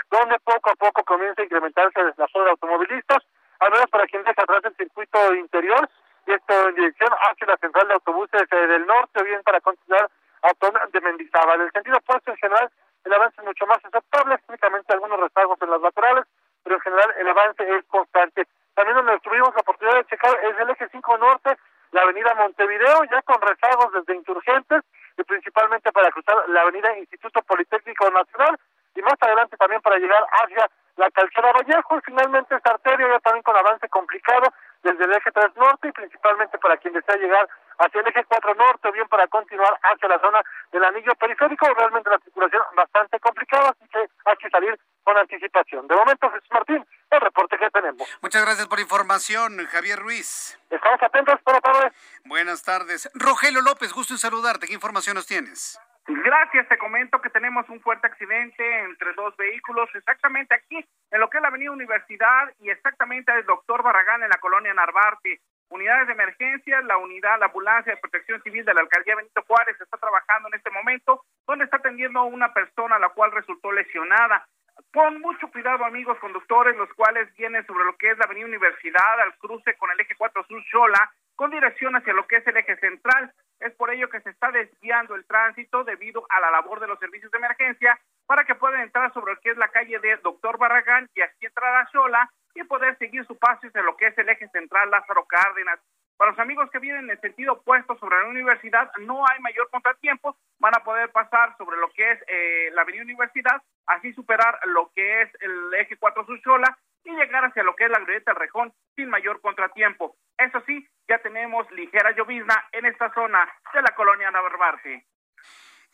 [0.09, 3.23] donde poco a poco comienza a incrementarse la zona de automovilistas
[3.59, 5.89] al menos para quien deja atrás el circuito interior,
[6.25, 9.61] y esto en dirección hacia la central de autobuses eh, del norte, o bien para
[9.61, 10.09] continuar
[10.41, 11.59] a zona de Mendizábal.
[11.59, 12.69] En el sentido opuesto, en general,
[13.05, 16.25] el avance es mucho más aceptable, únicamente algunos rezagos en las laterales,
[16.63, 18.47] pero en general el avance es constante.
[18.75, 21.57] También donde tuvimos la oportunidad de checar es el eje 5 norte,
[21.91, 24.83] la avenida Montevideo, ya con rezagos desde Insurgentes,
[25.17, 28.57] y principalmente para cruzar la avenida Instituto Politécnico Nacional,
[28.95, 30.69] y más adelante también para llegar hacia
[30.99, 35.31] la calzada Vallejo y finalmente esta arteria ya también con avance complicado desde el eje
[35.31, 37.47] 3 norte y principalmente para quien desea llegar
[37.79, 40.41] hacia el eje 4 norte o bien para continuar hacia la zona
[40.71, 45.87] del anillo periférico, realmente la circulación bastante complicada, así que hay que salir con anticipación.
[45.87, 48.07] De momento, Jesús Martín, el reporte que tenemos.
[48.21, 50.59] Muchas gracias por la información, Javier Ruiz.
[50.69, 51.93] Estamos atentos, buenas tardes.
[52.25, 53.09] Buenas tardes.
[53.13, 54.67] Rogelio López, gusto en saludarte.
[54.67, 55.79] ¿Qué información nos tienes?
[56.11, 61.29] Gracias, te comento que tenemos un fuerte accidente entre dos vehículos, exactamente aquí, en lo
[61.29, 65.39] que es la Avenida Universidad y exactamente el Doctor Barragán en la colonia Narvarte.
[65.69, 69.79] Unidades de emergencia, la unidad, la ambulancia de protección civil de la alcaldía Benito Juárez
[69.79, 74.47] está trabajando en este momento, donde está atendiendo a una persona la cual resultó lesionada.
[74.93, 79.19] Con mucho cuidado, amigos conductores, los cuales vienen sobre lo que es la Avenida Universidad,
[79.21, 82.57] al cruce con el eje 4 Sur Xola, con dirección hacia lo que es el
[82.57, 83.33] eje central.
[83.59, 86.99] Es por ello que se está desviando el tránsito debido a la labor de los
[86.99, 90.57] servicios de emergencia para que puedan entrar sobre lo que es la calle de Doctor
[90.57, 94.17] Barragán y así entrar a Xola y poder seguir su paso hacia lo que es
[94.17, 95.79] el eje central Lázaro Cárdenas.
[96.19, 99.69] Para los amigos que vienen en el sentido opuesto sobre la universidad, no hay mayor
[99.69, 104.59] contratiempo, van a poder pasar sobre lo que es eh, la avenida Universidad, así superar
[104.65, 108.31] lo que es el eje 4 Suchola y llegar hacia lo que es la glorieta
[108.31, 110.17] del Rejón sin mayor contratiempo.
[110.37, 115.05] Eso sí, ya tenemos ligera llovizna en esta zona de la colonia Navarrete.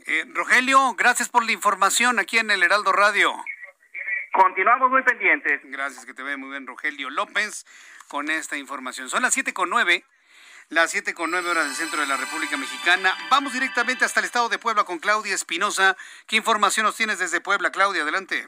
[0.07, 3.31] Eh, Rogelio, gracias por la información aquí en el Heraldo Radio.
[4.33, 5.61] Continuamos muy pendientes.
[5.65, 7.63] Gracias, que te ve muy bien Rogelio López
[8.07, 9.07] con esta información.
[9.07, 10.03] Son las siete con nueve,
[10.69, 13.13] las siete con nueve horas del centro de la República Mexicana.
[13.29, 15.95] Vamos directamente hasta el estado de Puebla con Claudia Espinosa.
[16.27, 18.01] ¿Qué información nos tienes desde Puebla, Claudia?
[18.01, 18.45] Adelante.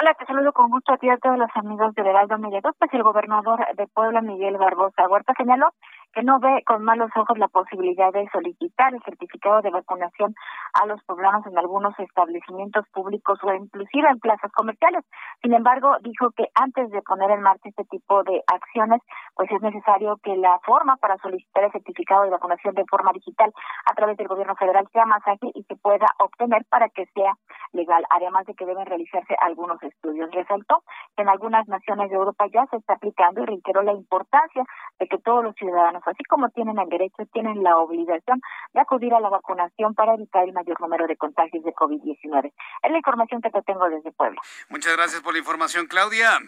[0.00, 2.92] Hola, te saludo con gusto a ti a todos los amigos del Heraldo Media Pues
[2.92, 5.74] el gobernador de Puebla, Miguel Barbosa Huerta, señaló
[6.12, 10.34] que no ve con malos ojos la posibilidad de solicitar el certificado de vacunación
[10.72, 15.04] a los poblanos en algunos establecimientos públicos o inclusive en plazas comerciales.
[15.42, 19.00] Sin embargo, dijo que antes de poner en marcha este tipo de acciones,
[19.34, 23.52] pues es necesario que la forma para solicitar el certificado de vacunación de forma digital
[23.86, 27.34] a través del gobierno federal sea más ágil y se pueda obtener para que sea
[27.72, 30.30] legal, además de que deben realizarse algunos estudios.
[30.32, 30.82] Resaltó
[31.16, 34.64] que en algunas naciones de Europa ya se está aplicando y reiteró la importancia
[34.98, 38.40] de que todos los ciudadanos así como tienen el derecho, tienen la obligación
[38.72, 42.52] de acudir a la vacunación para evitar el mayor número de contagios de COVID-19.
[42.82, 44.40] Es la información que te tengo desde Puebla.
[44.68, 46.38] Muchas gracias por la información, Claudia.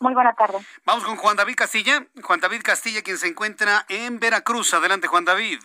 [0.00, 0.58] Muy buena tarde.
[0.86, 2.06] Vamos con Juan David Castilla.
[2.22, 4.72] Juan David Castilla, quien se encuentra en Veracruz.
[4.72, 5.60] Adelante, Juan David.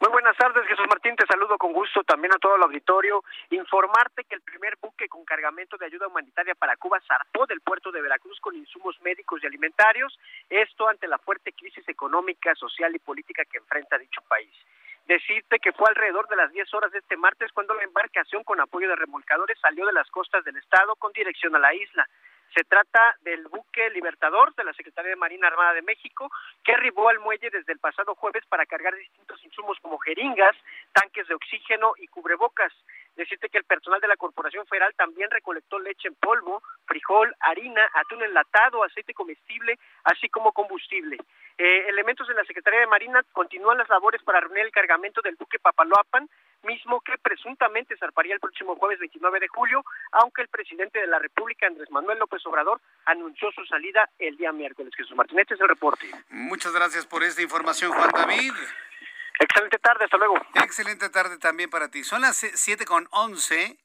[0.00, 1.16] Muy buenas tardes, Jesús Martín.
[1.16, 3.24] Te saludo con gusto también a todo el auditorio.
[3.50, 7.90] Informarte que el primer buque con cargamento de ayuda humanitaria para Cuba zarpó del puerto
[7.90, 10.16] de Veracruz con insumos médicos y alimentarios.
[10.48, 14.54] Esto ante la fuerte crisis económica, social y política que enfrenta dicho país.
[15.08, 18.60] Decirte que fue alrededor de las 10 horas de este martes cuando la embarcación con
[18.60, 22.06] apoyo de remolcadores salió de las costas del estado con dirección a la isla.
[22.54, 26.30] Se trata del buque Libertador de la Secretaría de Marina Armada de México,
[26.64, 30.56] que arribó al muelle desde el pasado jueves para cargar distintos insumos como jeringas,
[30.92, 32.72] tanques de oxígeno y cubrebocas.
[33.18, 37.82] Decirte que el personal de la Corporación Federal también recolectó leche en polvo, frijol, harina,
[37.94, 41.18] atún enlatado, aceite comestible, así como combustible.
[41.58, 45.34] Eh, elementos de la Secretaría de Marina continúan las labores para reunir el cargamento del
[45.34, 46.28] buque Papaloapan,
[46.62, 51.18] mismo que presuntamente zarparía el próximo jueves 29 de julio, aunque el presidente de la
[51.18, 54.94] República, Andrés Manuel López Obrador, anunció su salida el día miércoles.
[54.94, 56.06] Jesús Martínez, este es el reporte.
[56.28, 58.52] Muchas gracias por esta información, Juan David.
[59.38, 60.34] Excelente tarde, hasta luego.
[60.54, 62.04] Excelente tarde también para ti.
[62.04, 63.78] Son las siete con once,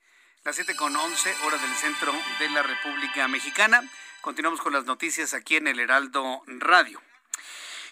[0.43, 3.81] las siete con once, hora del centro de la República Mexicana.
[4.21, 7.01] Continuamos con las noticias aquí en el Heraldo Radio.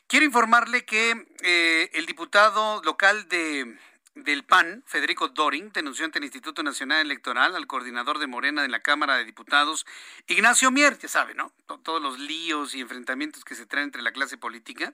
[0.07, 3.77] Quiero informarle que eh, el diputado local de
[4.15, 8.67] del PAN, Federico Doring, denunció ante el Instituto Nacional Electoral al coordinador de Morena de
[8.67, 9.85] la Cámara de Diputados,
[10.27, 11.53] Ignacio Mier, ya sabe, ¿no?
[11.83, 14.93] Todos los líos y enfrentamientos que se traen entre la clase política.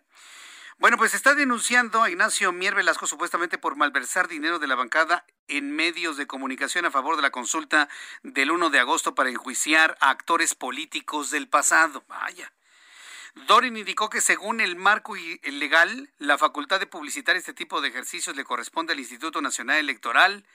[0.79, 5.25] Bueno, pues está denunciando a Ignacio Mier Velasco supuestamente por malversar dinero de la bancada
[5.47, 7.89] en medios de comunicación a favor de la consulta
[8.21, 12.03] del 1 de agosto para enjuiciar a actores políticos del pasado.
[12.07, 12.53] Vaya.
[13.47, 18.35] Dorin indicó que según el marco legal, la facultad de publicitar este tipo de ejercicios
[18.35, 20.45] le corresponde al Instituto Nacional Electoral.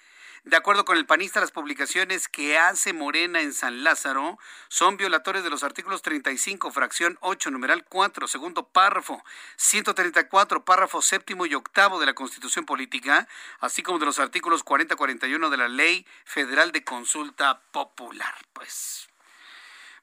[0.44, 5.44] De acuerdo con el panista, las publicaciones que hace Morena en San Lázaro son violatorias
[5.44, 9.22] de los artículos 35, fracción 8, numeral 4, segundo párrafo,
[9.54, 13.28] 134, párrafo séptimo y octavo de la Constitución Política,
[13.60, 18.34] así como de los artículos 40-41 de la Ley Federal de Consulta Popular.
[18.52, 19.11] Pues,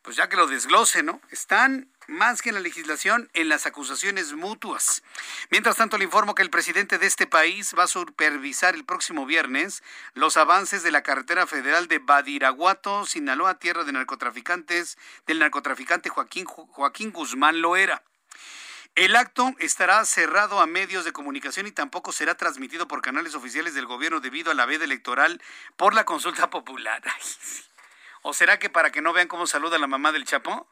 [0.02, 1.22] pues ya que lo desglose, ¿no?
[1.30, 5.04] Están más que en la legislación, en las acusaciones mutuas.
[5.52, 9.26] Mientras tanto, le informo que el presidente de este país va a supervisar el próximo
[9.26, 9.84] viernes
[10.14, 14.97] los avances de la carretera federal de Badiraguato, Sinaloa, tierra de narcotraficantes,
[15.28, 18.04] del narcotraficante Joaquín, Joaquín Guzmán Loera.
[18.95, 23.74] El acto estará cerrado a medios de comunicación y tampoco será transmitido por canales oficiales
[23.74, 25.41] del gobierno debido a la veda electoral
[25.78, 27.02] por la consulta popular.
[28.22, 30.67] ¿O será que para que no vean cómo saluda la mamá del Chapo?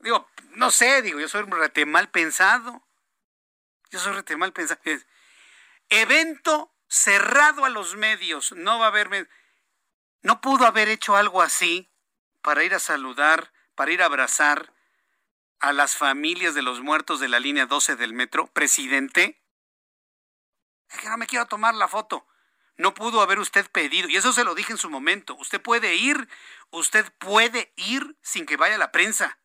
[0.00, 2.82] Digo, no sé, digo, yo soy rete mal pensado.
[3.90, 4.80] Yo soy rete mal pensado.
[5.88, 8.52] Evento cerrado a los medios.
[8.52, 9.28] No va a haber...
[10.22, 11.90] No pudo haber hecho algo así
[12.42, 14.72] para ir a saludar, para ir a abrazar
[15.60, 19.42] a las familias de los muertos de la línea 12 del metro, presidente.
[20.90, 22.26] Es que no me quiero tomar la foto.
[22.76, 25.34] No pudo haber usted pedido, y eso se lo dije en su momento.
[25.36, 26.28] Usted puede ir,
[26.70, 29.38] usted puede ir sin que vaya la prensa.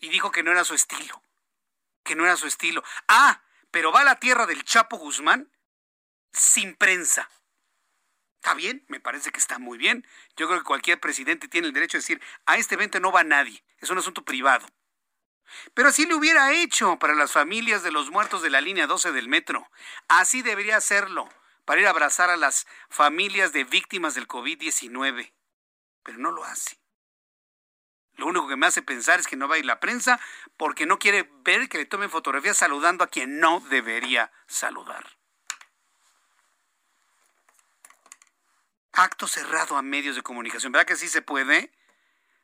[0.00, 1.22] Y dijo que no era su estilo.
[2.02, 2.82] Que no era su estilo.
[3.08, 5.50] Ah, pero va a la tierra del Chapo Guzmán
[6.32, 7.30] sin prensa.
[8.36, 10.06] Está bien, me parece que está muy bien.
[10.36, 13.22] Yo creo que cualquier presidente tiene el derecho de decir, a este evento no va
[13.22, 14.66] nadie, es un asunto privado.
[15.74, 19.12] Pero así lo hubiera hecho para las familias de los muertos de la línea 12
[19.12, 19.70] del metro.
[20.08, 21.28] Así debería hacerlo,
[21.64, 25.32] para ir a abrazar a las familias de víctimas del COVID-19.
[26.02, 26.78] Pero no lo hace.
[28.14, 30.20] Lo único que me hace pensar es que no va a ir la prensa
[30.56, 35.04] porque no quiere ver que le tomen fotografías saludando a quien no debería saludar.
[38.92, 40.72] acto cerrado a medios de comunicación.
[40.72, 41.72] ¿Verdad que sí se puede?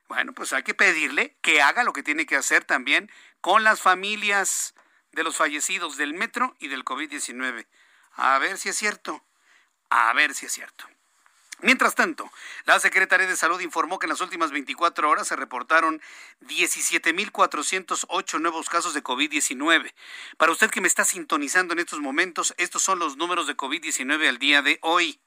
[0.09, 3.11] Bueno, pues hay que pedirle que haga lo que tiene que hacer también
[3.41, 4.75] con las familias
[5.13, 7.67] de los fallecidos del metro y del COVID-19.
[8.19, 9.25] A ver si es cierto.
[9.91, 10.85] A ver si es cierto.
[11.61, 12.31] Mientras tanto,
[12.67, 16.03] la Secretaría de Salud informó que en las últimas 24 horas se reportaron
[16.43, 19.95] 17.408 nuevos casos de COVID-19.
[20.37, 24.29] Para usted que me está sintonizando en estos momentos, estos son los números de COVID-19
[24.29, 25.21] al día de hoy.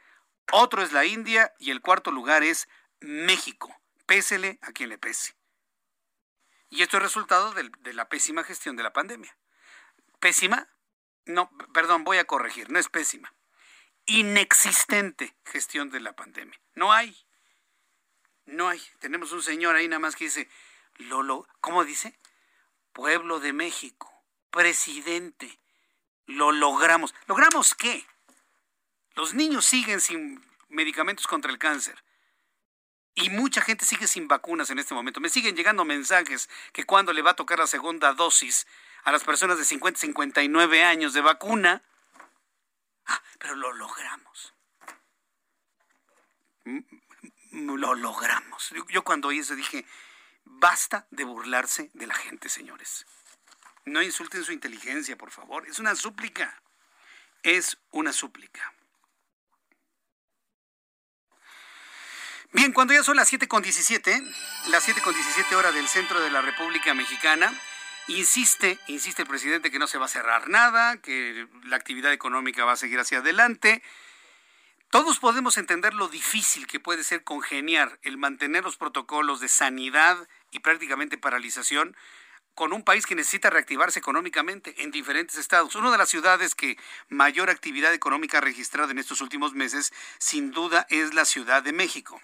[0.52, 2.68] otro es la India y el cuarto lugar es
[3.00, 3.74] México.
[4.06, 5.34] Pésele a quien le pese.
[6.68, 9.36] Y esto es resultado de, la pésima gestión de la pandemia.
[10.18, 10.68] ¿Pésima?
[11.24, 13.32] No, perdón, voy a corregir, no es pésima.
[14.06, 16.60] Inexistente gestión de la pandemia.
[16.74, 17.16] No hay.
[18.44, 18.82] No hay.
[18.98, 20.50] Tenemos un señor ahí nada más que dice,
[20.96, 22.18] Lolo, ¿cómo dice?
[22.92, 24.12] Pueblo de México,
[24.50, 25.60] presidente,
[26.26, 27.14] lo logramos.
[27.26, 28.06] ¿Logramos qué?
[29.14, 32.02] Los niños siguen sin medicamentos contra el cáncer.
[33.14, 35.20] Y mucha gente sigue sin vacunas en este momento.
[35.20, 38.66] Me siguen llegando mensajes que cuando le va a tocar la segunda dosis
[39.04, 41.82] a las personas de 50, 59 años de vacuna.
[43.06, 44.54] Ah, pero lo logramos.
[47.52, 48.74] Lo logramos.
[48.88, 49.86] Yo cuando oí eso dije,
[50.44, 53.06] basta de burlarse de la gente, señores.
[53.84, 55.66] No insulten su inteligencia, por favor.
[55.68, 56.62] Es una súplica.
[57.42, 58.72] Es una súplica.
[62.52, 64.22] Bien, cuando ya son las 7.17,
[64.68, 67.52] las 7.17 horas del centro de la República Mexicana,
[68.06, 72.64] insiste, insiste el presidente que no se va a cerrar nada, que la actividad económica
[72.64, 73.82] va a seguir hacia adelante.
[74.90, 80.28] Todos podemos entender lo difícil que puede ser congeniar el mantener los protocolos de sanidad
[80.52, 81.96] y prácticamente paralización
[82.54, 85.74] con un país que necesita reactivarse económicamente en diferentes estados.
[85.74, 86.78] Una de las ciudades que
[87.08, 91.72] mayor actividad económica ha registrado en estos últimos meses, sin duda, es la Ciudad de
[91.72, 92.20] México.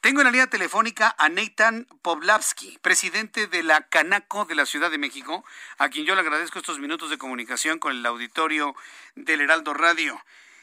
[0.00, 4.90] Tengo en la línea telefónica a Nathan Poblavsky, presidente de la Canaco de la Ciudad
[4.90, 5.44] de México,
[5.76, 8.74] a quien yo le agradezco estos minutos de comunicación con el auditorio
[9.14, 10.18] del Heraldo Radio.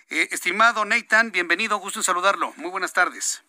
[0.09, 2.51] Eh, estimado Nathan, bienvenido, gusto en saludarlo.
[2.57, 3.43] Muy buenas tardes.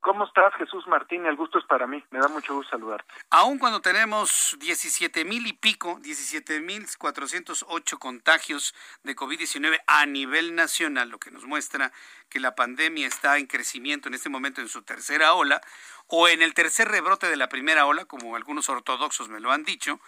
[0.00, 1.26] ¿Cómo estás, Jesús Martín?
[1.26, 2.02] El gusto es para mí.
[2.10, 3.12] Me da mucho gusto saludarte.
[3.30, 10.54] Aún cuando tenemos 17 mil y pico, 17 mil 408 contagios de COVID-19 a nivel
[10.54, 11.92] nacional, lo que nos muestra
[12.28, 15.60] que la pandemia está en crecimiento en este momento en su tercera ola
[16.06, 19.64] o en el tercer rebrote de la primera ola, como algunos ortodoxos me lo han
[19.64, 20.00] dicho,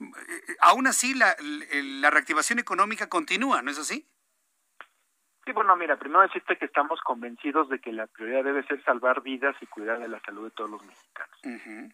[0.00, 1.36] eh, aún así la
[2.10, 4.08] reactivación económica continúa, ¿no es así?
[5.44, 9.22] Sí, bueno, mira, primero decirte que estamos convencidos de que la prioridad debe ser salvar
[9.22, 11.38] vidas y cuidar de la salud de todos los mexicanos.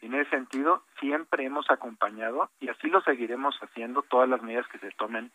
[0.01, 4.69] Y en ese sentido, siempre hemos acompañado y así lo seguiremos haciendo todas las medidas
[4.69, 5.33] que se tomen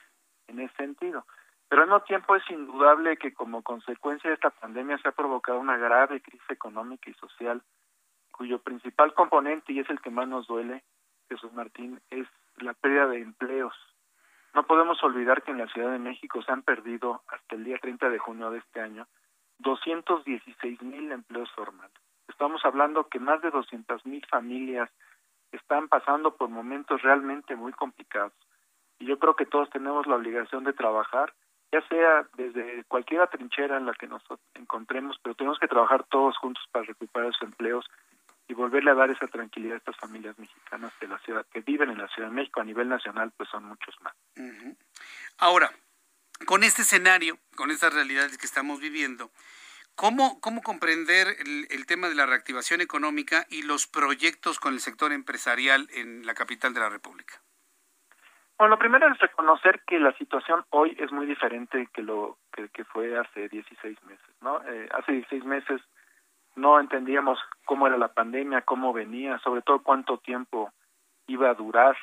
[0.48, 1.26] en ese sentido.
[1.68, 5.60] Pero al mismo tiempo es indudable que como consecuencia de esta pandemia se ha provocado
[5.60, 7.62] una grave crisis económica y social,
[8.32, 10.84] cuyo principal componente, y es el que más nos duele,
[11.28, 12.28] Jesús Martín, es
[12.58, 13.74] la pérdida de empleos
[14.56, 17.78] no podemos olvidar que en la Ciudad de México se han perdido hasta el día
[17.78, 19.06] 30 de junio de este año
[19.60, 21.92] 216 mil empleos formales.
[22.30, 24.90] Estamos hablando que más de 200 mil familias
[25.52, 28.34] están pasando por momentos realmente muy complicados.
[28.98, 31.34] Y yo creo que todos tenemos la obligación de trabajar,
[31.74, 34.24] ya sea desde cualquier trinchera en la que nos
[34.54, 37.86] encontremos, pero tenemos que trabajar todos juntos para recuperar esos empleos
[38.48, 41.90] y volverle a dar esa tranquilidad a estas familias mexicanas de la ciudad que viven
[41.90, 44.14] en la Ciudad de México a nivel nacional pues son muchos más.
[45.38, 45.72] Ahora,
[46.46, 49.32] con este escenario, con estas realidades que estamos viviendo,
[49.96, 54.80] ¿cómo, cómo comprender el, el, tema de la reactivación económica y los proyectos con el
[54.80, 57.42] sector empresarial en la capital de la República?
[58.58, 62.70] Bueno, lo primero es reconocer que la situación hoy es muy diferente que lo que,
[62.70, 64.62] que fue hace 16 meses, ¿no?
[64.66, 65.82] Eh, hace 16 meses
[66.56, 70.72] no entendíamos cómo era la pandemia, cómo venía, sobre todo cuánto tiempo
[71.28, 71.98] iba a durar.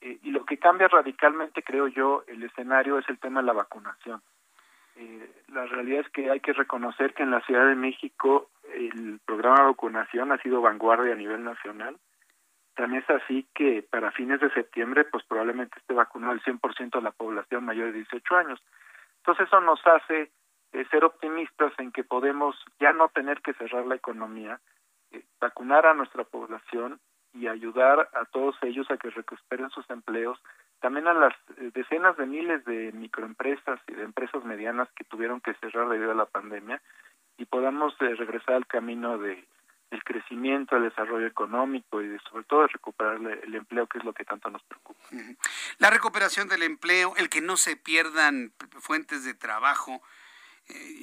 [0.00, 3.52] Eh, y lo que cambia radicalmente, creo yo, el escenario es el tema de la
[3.52, 4.22] vacunación.
[4.96, 9.20] Eh, la realidad es que hay que reconocer que en la Ciudad de México el
[9.24, 11.96] programa de vacunación ha sido vanguardia a nivel nacional.
[12.74, 17.02] También es así que para fines de septiembre, pues probablemente esté vacunado el 100% de
[17.02, 18.62] la población mayor de 18 años.
[19.18, 20.30] Entonces eso nos hace
[20.72, 24.60] eh, ser optimistas en que podemos ya no tener que cerrar la economía,
[25.10, 27.00] eh, vacunar a nuestra población
[27.32, 30.38] y ayudar a todos ellos a que recuperen sus empleos,
[30.80, 35.40] también a las eh, decenas de miles de microempresas y de empresas medianas que tuvieron
[35.40, 36.80] que cerrar debido a la pandemia
[37.36, 39.44] y podamos regresar al camino de
[39.90, 44.24] el crecimiento, el desarrollo económico y sobre todo recuperar el empleo, que es lo que
[44.24, 45.00] tanto nos preocupa.
[45.78, 50.00] La recuperación del empleo, el que no se pierdan fuentes de trabajo, eh,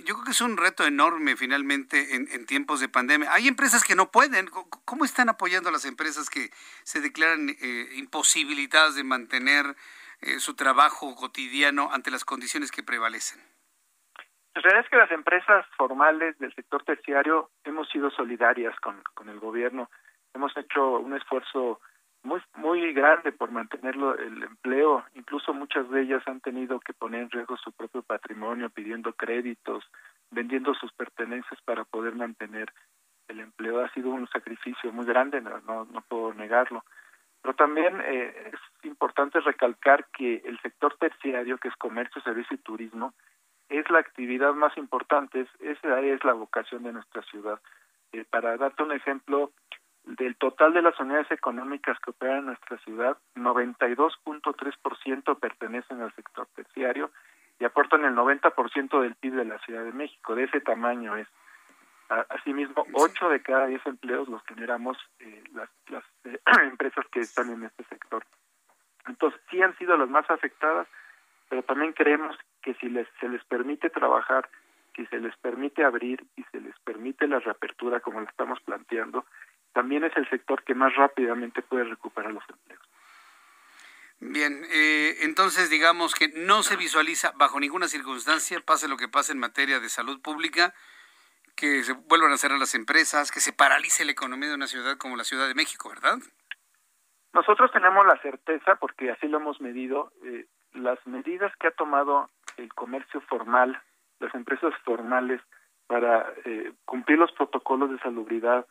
[0.06, 3.34] yo creo que es un reto enorme finalmente en, tiempos de pandemia.
[3.34, 4.48] Hay empresas que no pueden.
[4.86, 6.50] ¿Cómo están apoyando a las empresas que
[6.84, 9.76] se declaran eh, imposibilitadas de mantener
[10.22, 13.42] eh, su trabajo cotidiano ante las condiciones que prevalecen?
[14.56, 19.28] La realidad es que las empresas formales del sector terciario hemos sido solidarias con, con
[19.30, 19.90] el gobierno.
[20.34, 21.82] Hemos hecho un esfuerzo
[22.24, 25.06] muy muy grande por mantenerlo el empleo.
[25.16, 29.84] Incluso muchas de ellas han tenido que poner en riesgo su propio patrimonio pidiendo créditos
[30.32, 32.72] vendiendo sus pertenencias para poder mantener
[33.28, 33.84] el empleo.
[33.84, 36.84] Ha sido un sacrificio muy grande no no, puedo negarlo.
[37.42, 42.60] Pero también eh, es importante recalcar que el sector terciario que es comercio servicio y
[42.60, 43.14] turismo
[43.70, 47.60] es la actividad más importante es, esa es la vocación de nuestra ciudad.
[48.14, 49.52] Eh, para darte un ejemplo
[50.08, 56.48] del total de las unidades económicas que operan en nuestra ciudad, 92.3% pertenecen al sector
[56.56, 57.12] terciario
[57.60, 60.34] y aportan el 90% del PIB de la Ciudad de México.
[60.36, 61.28] De ese tamaño es.
[62.30, 67.50] Asimismo, 8 de cada 10 empleos los generamos eh, las, las eh, empresas que están
[67.50, 68.24] en este sector.
[69.08, 70.88] Entonces, sí han sido las más afectadas,
[71.50, 74.48] pero también creemos que si les, se les permite trabajar,
[74.96, 79.26] si se les permite abrir y se les permite la reapertura como lo estamos planteando,
[79.78, 82.82] también es el sector que más rápidamente puede recuperar los empleos.
[84.20, 89.34] Bien, eh, entonces digamos que no se visualiza bajo ninguna circunstancia, pase lo que pase
[89.34, 90.74] en materia de salud pública,
[91.56, 94.98] que se vuelvan a cerrar las empresas, que se paralice la economía de una ciudad
[94.98, 96.18] como la Ciudad de México, ¿verdad?
[97.34, 102.32] Nosotros tenemos la certeza, porque así lo hemos medido, eh, las medidas que ha tomado
[102.58, 103.80] el comercio formal,
[104.20, 105.40] las empresas formales,
[105.86, 108.66] para eh, cumplir los protocolos de salubridad,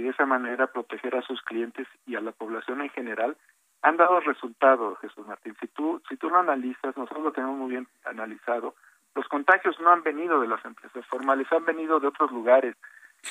[0.00, 3.36] y de esa manera proteger a sus clientes y a la población en general,
[3.82, 5.54] han dado resultados, Jesús Martín.
[5.60, 8.74] Si tú, si tú lo analizas, nosotros lo tenemos muy bien analizado,
[9.14, 12.76] los contagios no han venido de las empresas formales, han venido de otros lugares.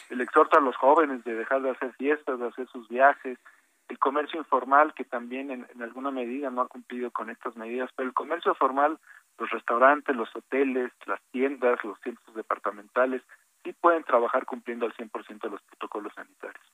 [0.10, 3.40] El exhorto a los jóvenes de dejar de hacer fiestas, de hacer sus viajes,
[3.88, 7.90] el comercio informal que también en, en alguna medida no ha cumplido con estas medidas,
[7.96, 9.00] pero el comercio formal,
[9.40, 13.24] los restaurantes, los hoteles, las tiendas, los centros departamentales,
[13.64, 16.66] sí pueden trabajar cumpliendo al 100% de los protocolos sanitarios.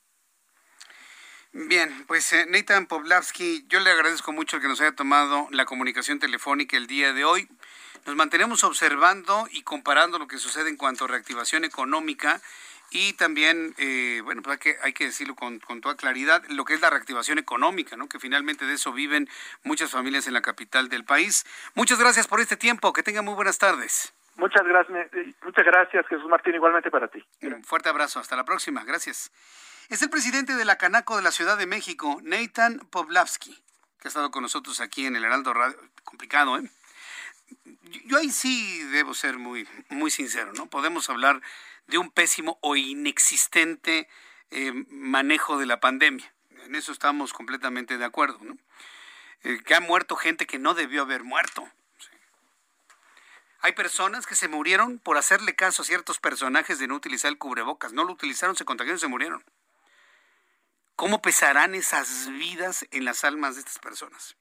[1.52, 6.18] Bien, pues eh, Nathan Povlavsky, yo le agradezco mucho que nos haya tomado la comunicación
[6.18, 7.48] telefónica el día de hoy.
[8.04, 12.40] Nos mantenemos observando y comparando lo que sucede en cuanto a reactivación económica
[12.90, 16.64] y también, eh, bueno, pues hay que, hay que decirlo con, con, toda claridad, lo
[16.64, 18.08] que es la reactivación económica, ¿no?
[18.08, 19.28] que finalmente de eso viven
[19.64, 21.46] muchas familias en la capital del país.
[21.74, 24.14] Muchas gracias por este tiempo, que tengan muy buenas tardes.
[24.36, 25.10] Muchas gracias,
[25.42, 27.24] muchas gracias Jesús Martín, igualmente para ti.
[27.42, 29.32] Un fuerte abrazo, hasta la próxima, gracias.
[29.88, 33.54] Es el presidente de la Canaco de la Ciudad de México, Nathan Povlavsky,
[34.00, 35.78] que ha estado con nosotros aquí en el Heraldo Radio.
[36.04, 36.68] Complicado, ¿eh?
[38.04, 40.66] Yo ahí sí debo ser muy, muy sincero, ¿no?
[40.66, 41.40] Podemos hablar
[41.86, 44.08] de un pésimo o inexistente
[44.50, 46.30] eh, manejo de la pandemia.
[46.64, 48.56] En eso estamos completamente de acuerdo, ¿no?
[49.44, 51.68] Eh, que ha muerto gente que no debió haber muerto.
[53.60, 57.38] Hay personas que se murieron por hacerle caso a ciertos personajes de no utilizar el
[57.38, 57.92] cubrebocas.
[57.92, 59.44] No lo utilizaron, se contagiaron, se murieron.
[60.94, 64.36] ¿Cómo pesarán esas vidas en las almas de estas personas?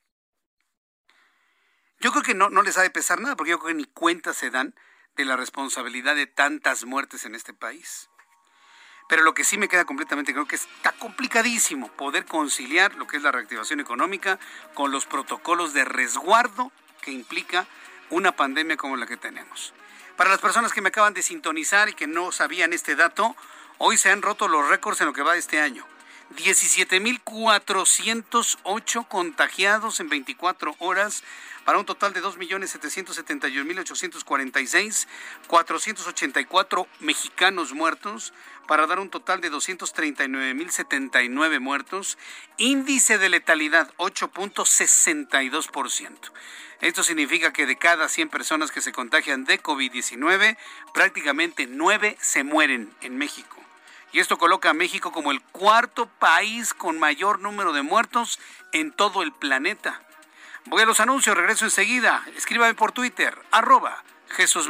[2.00, 3.86] Yo creo que no, no les ha de pesar nada, porque yo creo que ni
[3.86, 4.76] cuenta se dan
[5.16, 8.10] de la responsabilidad de tantas muertes en este país.
[9.08, 13.18] Pero lo que sí me queda completamente creo que está complicadísimo poder conciliar lo que
[13.18, 14.40] es la reactivación económica
[14.74, 16.72] con los protocolos de resguardo
[17.02, 17.68] que implica
[18.10, 19.74] una pandemia como la que tenemos.
[20.16, 23.36] Para las personas que me acaban de sintonizar y que no sabían este dato,
[23.78, 25.86] hoy se han roto los récords en lo que va de este año.
[26.36, 31.24] 17.408 contagiados en 24 horas
[31.66, 35.08] para un total de 2.771.846,
[35.48, 38.34] 484 mexicanos muertos,
[38.68, 42.18] para dar un total de 239.079 muertos,
[42.58, 46.32] índice de letalidad 8.62%.
[46.82, 50.58] Esto significa que de cada 100 personas que se contagian de COVID-19,
[50.94, 53.56] prácticamente 9 se mueren en México.
[54.12, 58.40] Y esto coloca a México como el cuarto país con mayor número de muertos
[58.72, 60.02] en todo el planeta.
[60.66, 62.26] Voy a los anuncios, regreso enseguida.
[62.36, 64.70] Escríbame por Twitter, arroba Jesús.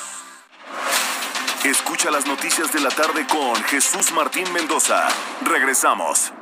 [1.63, 5.07] Escucha las noticias de la tarde con Jesús Martín Mendoza.
[5.43, 6.33] Regresamos.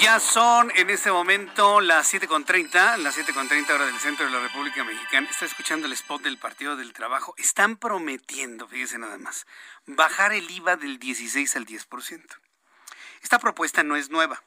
[0.00, 4.82] Ya son en este momento las 7.30, las 7.30 hora del centro de la República
[4.82, 5.28] Mexicana.
[5.30, 7.34] Está escuchando el spot del Partido del Trabajo.
[7.36, 9.46] Están prometiendo, fíjese nada más,
[9.84, 12.22] bajar el IVA del 16 al 10%.
[13.22, 14.42] Esta propuesta no es nueva.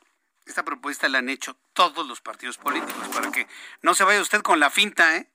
[0.48, 3.48] Esta propuesta la han hecho todos los partidos políticos para que
[3.82, 5.30] no se vaya usted con la finta, ¿eh?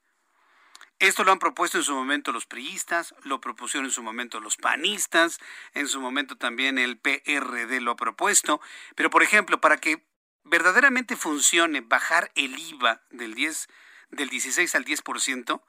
[0.98, 4.56] Esto lo han propuesto en su momento los priistas, lo propusieron en su momento los
[4.56, 5.40] panistas,
[5.74, 8.60] en su momento también el PRD lo ha propuesto,
[8.94, 10.06] pero por ejemplo, para que
[10.44, 13.68] verdaderamente funcione bajar el IVA del 10
[14.10, 15.62] del 16 al 10%,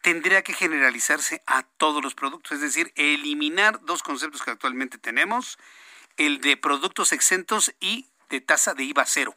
[0.00, 5.58] tendría que generalizarse a todos los productos, es decir, eliminar dos conceptos que actualmente tenemos,
[6.16, 9.36] el de productos exentos y de tasa de IVA cero,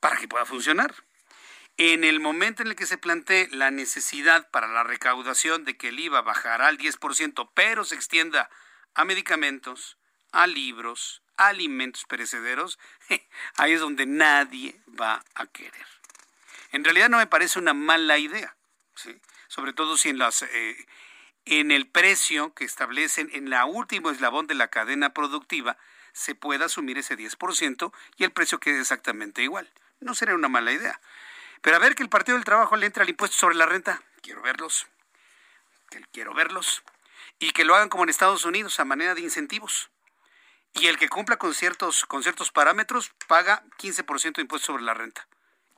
[0.00, 0.92] para que pueda funcionar.
[1.76, 5.88] En el momento en el que se plantee la necesidad para la recaudación de que
[5.88, 8.50] el IVA bajará al 10%, pero se extienda
[8.94, 9.96] a medicamentos,
[10.32, 12.80] a libros, a alimentos perecederos,
[13.56, 15.86] ahí es donde nadie va a querer.
[16.72, 18.56] En realidad no me parece una mala idea,
[19.46, 20.86] sobre todo si en las eh,
[21.44, 25.78] en el precio que establecen en la último eslabón de la cadena productiva
[26.20, 29.70] se pueda asumir ese 10% y el precio quede exactamente igual.
[30.00, 31.00] No sería una mala idea.
[31.62, 34.02] Pero a ver que el Partido del Trabajo le entre al impuesto sobre la renta.
[34.20, 34.86] Quiero verlos.
[36.12, 36.82] Quiero verlos.
[37.38, 39.88] Y que lo hagan como en Estados Unidos, a manera de incentivos.
[40.74, 44.92] Y el que cumpla con ciertos, con ciertos parámetros paga 15% de impuesto sobre la
[44.92, 45.26] renta.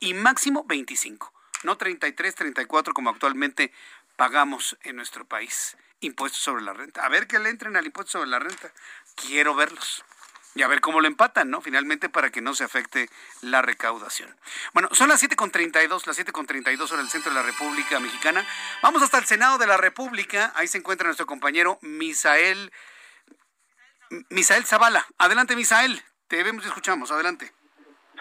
[0.01, 1.33] Y máximo 25.
[1.63, 3.71] No 33, 34 como actualmente
[4.17, 7.05] pagamos en nuestro país impuestos sobre la renta.
[7.05, 8.73] A ver que le entren al impuesto sobre la renta.
[9.15, 10.03] Quiero verlos.
[10.55, 11.61] Y a ver cómo lo empatan, ¿no?
[11.61, 13.09] Finalmente para que no se afecte
[13.41, 14.35] la recaudación.
[14.73, 18.45] Bueno, son las 7.32, las 7.32 hora del centro de la República Mexicana.
[18.81, 20.51] Vamos hasta el Senado de la República.
[20.55, 22.71] Ahí se encuentra nuestro compañero Misael,
[24.29, 25.05] Misael Zavala.
[25.17, 26.01] Adelante, Misael.
[26.27, 27.11] Te vemos y escuchamos.
[27.11, 27.51] Adelante.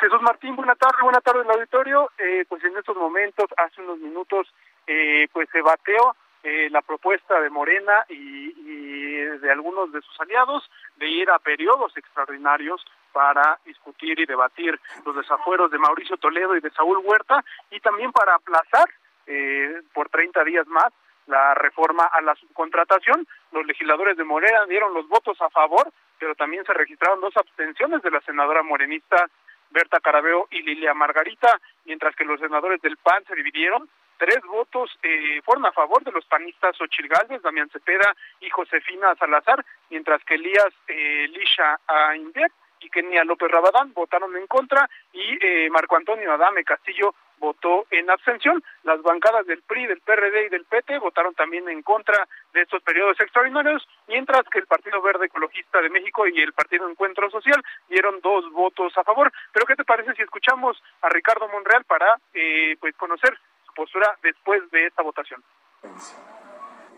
[0.00, 2.10] Jesús Martín, buena tarde, buena tarde el auditorio.
[2.18, 4.52] Eh, pues en estos momentos, hace unos minutos,
[4.86, 10.20] eh, pues se bateó eh, la propuesta de Morena y, y, de algunos de sus
[10.20, 16.56] aliados de ir a periodos extraordinarios para discutir y debatir los desafueros de Mauricio Toledo
[16.56, 18.88] y de Saúl Huerta y también para aplazar
[19.26, 20.92] eh, por 30 días más
[21.26, 23.26] la reforma a la subcontratación.
[23.52, 28.02] Los legisladores de Morena dieron los votos a favor, pero también se registraron dos abstenciones
[28.02, 29.28] de la senadora morenista
[29.70, 33.88] Berta Carabeo y Lilia Margarita, mientras que los senadores del PAN se dividieron.
[34.22, 39.16] Tres votos eh, fueron a favor de los panistas Ochil Gálvez, Damián Cepeda y Josefina
[39.16, 45.44] Salazar, mientras que Elías eh, Lisha Aindet y Kenia López Rabadán votaron en contra y
[45.44, 48.62] eh, Marco Antonio Adame Castillo votó en abstención.
[48.84, 52.80] Las bancadas del PRI, del PRD y del PT votaron también en contra de estos
[52.84, 57.60] periodos extraordinarios, mientras que el Partido Verde Ecologista de México y el Partido Encuentro Social
[57.88, 59.32] dieron dos votos a favor.
[59.52, 63.36] Pero ¿qué te parece si escuchamos a Ricardo Monreal para eh, pues conocer
[63.74, 65.42] postura después de esta votación?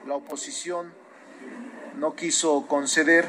[0.06, 0.92] La oposición
[1.96, 3.26] no quiso conceder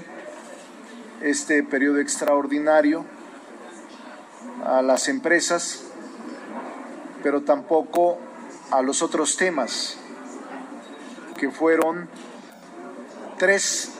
[1.21, 3.05] este periodo extraordinario
[4.65, 5.85] a las empresas
[7.25, 8.19] pero tampoco
[8.69, 9.97] a los otros temas,
[11.39, 12.07] que fueron
[13.39, 13.97] tres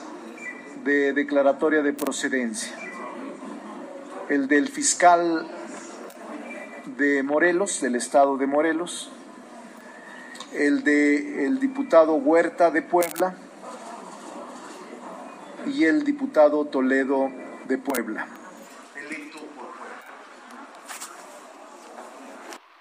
[0.84, 2.72] de declaratoria de procedencia.
[4.28, 5.44] El del fiscal
[6.96, 9.10] de Morelos, del estado de Morelos,
[10.52, 13.34] el de el diputado Huerta de Puebla
[15.66, 17.30] y el diputado Toledo
[17.64, 18.26] de Puebla.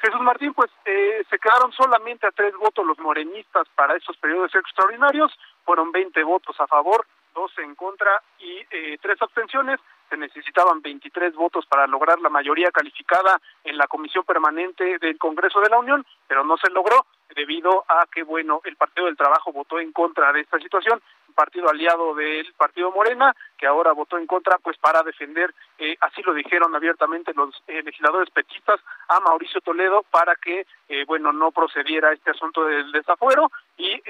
[0.01, 4.53] Jesús Martín, pues eh, se quedaron solamente a tres votos los morenistas para estos periodos
[4.53, 5.31] extraordinarios,
[5.63, 9.79] fueron 20 votos a favor, 12 en contra y eh, tres abstenciones.
[10.09, 15.59] Se necesitaban 23 votos para lograr la mayoría calificada en la Comisión Permanente del Congreso
[15.61, 17.05] de la Unión, pero no se logró
[17.35, 21.01] debido a que, bueno, el Partido del Trabajo votó en contra de esta situación
[21.35, 26.21] partido aliado del partido Morena, que ahora votó en contra, pues para defender, eh, así
[26.23, 31.51] lo dijeron abiertamente los eh, legisladores petistas, a Mauricio Toledo para que, eh, bueno, no
[31.51, 34.01] procediera este asunto del desafuero y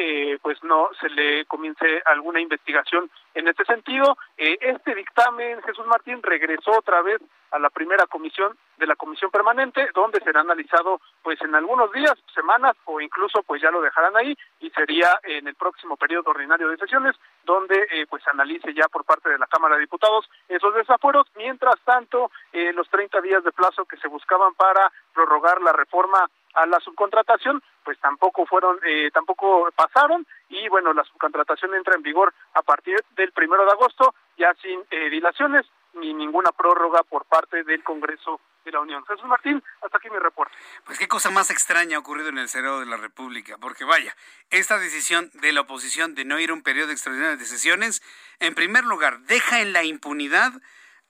[0.43, 4.15] pues no se le comience alguna investigación en este sentido.
[4.37, 7.19] este dictamen, Jesús Martín, regresó otra vez
[7.55, 12.13] a la primera comisión de la comisión permanente, donde será analizado pues en algunos días,
[12.33, 16.67] semanas o incluso pues ya lo dejarán ahí y sería en el próximo periodo ordinario
[16.67, 17.15] de sesiones
[17.45, 21.27] donde eh, pues analice ya por parte de la Cámara de Diputados esos desafueros.
[21.37, 26.29] Mientras tanto, eh, los 30 días de plazo que se buscaban para prorrogar la reforma
[26.55, 32.01] a la subcontratación, pues tampoco fueron, eh, tampoco pasaron y bueno, la subcontratación entra en
[32.01, 35.65] vigor a partir del primero de agosto, ya sin dilaciones
[35.95, 39.05] ni ninguna prórroga por parte del Congreso de la Unión.
[39.05, 40.53] Jesús Martín, hasta aquí mi reporte.
[40.85, 44.15] Pues qué cosa más extraña ha ocurrido en el Senado de la República, porque vaya,
[44.49, 48.01] esta decisión de la oposición de no ir a un periodo extraordinario de sesiones,
[48.39, 50.51] en primer lugar, deja en la impunidad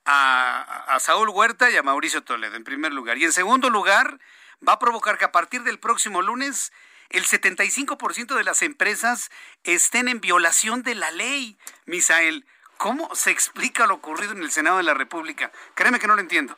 [0.04, 3.18] a, a Saúl Huerta y a Mauricio Toledo, en primer lugar.
[3.18, 4.18] Y en segundo lugar,
[4.66, 6.72] va a provocar que a partir del próximo lunes
[7.08, 9.30] el 75% de las empresas
[9.64, 11.56] estén en violación de la ley,
[11.86, 12.46] Misael.
[12.78, 15.50] ¿Cómo se explica lo ocurrido en el Senado de la República?
[15.74, 16.54] Créeme que no lo entiendo.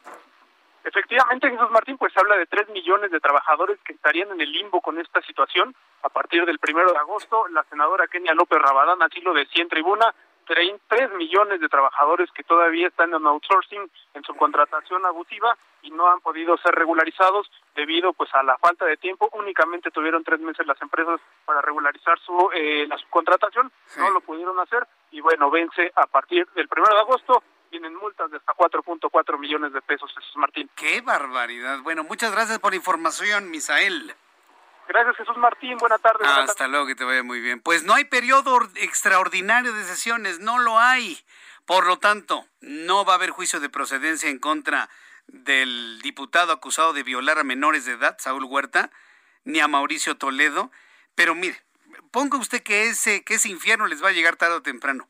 [0.84, 4.80] Efectivamente, Jesús Martín, pues habla de tres millones de trabajadores que estarían en el limbo
[4.80, 7.46] con esta situación a partir del primero de agosto.
[7.48, 10.14] La senadora Kenia López Rabadán así lo decía en tribuna,
[10.88, 16.10] tres millones de trabajadores que todavía están en outsourcing, en su contratación abusiva y no
[16.10, 19.28] han podido ser regularizados debido pues a la falta de tiempo.
[19.32, 24.58] Únicamente tuvieron tres meses las empresas para regularizar su eh, la subcontratación, no lo pudieron
[24.58, 29.38] hacer y bueno, vence a partir del primero de agosto tienen multas de hasta 4.4
[29.38, 30.70] millones de pesos, Jesús Martín.
[30.74, 31.80] ¡Qué barbaridad!
[31.80, 34.14] Bueno, muchas gracias por la información, Misael.
[34.88, 35.76] Gracias, Jesús Martín.
[35.76, 36.26] Buenas tardes.
[36.26, 37.60] Hasta luego, que te vaya muy bien.
[37.60, 41.18] Pues no hay periodo extraordinario de sesiones, no lo hay.
[41.66, 44.88] Por lo tanto, no va a haber juicio de procedencia en contra
[45.26, 48.90] del diputado acusado de violar a menores de edad, Saúl Huerta,
[49.44, 50.70] ni a Mauricio Toledo.
[51.14, 51.60] Pero mire,
[52.10, 55.08] ponga usted que ese, que ese infierno les va a llegar tarde o temprano.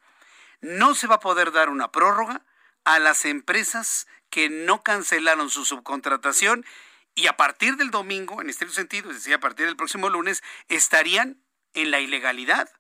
[0.61, 2.43] No se va a poder dar una prórroga
[2.85, 6.65] a las empresas que no cancelaron su subcontratación
[7.15, 10.43] y a partir del domingo, en este sentido, es decir, a partir del próximo lunes,
[10.69, 11.43] estarían
[11.75, 12.71] en la ilegalidad,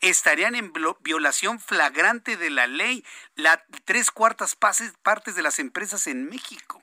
[0.00, 6.28] estarían en violación flagrante de la ley, la tres cuartas partes de las empresas en
[6.28, 6.80] México.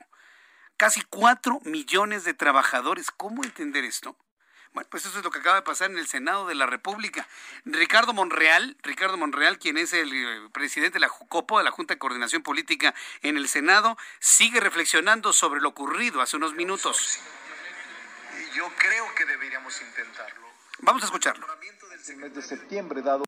[0.76, 3.10] Casi cuatro millones de trabajadores.
[3.10, 4.18] ¿Cómo entender esto?
[4.76, 7.26] Bueno, pues eso es lo que acaba de pasar en el Senado de la República.
[7.64, 11.94] Ricardo Monreal, Ricardo Monreal, quien es el eh, presidente de la JUCOPO, de la Junta
[11.94, 17.20] de Coordinación Política en el Senado, sigue reflexionando sobre lo ocurrido hace unos minutos.
[18.54, 20.46] Yo creo que deberíamos intentarlo.
[20.80, 21.46] Vamos a escucharlo.
[22.08, 23.24] El mes de septiembre, dado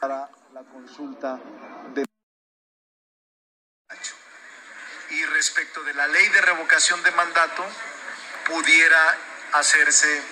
[0.00, 1.38] para la consulta
[1.94, 2.04] de
[5.10, 7.64] y respecto de la ley de revocación de mandato
[8.46, 10.22] pudiera hacerse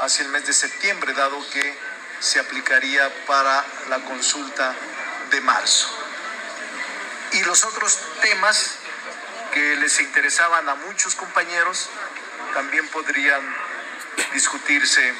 [0.00, 1.76] hacia el mes de septiembre, dado que
[2.20, 4.74] se aplicaría para la consulta
[5.30, 5.88] de marzo.
[7.32, 8.76] Y los otros temas
[9.52, 11.88] que les interesaban a muchos compañeros
[12.54, 13.40] también podrían
[14.32, 15.14] discutirse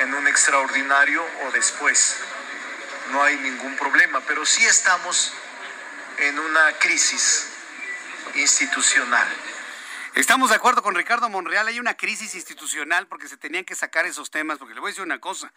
[0.00, 2.16] en un extraordinario o después.
[3.10, 5.32] No hay ningún problema, pero sí estamos
[6.18, 7.46] en una crisis
[8.34, 9.26] institucional.
[10.18, 14.04] Estamos de acuerdo con Ricardo Monreal, hay una crisis institucional porque se tenían que sacar
[14.04, 15.52] esos temas, porque le voy a decir una cosa,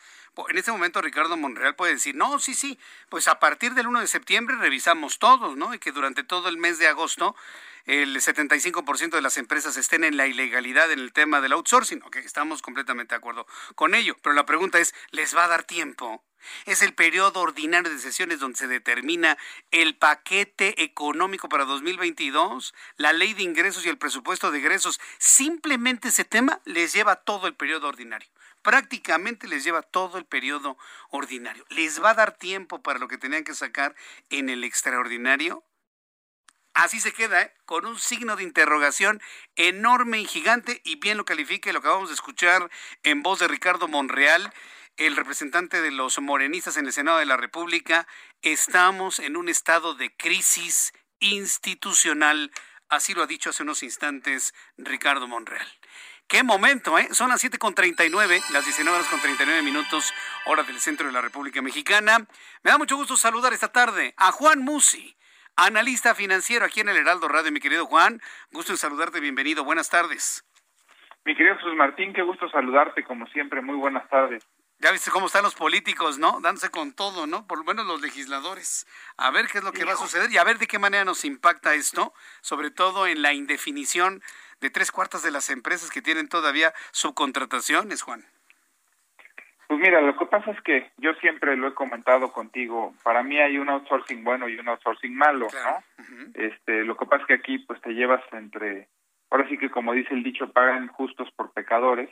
[0.50, 2.78] en este momento Ricardo Monreal puede decir, no, sí, sí,
[3.10, 5.74] pues a partir del 1 de septiembre revisamos todos, ¿no?
[5.74, 7.36] Y que durante todo el mes de agosto
[7.86, 12.18] el 75% de las empresas estén en la ilegalidad en el tema del outsourcing, ok,
[12.18, 16.24] estamos completamente de acuerdo con ello, pero la pregunta es, ¿les va a dar tiempo?
[16.66, 19.38] Es el periodo ordinario de sesiones donde se determina
[19.72, 25.00] el paquete económico para 2022, la ley de ingresos y el presupuesto de egresos.
[25.18, 28.30] Simplemente ese tema les lleva todo el periodo ordinario.
[28.62, 30.78] Prácticamente les lleva todo el periodo
[31.10, 31.66] ordinario.
[31.70, 33.96] ¿Les va a dar tiempo para lo que tenían que sacar
[34.30, 35.64] en el extraordinario?
[36.74, 37.54] Así se queda, ¿eh?
[37.66, 39.22] con un signo de interrogación
[39.56, 42.70] enorme y gigante, y bien lo califica y lo acabamos de escuchar
[43.04, 44.54] en voz de Ricardo Monreal
[44.98, 48.08] el representante de los morenistas en el Senado de la República,
[48.42, 52.52] estamos en un estado de crisis institucional.
[52.90, 55.68] Así lo ha dicho hace unos instantes Ricardo Monreal.
[56.28, 57.08] Qué momento, ¿eh?
[57.12, 60.14] Son las 7.39, las 19 horas con 39 minutos,
[60.46, 62.20] hora del centro de la República Mexicana.
[62.64, 65.18] Me da mucho gusto saludar esta tarde a Juan Musi,
[65.58, 67.52] analista financiero aquí en el Heraldo Radio.
[67.52, 70.46] Mi querido Juan, gusto en saludarte, bienvenido, buenas tardes.
[71.26, 74.48] Mi querido Jesús Martín, qué gusto saludarte, como siempre, muy buenas tardes.
[74.82, 76.40] Ya viste cómo están los políticos, ¿no?
[76.42, 77.46] Dándose con todo, ¿no?
[77.46, 78.88] Por lo menos los legisladores.
[79.16, 81.06] A ver qué es lo que va a suceder y a ver de qué manera
[81.06, 84.24] nos impacta esto, sobre todo en la indefinición
[84.60, 88.26] de tres cuartas de las empresas que tienen todavía subcontrataciones, Juan.
[89.68, 93.40] Pues mira, lo que pasa es que yo siempre lo he comentado contigo, para mí
[93.40, 96.04] hay un outsourcing bueno y un outsourcing malo, ¿no?
[96.34, 98.90] Este, lo que pasa es que aquí pues te llevas entre,
[99.30, 102.10] ahora sí que como dice el dicho, pagan justos por pecadores,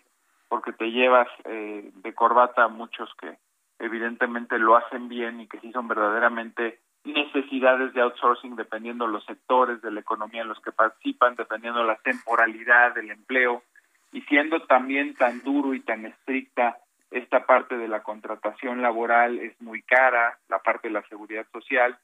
[0.50, 3.38] porque te llevas eh, de corbata a muchos que
[3.80, 9.82] evidentemente lo hacen bien y que sí son verdaderamente necesidades de outsourcing dependiendo los sectores
[9.82, 13.64] de la economía en los que participan, dependiendo la temporalidad del empleo
[14.12, 16.78] y siendo también tan duro y tan estricta
[17.12, 21.98] esta parte de la contratación laboral es muy cara, la parte de la seguridad social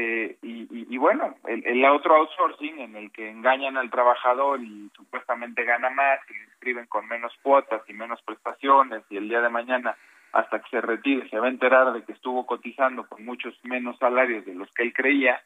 [0.00, 5.90] eh, y, bueno, el, otro outsourcing en el que engañan al trabajador y supuestamente gana
[5.90, 9.96] más y le inscriben con menos cuotas y menos prestaciones y el día de mañana
[10.32, 13.98] hasta que se retire se va a enterar de que estuvo cotizando con muchos menos
[13.98, 15.40] salarios de los que él creía,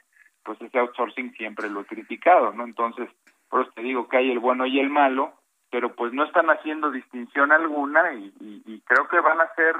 [0.44, 2.64] pues ese outsourcing siempre lo he criticado, ¿no?
[2.64, 3.08] Entonces,
[3.48, 5.32] por eso te digo que hay el bueno y el malo,
[5.70, 9.76] pero pues no están haciendo distinción alguna y creo que van a ser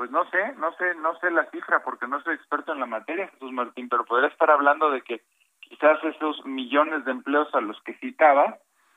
[0.00, 2.86] pues no sé, no sé, no sé la cifra porque no soy experto en la
[2.86, 5.20] materia, Jesús Martín, pero podría estar hablando de que
[5.60, 8.56] quizás esos millones de empleos a los que citaba,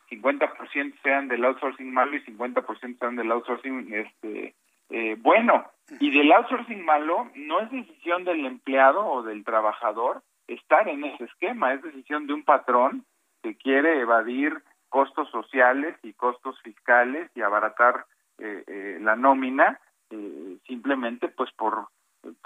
[0.09, 4.55] 50% sean del outsourcing malo y 50% sean del outsourcing este
[4.91, 5.65] eh, bueno.
[5.99, 11.25] Y del outsourcing malo no es decisión del empleado o del trabajador estar en ese
[11.25, 13.03] esquema, es decisión de un patrón
[13.41, 18.05] que quiere evadir costos sociales y costos fiscales y abaratar
[18.37, 19.81] eh, eh, la nómina
[20.13, 21.87] eh, simplemente pues por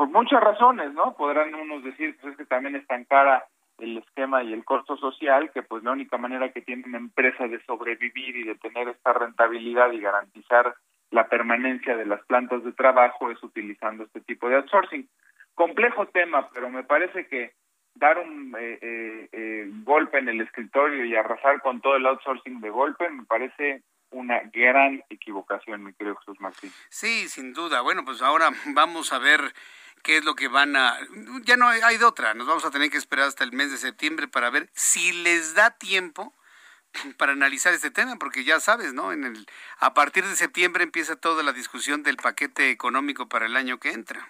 [0.10, 1.15] muchas razones, ¿no?
[1.15, 3.45] Podrán unos decir pues es que también es tan cara
[3.77, 7.48] el esquema y el costo social que pues la única manera que tiene una empresa
[7.48, 10.76] de sobrevivir y de tener esta rentabilidad y garantizar
[11.11, 15.07] la permanencia de las plantas de trabajo es utilizando este tipo de outsourcing.
[15.53, 17.53] Complejo tema, pero me parece que
[17.95, 22.60] dar un eh, eh, eh golpe en el escritorio y arrasar con todo el outsourcing
[22.61, 26.71] de golpe me parece una gran equivocación, mi querido Jesús Martín.
[26.89, 27.81] Sí, sin duda.
[27.81, 29.53] Bueno, pues ahora vamos a ver
[30.03, 30.97] qué es lo que van a...
[31.43, 33.77] Ya no hay de otra, nos vamos a tener que esperar hasta el mes de
[33.77, 36.34] septiembre para ver si les da tiempo
[37.17, 39.11] para analizar este tema, porque ya sabes, ¿no?
[39.11, 39.45] En el,
[39.79, 43.91] a partir de septiembre empieza toda la discusión del paquete económico para el año que
[43.91, 44.27] entra.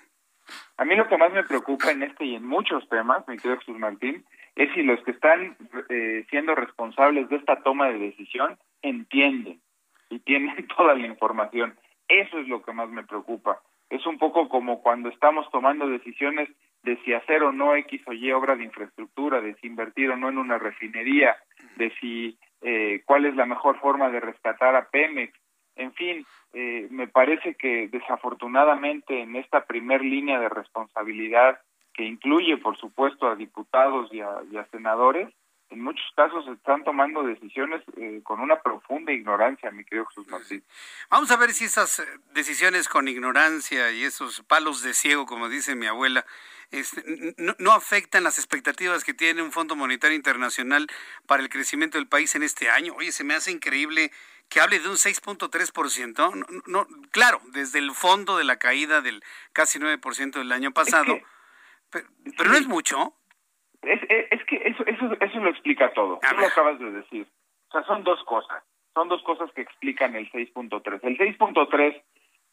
[0.78, 3.60] A mí lo que más me preocupa en este y en muchos temas, mi querido
[3.60, 4.26] Jesús Martín,
[4.56, 5.58] es si los que están
[5.90, 9.62] eh, siendo responsables de esta toma de decisión entienden
[10.10, 11.78] y tienen toda la información.
[12.08, 13.62] Eso es lo que más me preocupa.
[13.90, 16.50] Es un poco como cuando estamos tomando decisiones
[16.84, 20.18] de si hacer o no X o Y obra de infraestructura, de si invertir o
[20.18, 21.36] no en una refinería,
[21.76, 25.34] de si eh, cuál es la mejor forma de rescatar a Pemex.
[25.76, 31.60] En fin, eh, me parece que desafortunadamente en esta primer línea de responsabilidad
[31.94, 35.30] que incluye, por supuesto, a diputados y a, senadores,
[35.70, 40.64] en muchos casos están tomando decisiones eh, con una profunda ignorancia, mi querido Jesús Martín.
[41.10, 45.76] Vamos a ver si esas decisiones con ignorancia y esos palos de ciego, como dice
[45.76, 46.26] mi abuela,
[46.72, 50.88] este, no, afectan las expectativas que tiene un Fondo Monetario Internacional
[51.26, 52.94] para el crecimiento del país en este año.
[52.96, 54.12] Oye, se me hace increíble
[54.50, 56.34] que hable de un 6.3%.
[56.36, 59.24] No, no, claro, desde el fondo de la caída del
[59.54, 61.20] casi 9% del año pasado,
[61.90, 62.08] pero,
[62.46, 63.17] no es mucho.
[63.88, 64.02] Es,
[64.32, 66.20] es, que eso, eso, eso lo explica todo.
[66.20, 67.28] Tú lo acabas de decir.
[67.70, 68.64] O sea, son dos cosas.
[68.94, 71.00] Son dos cosas que explican el 6.3.
[71.04, 72.02] El 6.3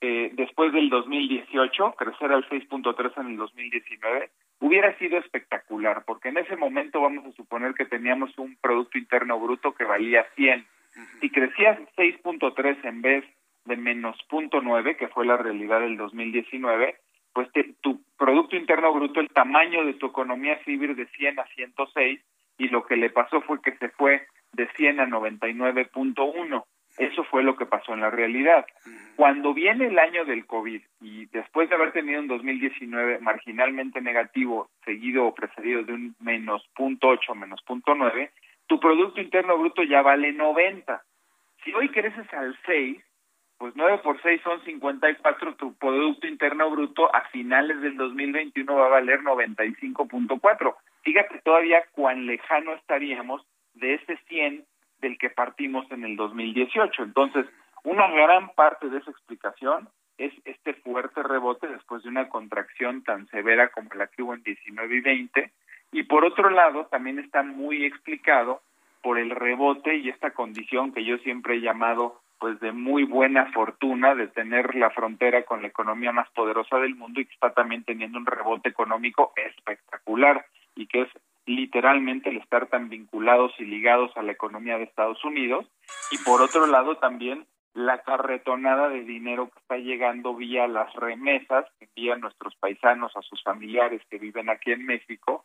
[0.01, 4.31] eh, después del 2018, crecer al 6.3 en el 2019,
[4.61, 9.41] hubiera sido espectacular, porque en ese momento vamos a suponer que teníamos un Producto Interno
[9.41, 10.67] Bruto que valía 100.
[11.21, 13.25] Si crecías 6.3 en vez
[13.65, 16.97] de menos 0.9, que fue la realidad del 2019,
[17.35, 17.49] pues
[17.83, 22.21] tu Producto Interno Bruto, el tamaño de tu economía se iba de 100 a 106,
[22.59, 26.65] y lo que le pasó fue que se fue de 100 a 99.1.
[26.97, 28.65] Eso fue lo que pasó en la realidad.
[29.17, 34.71] Cuando viene el año del COVID y después de haber tenido un 2019 marginalmente negativo,
[34.85, 38.31] seguido o precedido de un menos punto ocho, menos punto nueve,
[38.69, 41.03] tu Producto Interno Bruto ya vale 90.
[41.65, 43.03] Si hoy creces al 6,
[43.59, 48.87] pues 9 por 6 son 54, tu Producto Interno Bruto a finales del 2021 va
[48.87, 50.75] a valer 95.4.
[51.03, 54.65] Fíjate todavía cuán lejano estaríamos de ese 100
[55.01, 57.03] del que partimos en el 2018.
[57.03, 57.47] Entonces,
[57.85, 63.27] una gran parte de esa explicación es este fuerte rebote después de una contracción tan
[63.29, 65.53] severa como la que hubo en 19 y 20.
[65.93, 68.63] Y por otro lado, también está muy explicado
[69.03, 73.51] por el rebote y esta condición que yo siempre he llamado pues de muy buena
[73.53, 77.53] fortuna de tener la frontera con la economía más poderosa del mundo y que está
[77.53, 80.45] también teniendo un rebote económico espectacular
[80.75, 81.09] y que es
[81.47, 85.67] literalmente el estar tan vinculados y ligados a la economía de Estados Unidos
[86.11, 91.67] y por otro lado también la carretonada de dinero que está llegando vía las remesas
[91.79, 95.45] que envían nuestros paisanos a sus familiares que viven aquí en México.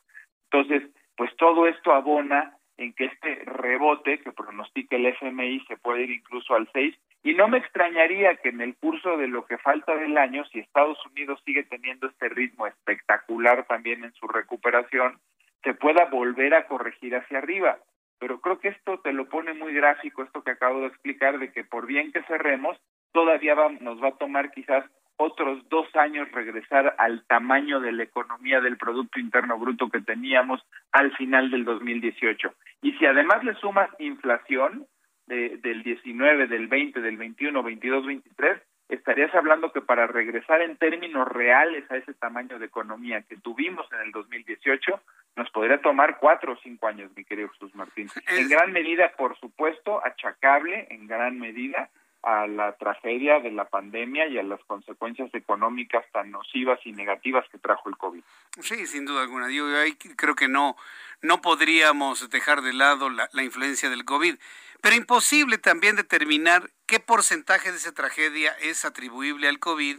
[0.52, 6.04] Entonces, pues todo esto abona en que este rebote que pronostica el FMI se puede
[6.04, 9.58] ir incluso al 6 y no me extrañaría que en el curso de lo que
[9.58, 15.20] falta del año, si Estados Unidos sigue teniendo este ritmo espectacular también en su recuperación,
[15.62, 17.78] se pueda volver a corregir hacia arriba.
[18.18, 21.52] Pero creo que esto te lo pone muy gráfico, esto que acabo de explicar, de
[21.52, 22.78] que por bien que cerremos,
[23.12, 24.86] todavía nos va a tomar quizás
[25.20, 30.66] otros dos años regresar al tamaño de la economía del Producto Interno Bruto que teníamos
[30.94, 32.54] al final del 2018.
[32.84, 34.88] Y si además le sumas inflación
[35.28, 40.78] de, del 19, del 20, del 21, 22, 23, estarías hablando que para regresar en
[40.78, 45.02] términos reales a ese tamaño de economía que tuvimos en el 2018,
[45.36, 48.10] nos podría tomar cuatro o cinco años, mi querido Jesús Martín.
[48.28, 51.90] En gran medida, por supuesto, achacable en gran medida
[52.24, 57.46] a la tragedia de la pandemia y a las consecuencias económicas tan nocivas y negativas
[57.50, 58.22] que trajo el COVID.
[58.62, 59.50] Sí, sin duda alguna.
[59.50, 60.76] Yo ahí creo que no,
[61.22, 64.36] no podríamos dejar de lado la, la influencia del COVID,
[64.82, 69.98] pero imposible también determinar qué porcentaje de esa tragedia es atribuible al COVID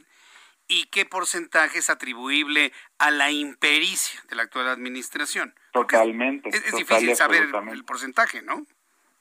[0.71, 5.53] y qué porcentaje es atribuible a la impericia de la actual administración.
[5.73, 6.49] Totalmente.
[6.51, 8.65] Es, difícil saber el porcentaje, ¿no?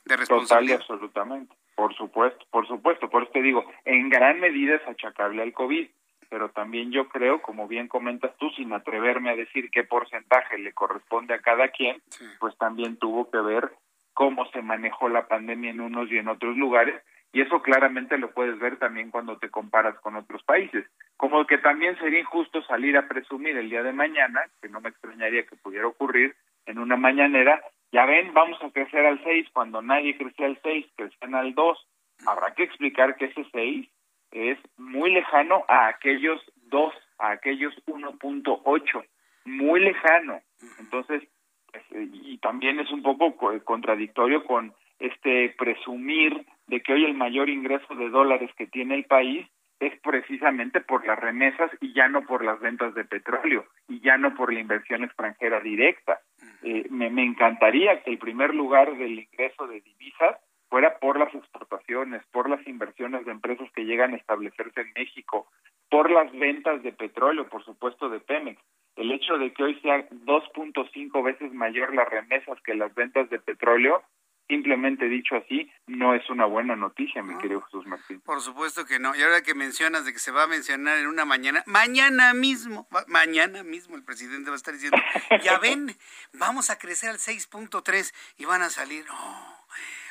[0.06, 0.80] De responsabilidad.
[0.80, 1.59] Total absolutamente.
[1.80, 3.10] Por supuesto, por supuesto.
[3.10, 5.88] Por eso te digo, en gran medida es achacable al COVID,
[6.30, 10.74] pero también yo creo, como bien comentas tú, sin atreverme a decir qué porcentaje le
[10.74, 12.02] corresponde a cada quien,
[12.42, 13.72] pues también tuvo que ver
[14.14, 17.02] cómo se manejó la pandemia en unos y en otros lugares
[17.32, 20.86] y eso claramente lo puedes ver también cuando te comparas con otros países.
[21.16, 24.90] Como que también sería injusto salir a presumir el día de mañana, que no me
[24.90, 26.36] extrañaría que pudiera ocurrir
[26.66, 27.62] en una mañanera,
[27.92, 31.88] ya ven, vamos a crecer al 6 cuando nadie crecía al 6, crecían al 2.
[32.28, 33.88] Habrá que explicar que ese 6
[34.32, 39.06] es muy lejano a aquellos 2, a aquellos 1.8,
[39.46, 40.42] muy lejano.
[40.80, 41.24] Entonces,
[41.72, 47.50] pues, y también es un poco contradictorio con este presumir de que hoy el mayor
[47.50, 49.48] ingreso de dólares que tiene el país
[49.80, 54.18] es precisamente por las remesas y ya no por las ventas de petróleo y ya
[54.18, 56.20] no por la inversión extranjera directa.
[56.64, 60.38] Eh, me, me encantaría que el primer lugar del ingreso de divisas
[60.70, 65.48] fuera por las exportaciones, por las inversiones de empresas que llegan a establecerse en México,
[65.90, 68.62] por las ventas de petróleo, por supuesto de Pemex.
[68.96, 73.40] El hecho de que hoy sea 2.5 veces mayor las remesas que las ventas de
[73.40, 74.04] petróleo
[74.50, 78.20] simplemente dicho así, no es una buena noticia, mi querido Jesús Martín.
[78.22, 79.16] Por supuesto que no.
[79.16, 82.88] Y ahora que mencionas de que se va a mencionar en una mañana, mañana mismo,
[83.08, 84.98] mañana mismo el presidente va a estar diciendo,
[85.44, 85.96] ya ven,
[86.34, 89.60] vamos a crecer al 6.3 y van a salir, oh,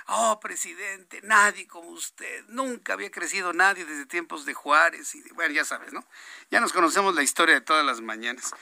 [0.07, 5.17] oh, presidente, nadie como usted, nunca había crecido nadie desde tiempos de Juárez.
[5.17, 6.05] Y bueno, ya sabes, ¿no?
[6.53, 8.55] Ya nos conocemos la historia de todas las mañanas.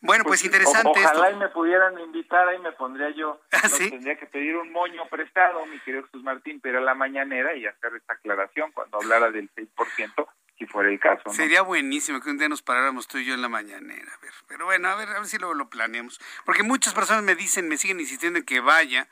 [0.00, 1.00] Bueno, pues, interesante.
[1.00, 3.40] ojalá y me pudieran invitar, ahí me pondría yo.
[3.52, 7.54] ¿Ah, Tendría que pedir un moño prestado, mi querido Jesús Martín, pero a la mañanera
[7.56, 11.30] y hacer esta aclaración cuando hablara del 6%, si fuera el caso.
[11.30, 14.12] Sería buenísimo que un día nos paráramos tú y yo en la mañanera.
[14.14, 16.20] A ver, pero bueno, a ver, a ver si luego lo planeamos.
[16.44, 19.08] Porque muchas personas me dicen, me siguen insistiendo en que vaya,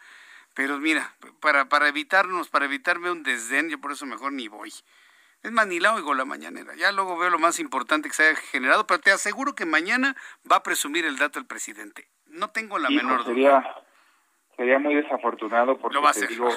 [0.55, 4.73] pero mira, para, para evitarnos, para evitarme un desdén, yo por eso mejor ni voy.
[5.47, 6.74] Es más, ni la oigo la mañanera.
[6.74, 10.16] Ya luego veo lo más importante que se haya generado, pero te aseguro que mañana
[10.51, 12.09] va a presumir el dato el presidente.
[12.27, 13.85] No tengo la menor sería, duda.
[14.56, 16.48] Sería muy desafortunado porque te digo,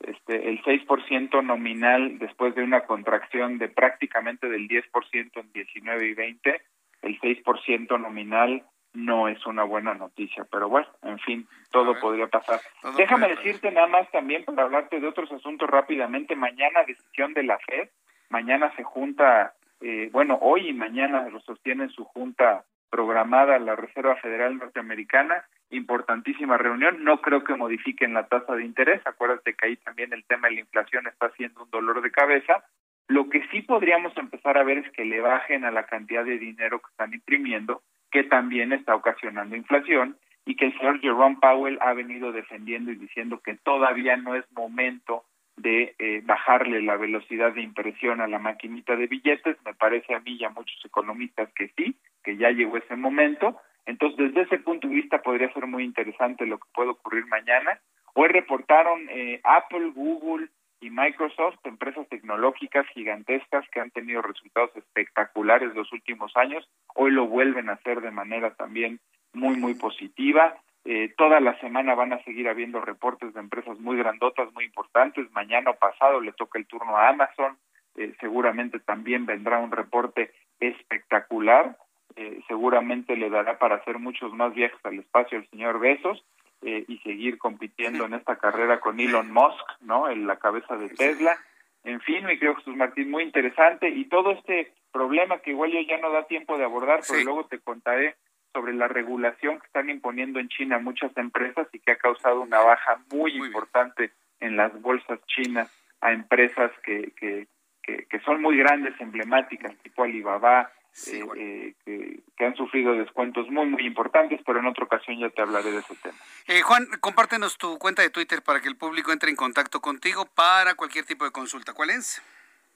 [0.00, 6.12] este, el 6% nominal después de una contracción de prácticamente del 10% en 19 y
[6.12, 6.62] 20,
[7.02, 12.60] el 6% nominal no es una buena noticia, pero bueno, en fin, todo podría pasar.
[12.98, 17.58] Déjame decirte nada más también para hablarte de otros asuntos rápidamente, mañana decisión de la
[17.60, 17.88] FED,
[18.30, 24.16] Mañana se junta, eh, bueno, hoy y mañana lo sostiene su junta programada la Reserva
[24.16, 29.76] Federal Norteamericana, importantísima reunión, no creo que modifiquen la tasa de interés, acuérdate que ahí
[29.76, 32.64] también el tema de la inflación está siendo un dolor de cabeza,
[33.08, 36.38] lo que sí podríamos empezar a ver es que le bajen a la cantidad de
[36.38, 41.78] dinero que están imprimiendo, que también está ocasionando inflación, y que el señor Jerome Powell
[41.80, 45.24] ha venido defendiendo y diciendo que todavía no es momento
[45.56, 49.56] de eh, bajarle la velocidad de impresión a la maquinita de billetes.
[49.64, 53.56] Me parece a mí y a muchos economistas que sí, que ya llegó ese momento.
[53.86, 57.80] Entonces, desde ese punto de vista podría ser muy interesante lo que puede ocurrir mañana.
[58.14, 60.48] Hoy reportaron eh, Apple, Google
[60.80, 66.68] y Microsoft, empresas tecnológicas gigantescas que han tenido resultados espectaculares los últimos años.
[66.94, 69.00] Hoy lo vuelven a hacer de manera también
[69.32, 70.56] muy, muy positiva.
[70.88, 75.28] Eh, toda la semana van a seguir habiendo reportes de empresas muy grandotas, muy importantes.
[75.32, 77.58] Mañana o pasado le toca el turno a Amazon.
[77.96, 81.76] Eh, seguramente también vendrá un reporte espectacular.
[82.14, 86.24] Eh, seguramente le dará para hacer muchos más viajes al espacio el señor Besos
[86.62, 90.08] y seguir compitiendo en esta carrera con Elon Musk, ¿no?
[90.08, 91.38] En la cabeza de Tesla.
[91.84, 93.88] En fin, mi querido Jesús Martín, muy interesante.
[93.88, 97.44] Y todo este problema que igual yo ya no da tiempo de abordar, pero luego
[97.44, 98.16] te contaré
[98.56, 102.58] sobre la regulación que están imponiendo en China muchas empresas y que ha causado una
[102.60, 105.70] baja muy, importante en las bolsas chinas
[106.00, 107.46] a empresas que, que,
[107.82, 110.72] que, son muy grandes, emblemáticas, tipo Alibaba,
[111.06, 115.42] eh, eh, que, han sufrido descuentos muy, muy importantes, pero en otra ocasión ya te
[115.42, 116.16] hablaré de ese tema.
[116.48, 120.24] Eh, Juan, compártenos tu cuenta de Twitter para que el público entre en contacto contigo
[120.34, 121.74] para cualquier tipo de consulta.
[121.74, 122.22] ¿Cuál es?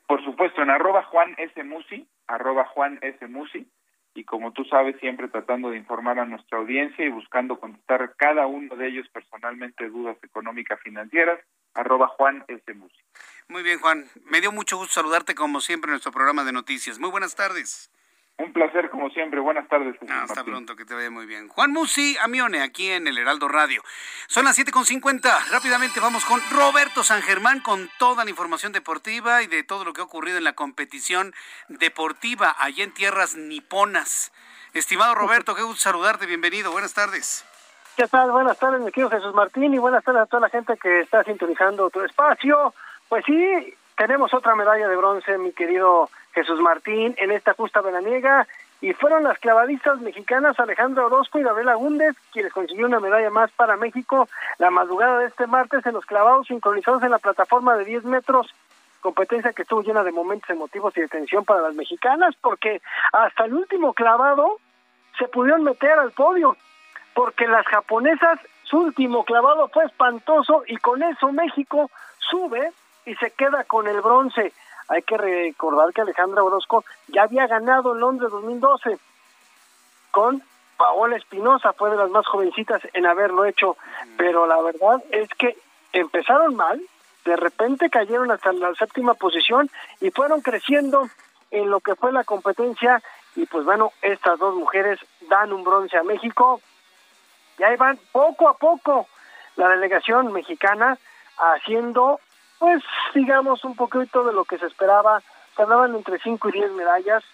[0.06, 1.64] Por supuesto, en arroba Juan S.
[1.64, 3.26] Musi, arroba Juan S.
[3.28, 3.66] Musi,
[4.20, 8.46] y como tú sabes, siempre tratando de informar a nuestra audiencia y buscando contestar cada
[8.46, 11.40] uno de ellos personalmente dudas económicas financieras,
[11.72, 12.62] arroba Juan S.
[13.48, 14.04] Muy bien, Juan.
[14.26, 16.98] Me dio mucho gusto saludarte como siempre en nuestro programa de noticias.
[16.98, 17.90] Muy buenas tardes.
[18.40, 19.38] Un placer, como siempre.
[19.38, 19.96] Buenas tardes.
[20.08, 21.48] hasta pronto, que te vaya muy bien.
[21.48, 23.82] Juan Musi Amione, aquí en el Heraldo Radio.
[24.28, 25.50] Son las 7.50.
[25.50, 29.92] Rápidamente vamos con Roberto San Germán con toda la información deportiva y de todo lo
[29.92, 31.34] que ha ocurrido en la competición
[31.68, 34.32] deportiva allá en tierras niponas.
[34.72, 36.24] Estimado Roberto, qué gusto saludarte.
[36.24, 36.72] Bienvenido.
[36.72, 37.44] Buenas tardes.
[37.94, 38.30] ¿Qué tal?
[38.30, 41.22] Buenas tardes, mi querido Jesús Martín, y buenas tardes a toda la gente que está
[41.24, 42.72] sintonizando tu espacio.
[43.10, 48.46] Pues sí, tenemos otra medalla de bronce, mi querido Jesús Martín en esta justa veraniega.
[48.80, 53.50] Y fueron las clavadistas mexicanas Alejandra Orozco y Gabriela Gúndez quienes consiguieron una medalla más
[53.50, 57.84] para México la madrugada de este martes en los clavados sincronizados en la plataforma de
[57.84, 58.46] 10 metros.
[59.02, 62.80] Competencia que estuvo llena de momentos emotivos y de tensión para las mexicanas porque
[63.12, 64.60] hasta el último clavado
[65.18, 66.56] se pudieron meter al podio
[67.12, 72.72] porque las japonesas su último clavado fue espantoso y con eso México sube
[73.10, 74.52] y se queda con el bronce.
[74.88, 78.98] Hay que recordar que Alejandra Orozco ya había ganado en Londres 2012
[80.12, 80.42] con
[80.76, 83.76] Paola Espinosa, fue de las más jovencitas en haberlo hecho,
[84.16, 85.56] pero la verdad es que
[85.92, 86.80] empezaron mal,
[87.24, 89.68] de repente cayeron hasta la séptima posición
[90.00, 91.08] y fueron creciendo
[91.50, 93.02] en lo que fue la competencia.
[93.34, 96.60] Y pues bueno, estas dos mujeres dan un bronce a México.
[97.58, 99.08] Y ahí van poco a poco
[99.56, 100.96] la delegación mexicana
[101.36, 102.20] haciendo
[102.60, 102.84] pues
[103.14, 105.22] digamos un poquito de lo que se esperaba,
[105.56, 107.24] se hablaban entre 5 y 10 medallas,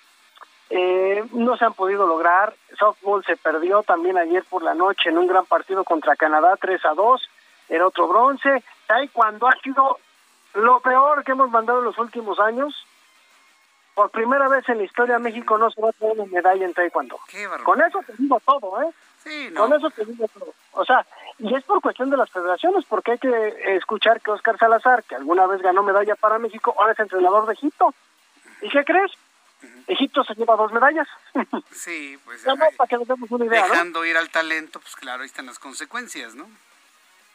[0.71, 5.19] eh, no se han podido lograr, softball se perdió también ayer por la noche en
[5.19, 7.29] un gran partido contra Canadá 3 a 2,
[7.69, 9.99] era otro bronce, Taekwondo ha sido
[10.55, 12.87] lo peor que hemos mandado en los últimos años.
[13.95, 16.73] Por primera vez en la historia México no se va a tener una medalla en
[16.73, 17.19] Taekwondo.
[17.65, 18.91] Con eso te digo todo, ¿eh?
[19.25, 20.55] Sí, Con eso te digo todo.
[20.73, 21.05] O sea,
[21.39, 25.15] y es por cuestión de las federaciones, porque hay que escuchar que Oscar Salazar, que
[25.17, 27.93] alguna vez ganó medalla para México, ahora es entrenador de Egipto.
[28.63, 29.13] ¿Y qué crees?
[29.87, 31.09] Egipto se lleva dos medallas.
[31.73, 33.69] Sí, pues Ya no, para que nos demos una idea, ¿no?
[33.69, 36.47] dejando ir al talento, pues claro, ahí están las consecuencias, ¿no?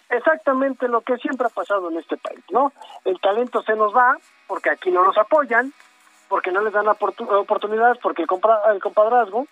[0.09, 2.73] exactamente lo que siempre ha pasado en este país, ¿no?
[3.05, 4.17] El talento se nos va
[4.47, 5.71] porque aquí no nos apoyan,
[6.27, 9.47] porque no les dan oportu- oportunidades, porque el, compra- el compadrazgo.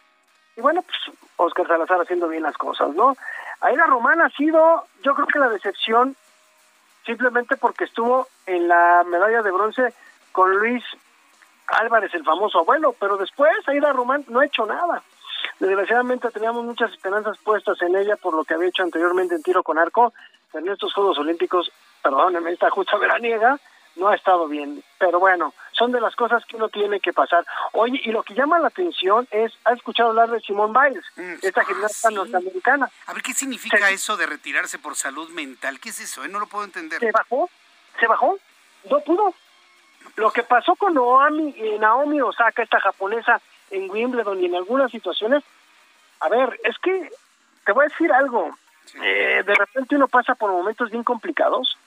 [0.59, 3.15] Y bueno, pues Oscar Salazar haciendo bien las cosas, ¿no?
[3.61, 6.17] Aida Román ha sido, yo creo que la decepción,
[7.05, 9.93] simplemente porque estuvo en la medalla de bronce
[10.33, 10.83] con Luis
[11.67, 15.01] Álvarez, el famoso abuelo, pero después Aida Román no ha hecho nada.
[15.61, 19.63] Desgraciadamente teníamos muchas esperanzas puestas en ella por lo que había hecho anteriormente en tiro
[19.63, 20.11] con arco,
[20.51, 21.71] pero en estos Juegos Olímpicos,
[22.03, 23.57] perdónenme, esta justa veraniega
[23.95, 24.83] no ha estado bien.
[24.97, 27.45] Pero bueno, son de las cosas que uno tiene que pasar.
[27.71, 31.05] Oye, y lo que llama la atención es, ¿has escuchado hablar de Simone Biles,
[31.41, 32.89] esta gimnasta norteamericana?
[33.07, 35.79] A ver, ¿qué significa eso de retirarse por salud mental?
[35.79, 36.23] ¿Qué es eso?
[36.25, 36.27] eh?
[36.27, 36.99] No lo puedo entender.
[36.99, 37.49] se bajó,
[37.99, 38.37] se bajó,
[38.89, 39.33] no pudo.
[40.17, 43.41] Lo que pasó con Naomi, eh, Naomi Osaka, esta japonesa
[43.71, 45.43] en Wimbledon y en algunas situaciones,
[46.19, 47.09] a ver, es que
[47.65, 48.57] te voy a decir algo.
[49.01, 51.77] Eh, de repente uno pasa por momentos bien complicados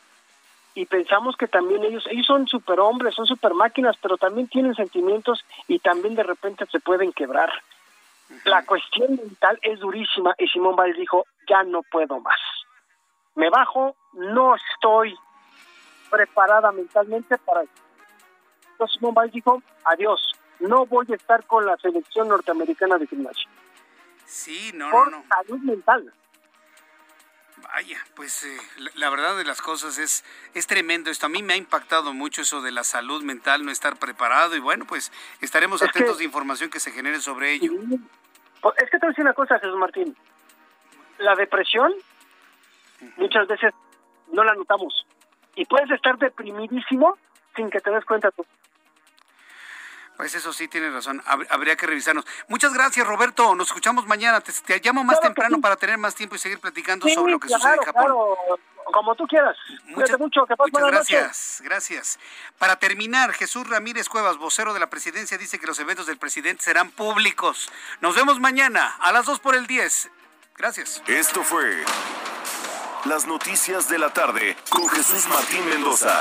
[0.74, 5.44] y pensamos que también ellos, ellos son superhombres, son super máquinas, pero también tienen sentimientos
[5.68, 7.50] y también de repente se pueden quebrar.
[8.44, 12.38] La cuestión mental es durísima y Simón Biles dijo, ya no puedo más.
[13.34, 15.14] Me bajo, no estoy
[16.10, 17.82] preparada mentalmente para esto.
[18.72, 23.50] Entonces Simón Biles dijo, adiós, no voy a estar con la selección norteamericana de gimnasia.
[24.24, 25.24] Sí, no, por no, no.
[25.28, 26.12] salud mental.
[27.62, 30.24] Vaya, pues eh, la, la verdad de las cosas es,
[30.54, 31.26] es tremendo esto.
[31.26, 34.60] A mí me ha impactado mucho eso de la salud mental, no estar preparado y
[34.60, 37.72] bueno, pues estaremos Es atentos que- de información que se genere sobre ello.
[37.72, 40.16] Es que te voy a decir una cosa, Jesús Martín.
[41.18, 41.92] La depresión
[43.16, 43.72] muchas veces
[44.32, 45.06] no la notamos.
[45.54, 47.16] Y puedes estar deprimidísimo
[47.56, 48.44] sin que te des cuenta tú.
[50.22, 51.20] Pues eso sí, tienes razón.
[51.26, 52.24] Hab- habría que revisarnos.
[52.46, 53.56] Muchas gracias, Roberto.
[53.56, 54.40] Nos escuchamos mañana.
[54.40, 57.40] Te, te llamo más temprano para tener más tiempo y seguir platicando Sí, sobre lo
[57.40, 58.04] que claro, sucede en Japón.
[58.04, 58.38] claro,
[58.92, 59.56] como tú quieras.
[59.92, 62.18] Cuídate mucho, que Muchas gracias, gracias.
[62.56, 66.62] Para terminar, Jesús Ramírez Cuevas, vocero de la presidencia, dice que los eventos del presidente
[66.62, 67.72] serán públicos.
[68.00, 70.08] Nos vemos mañana a las 2 por el 10.
[70.56, 71.02] Gracias.
[71.08, 71.82] Esto fue
[73.06, 76.20] las noticias de la tarde con Jesús Martín Mendoza.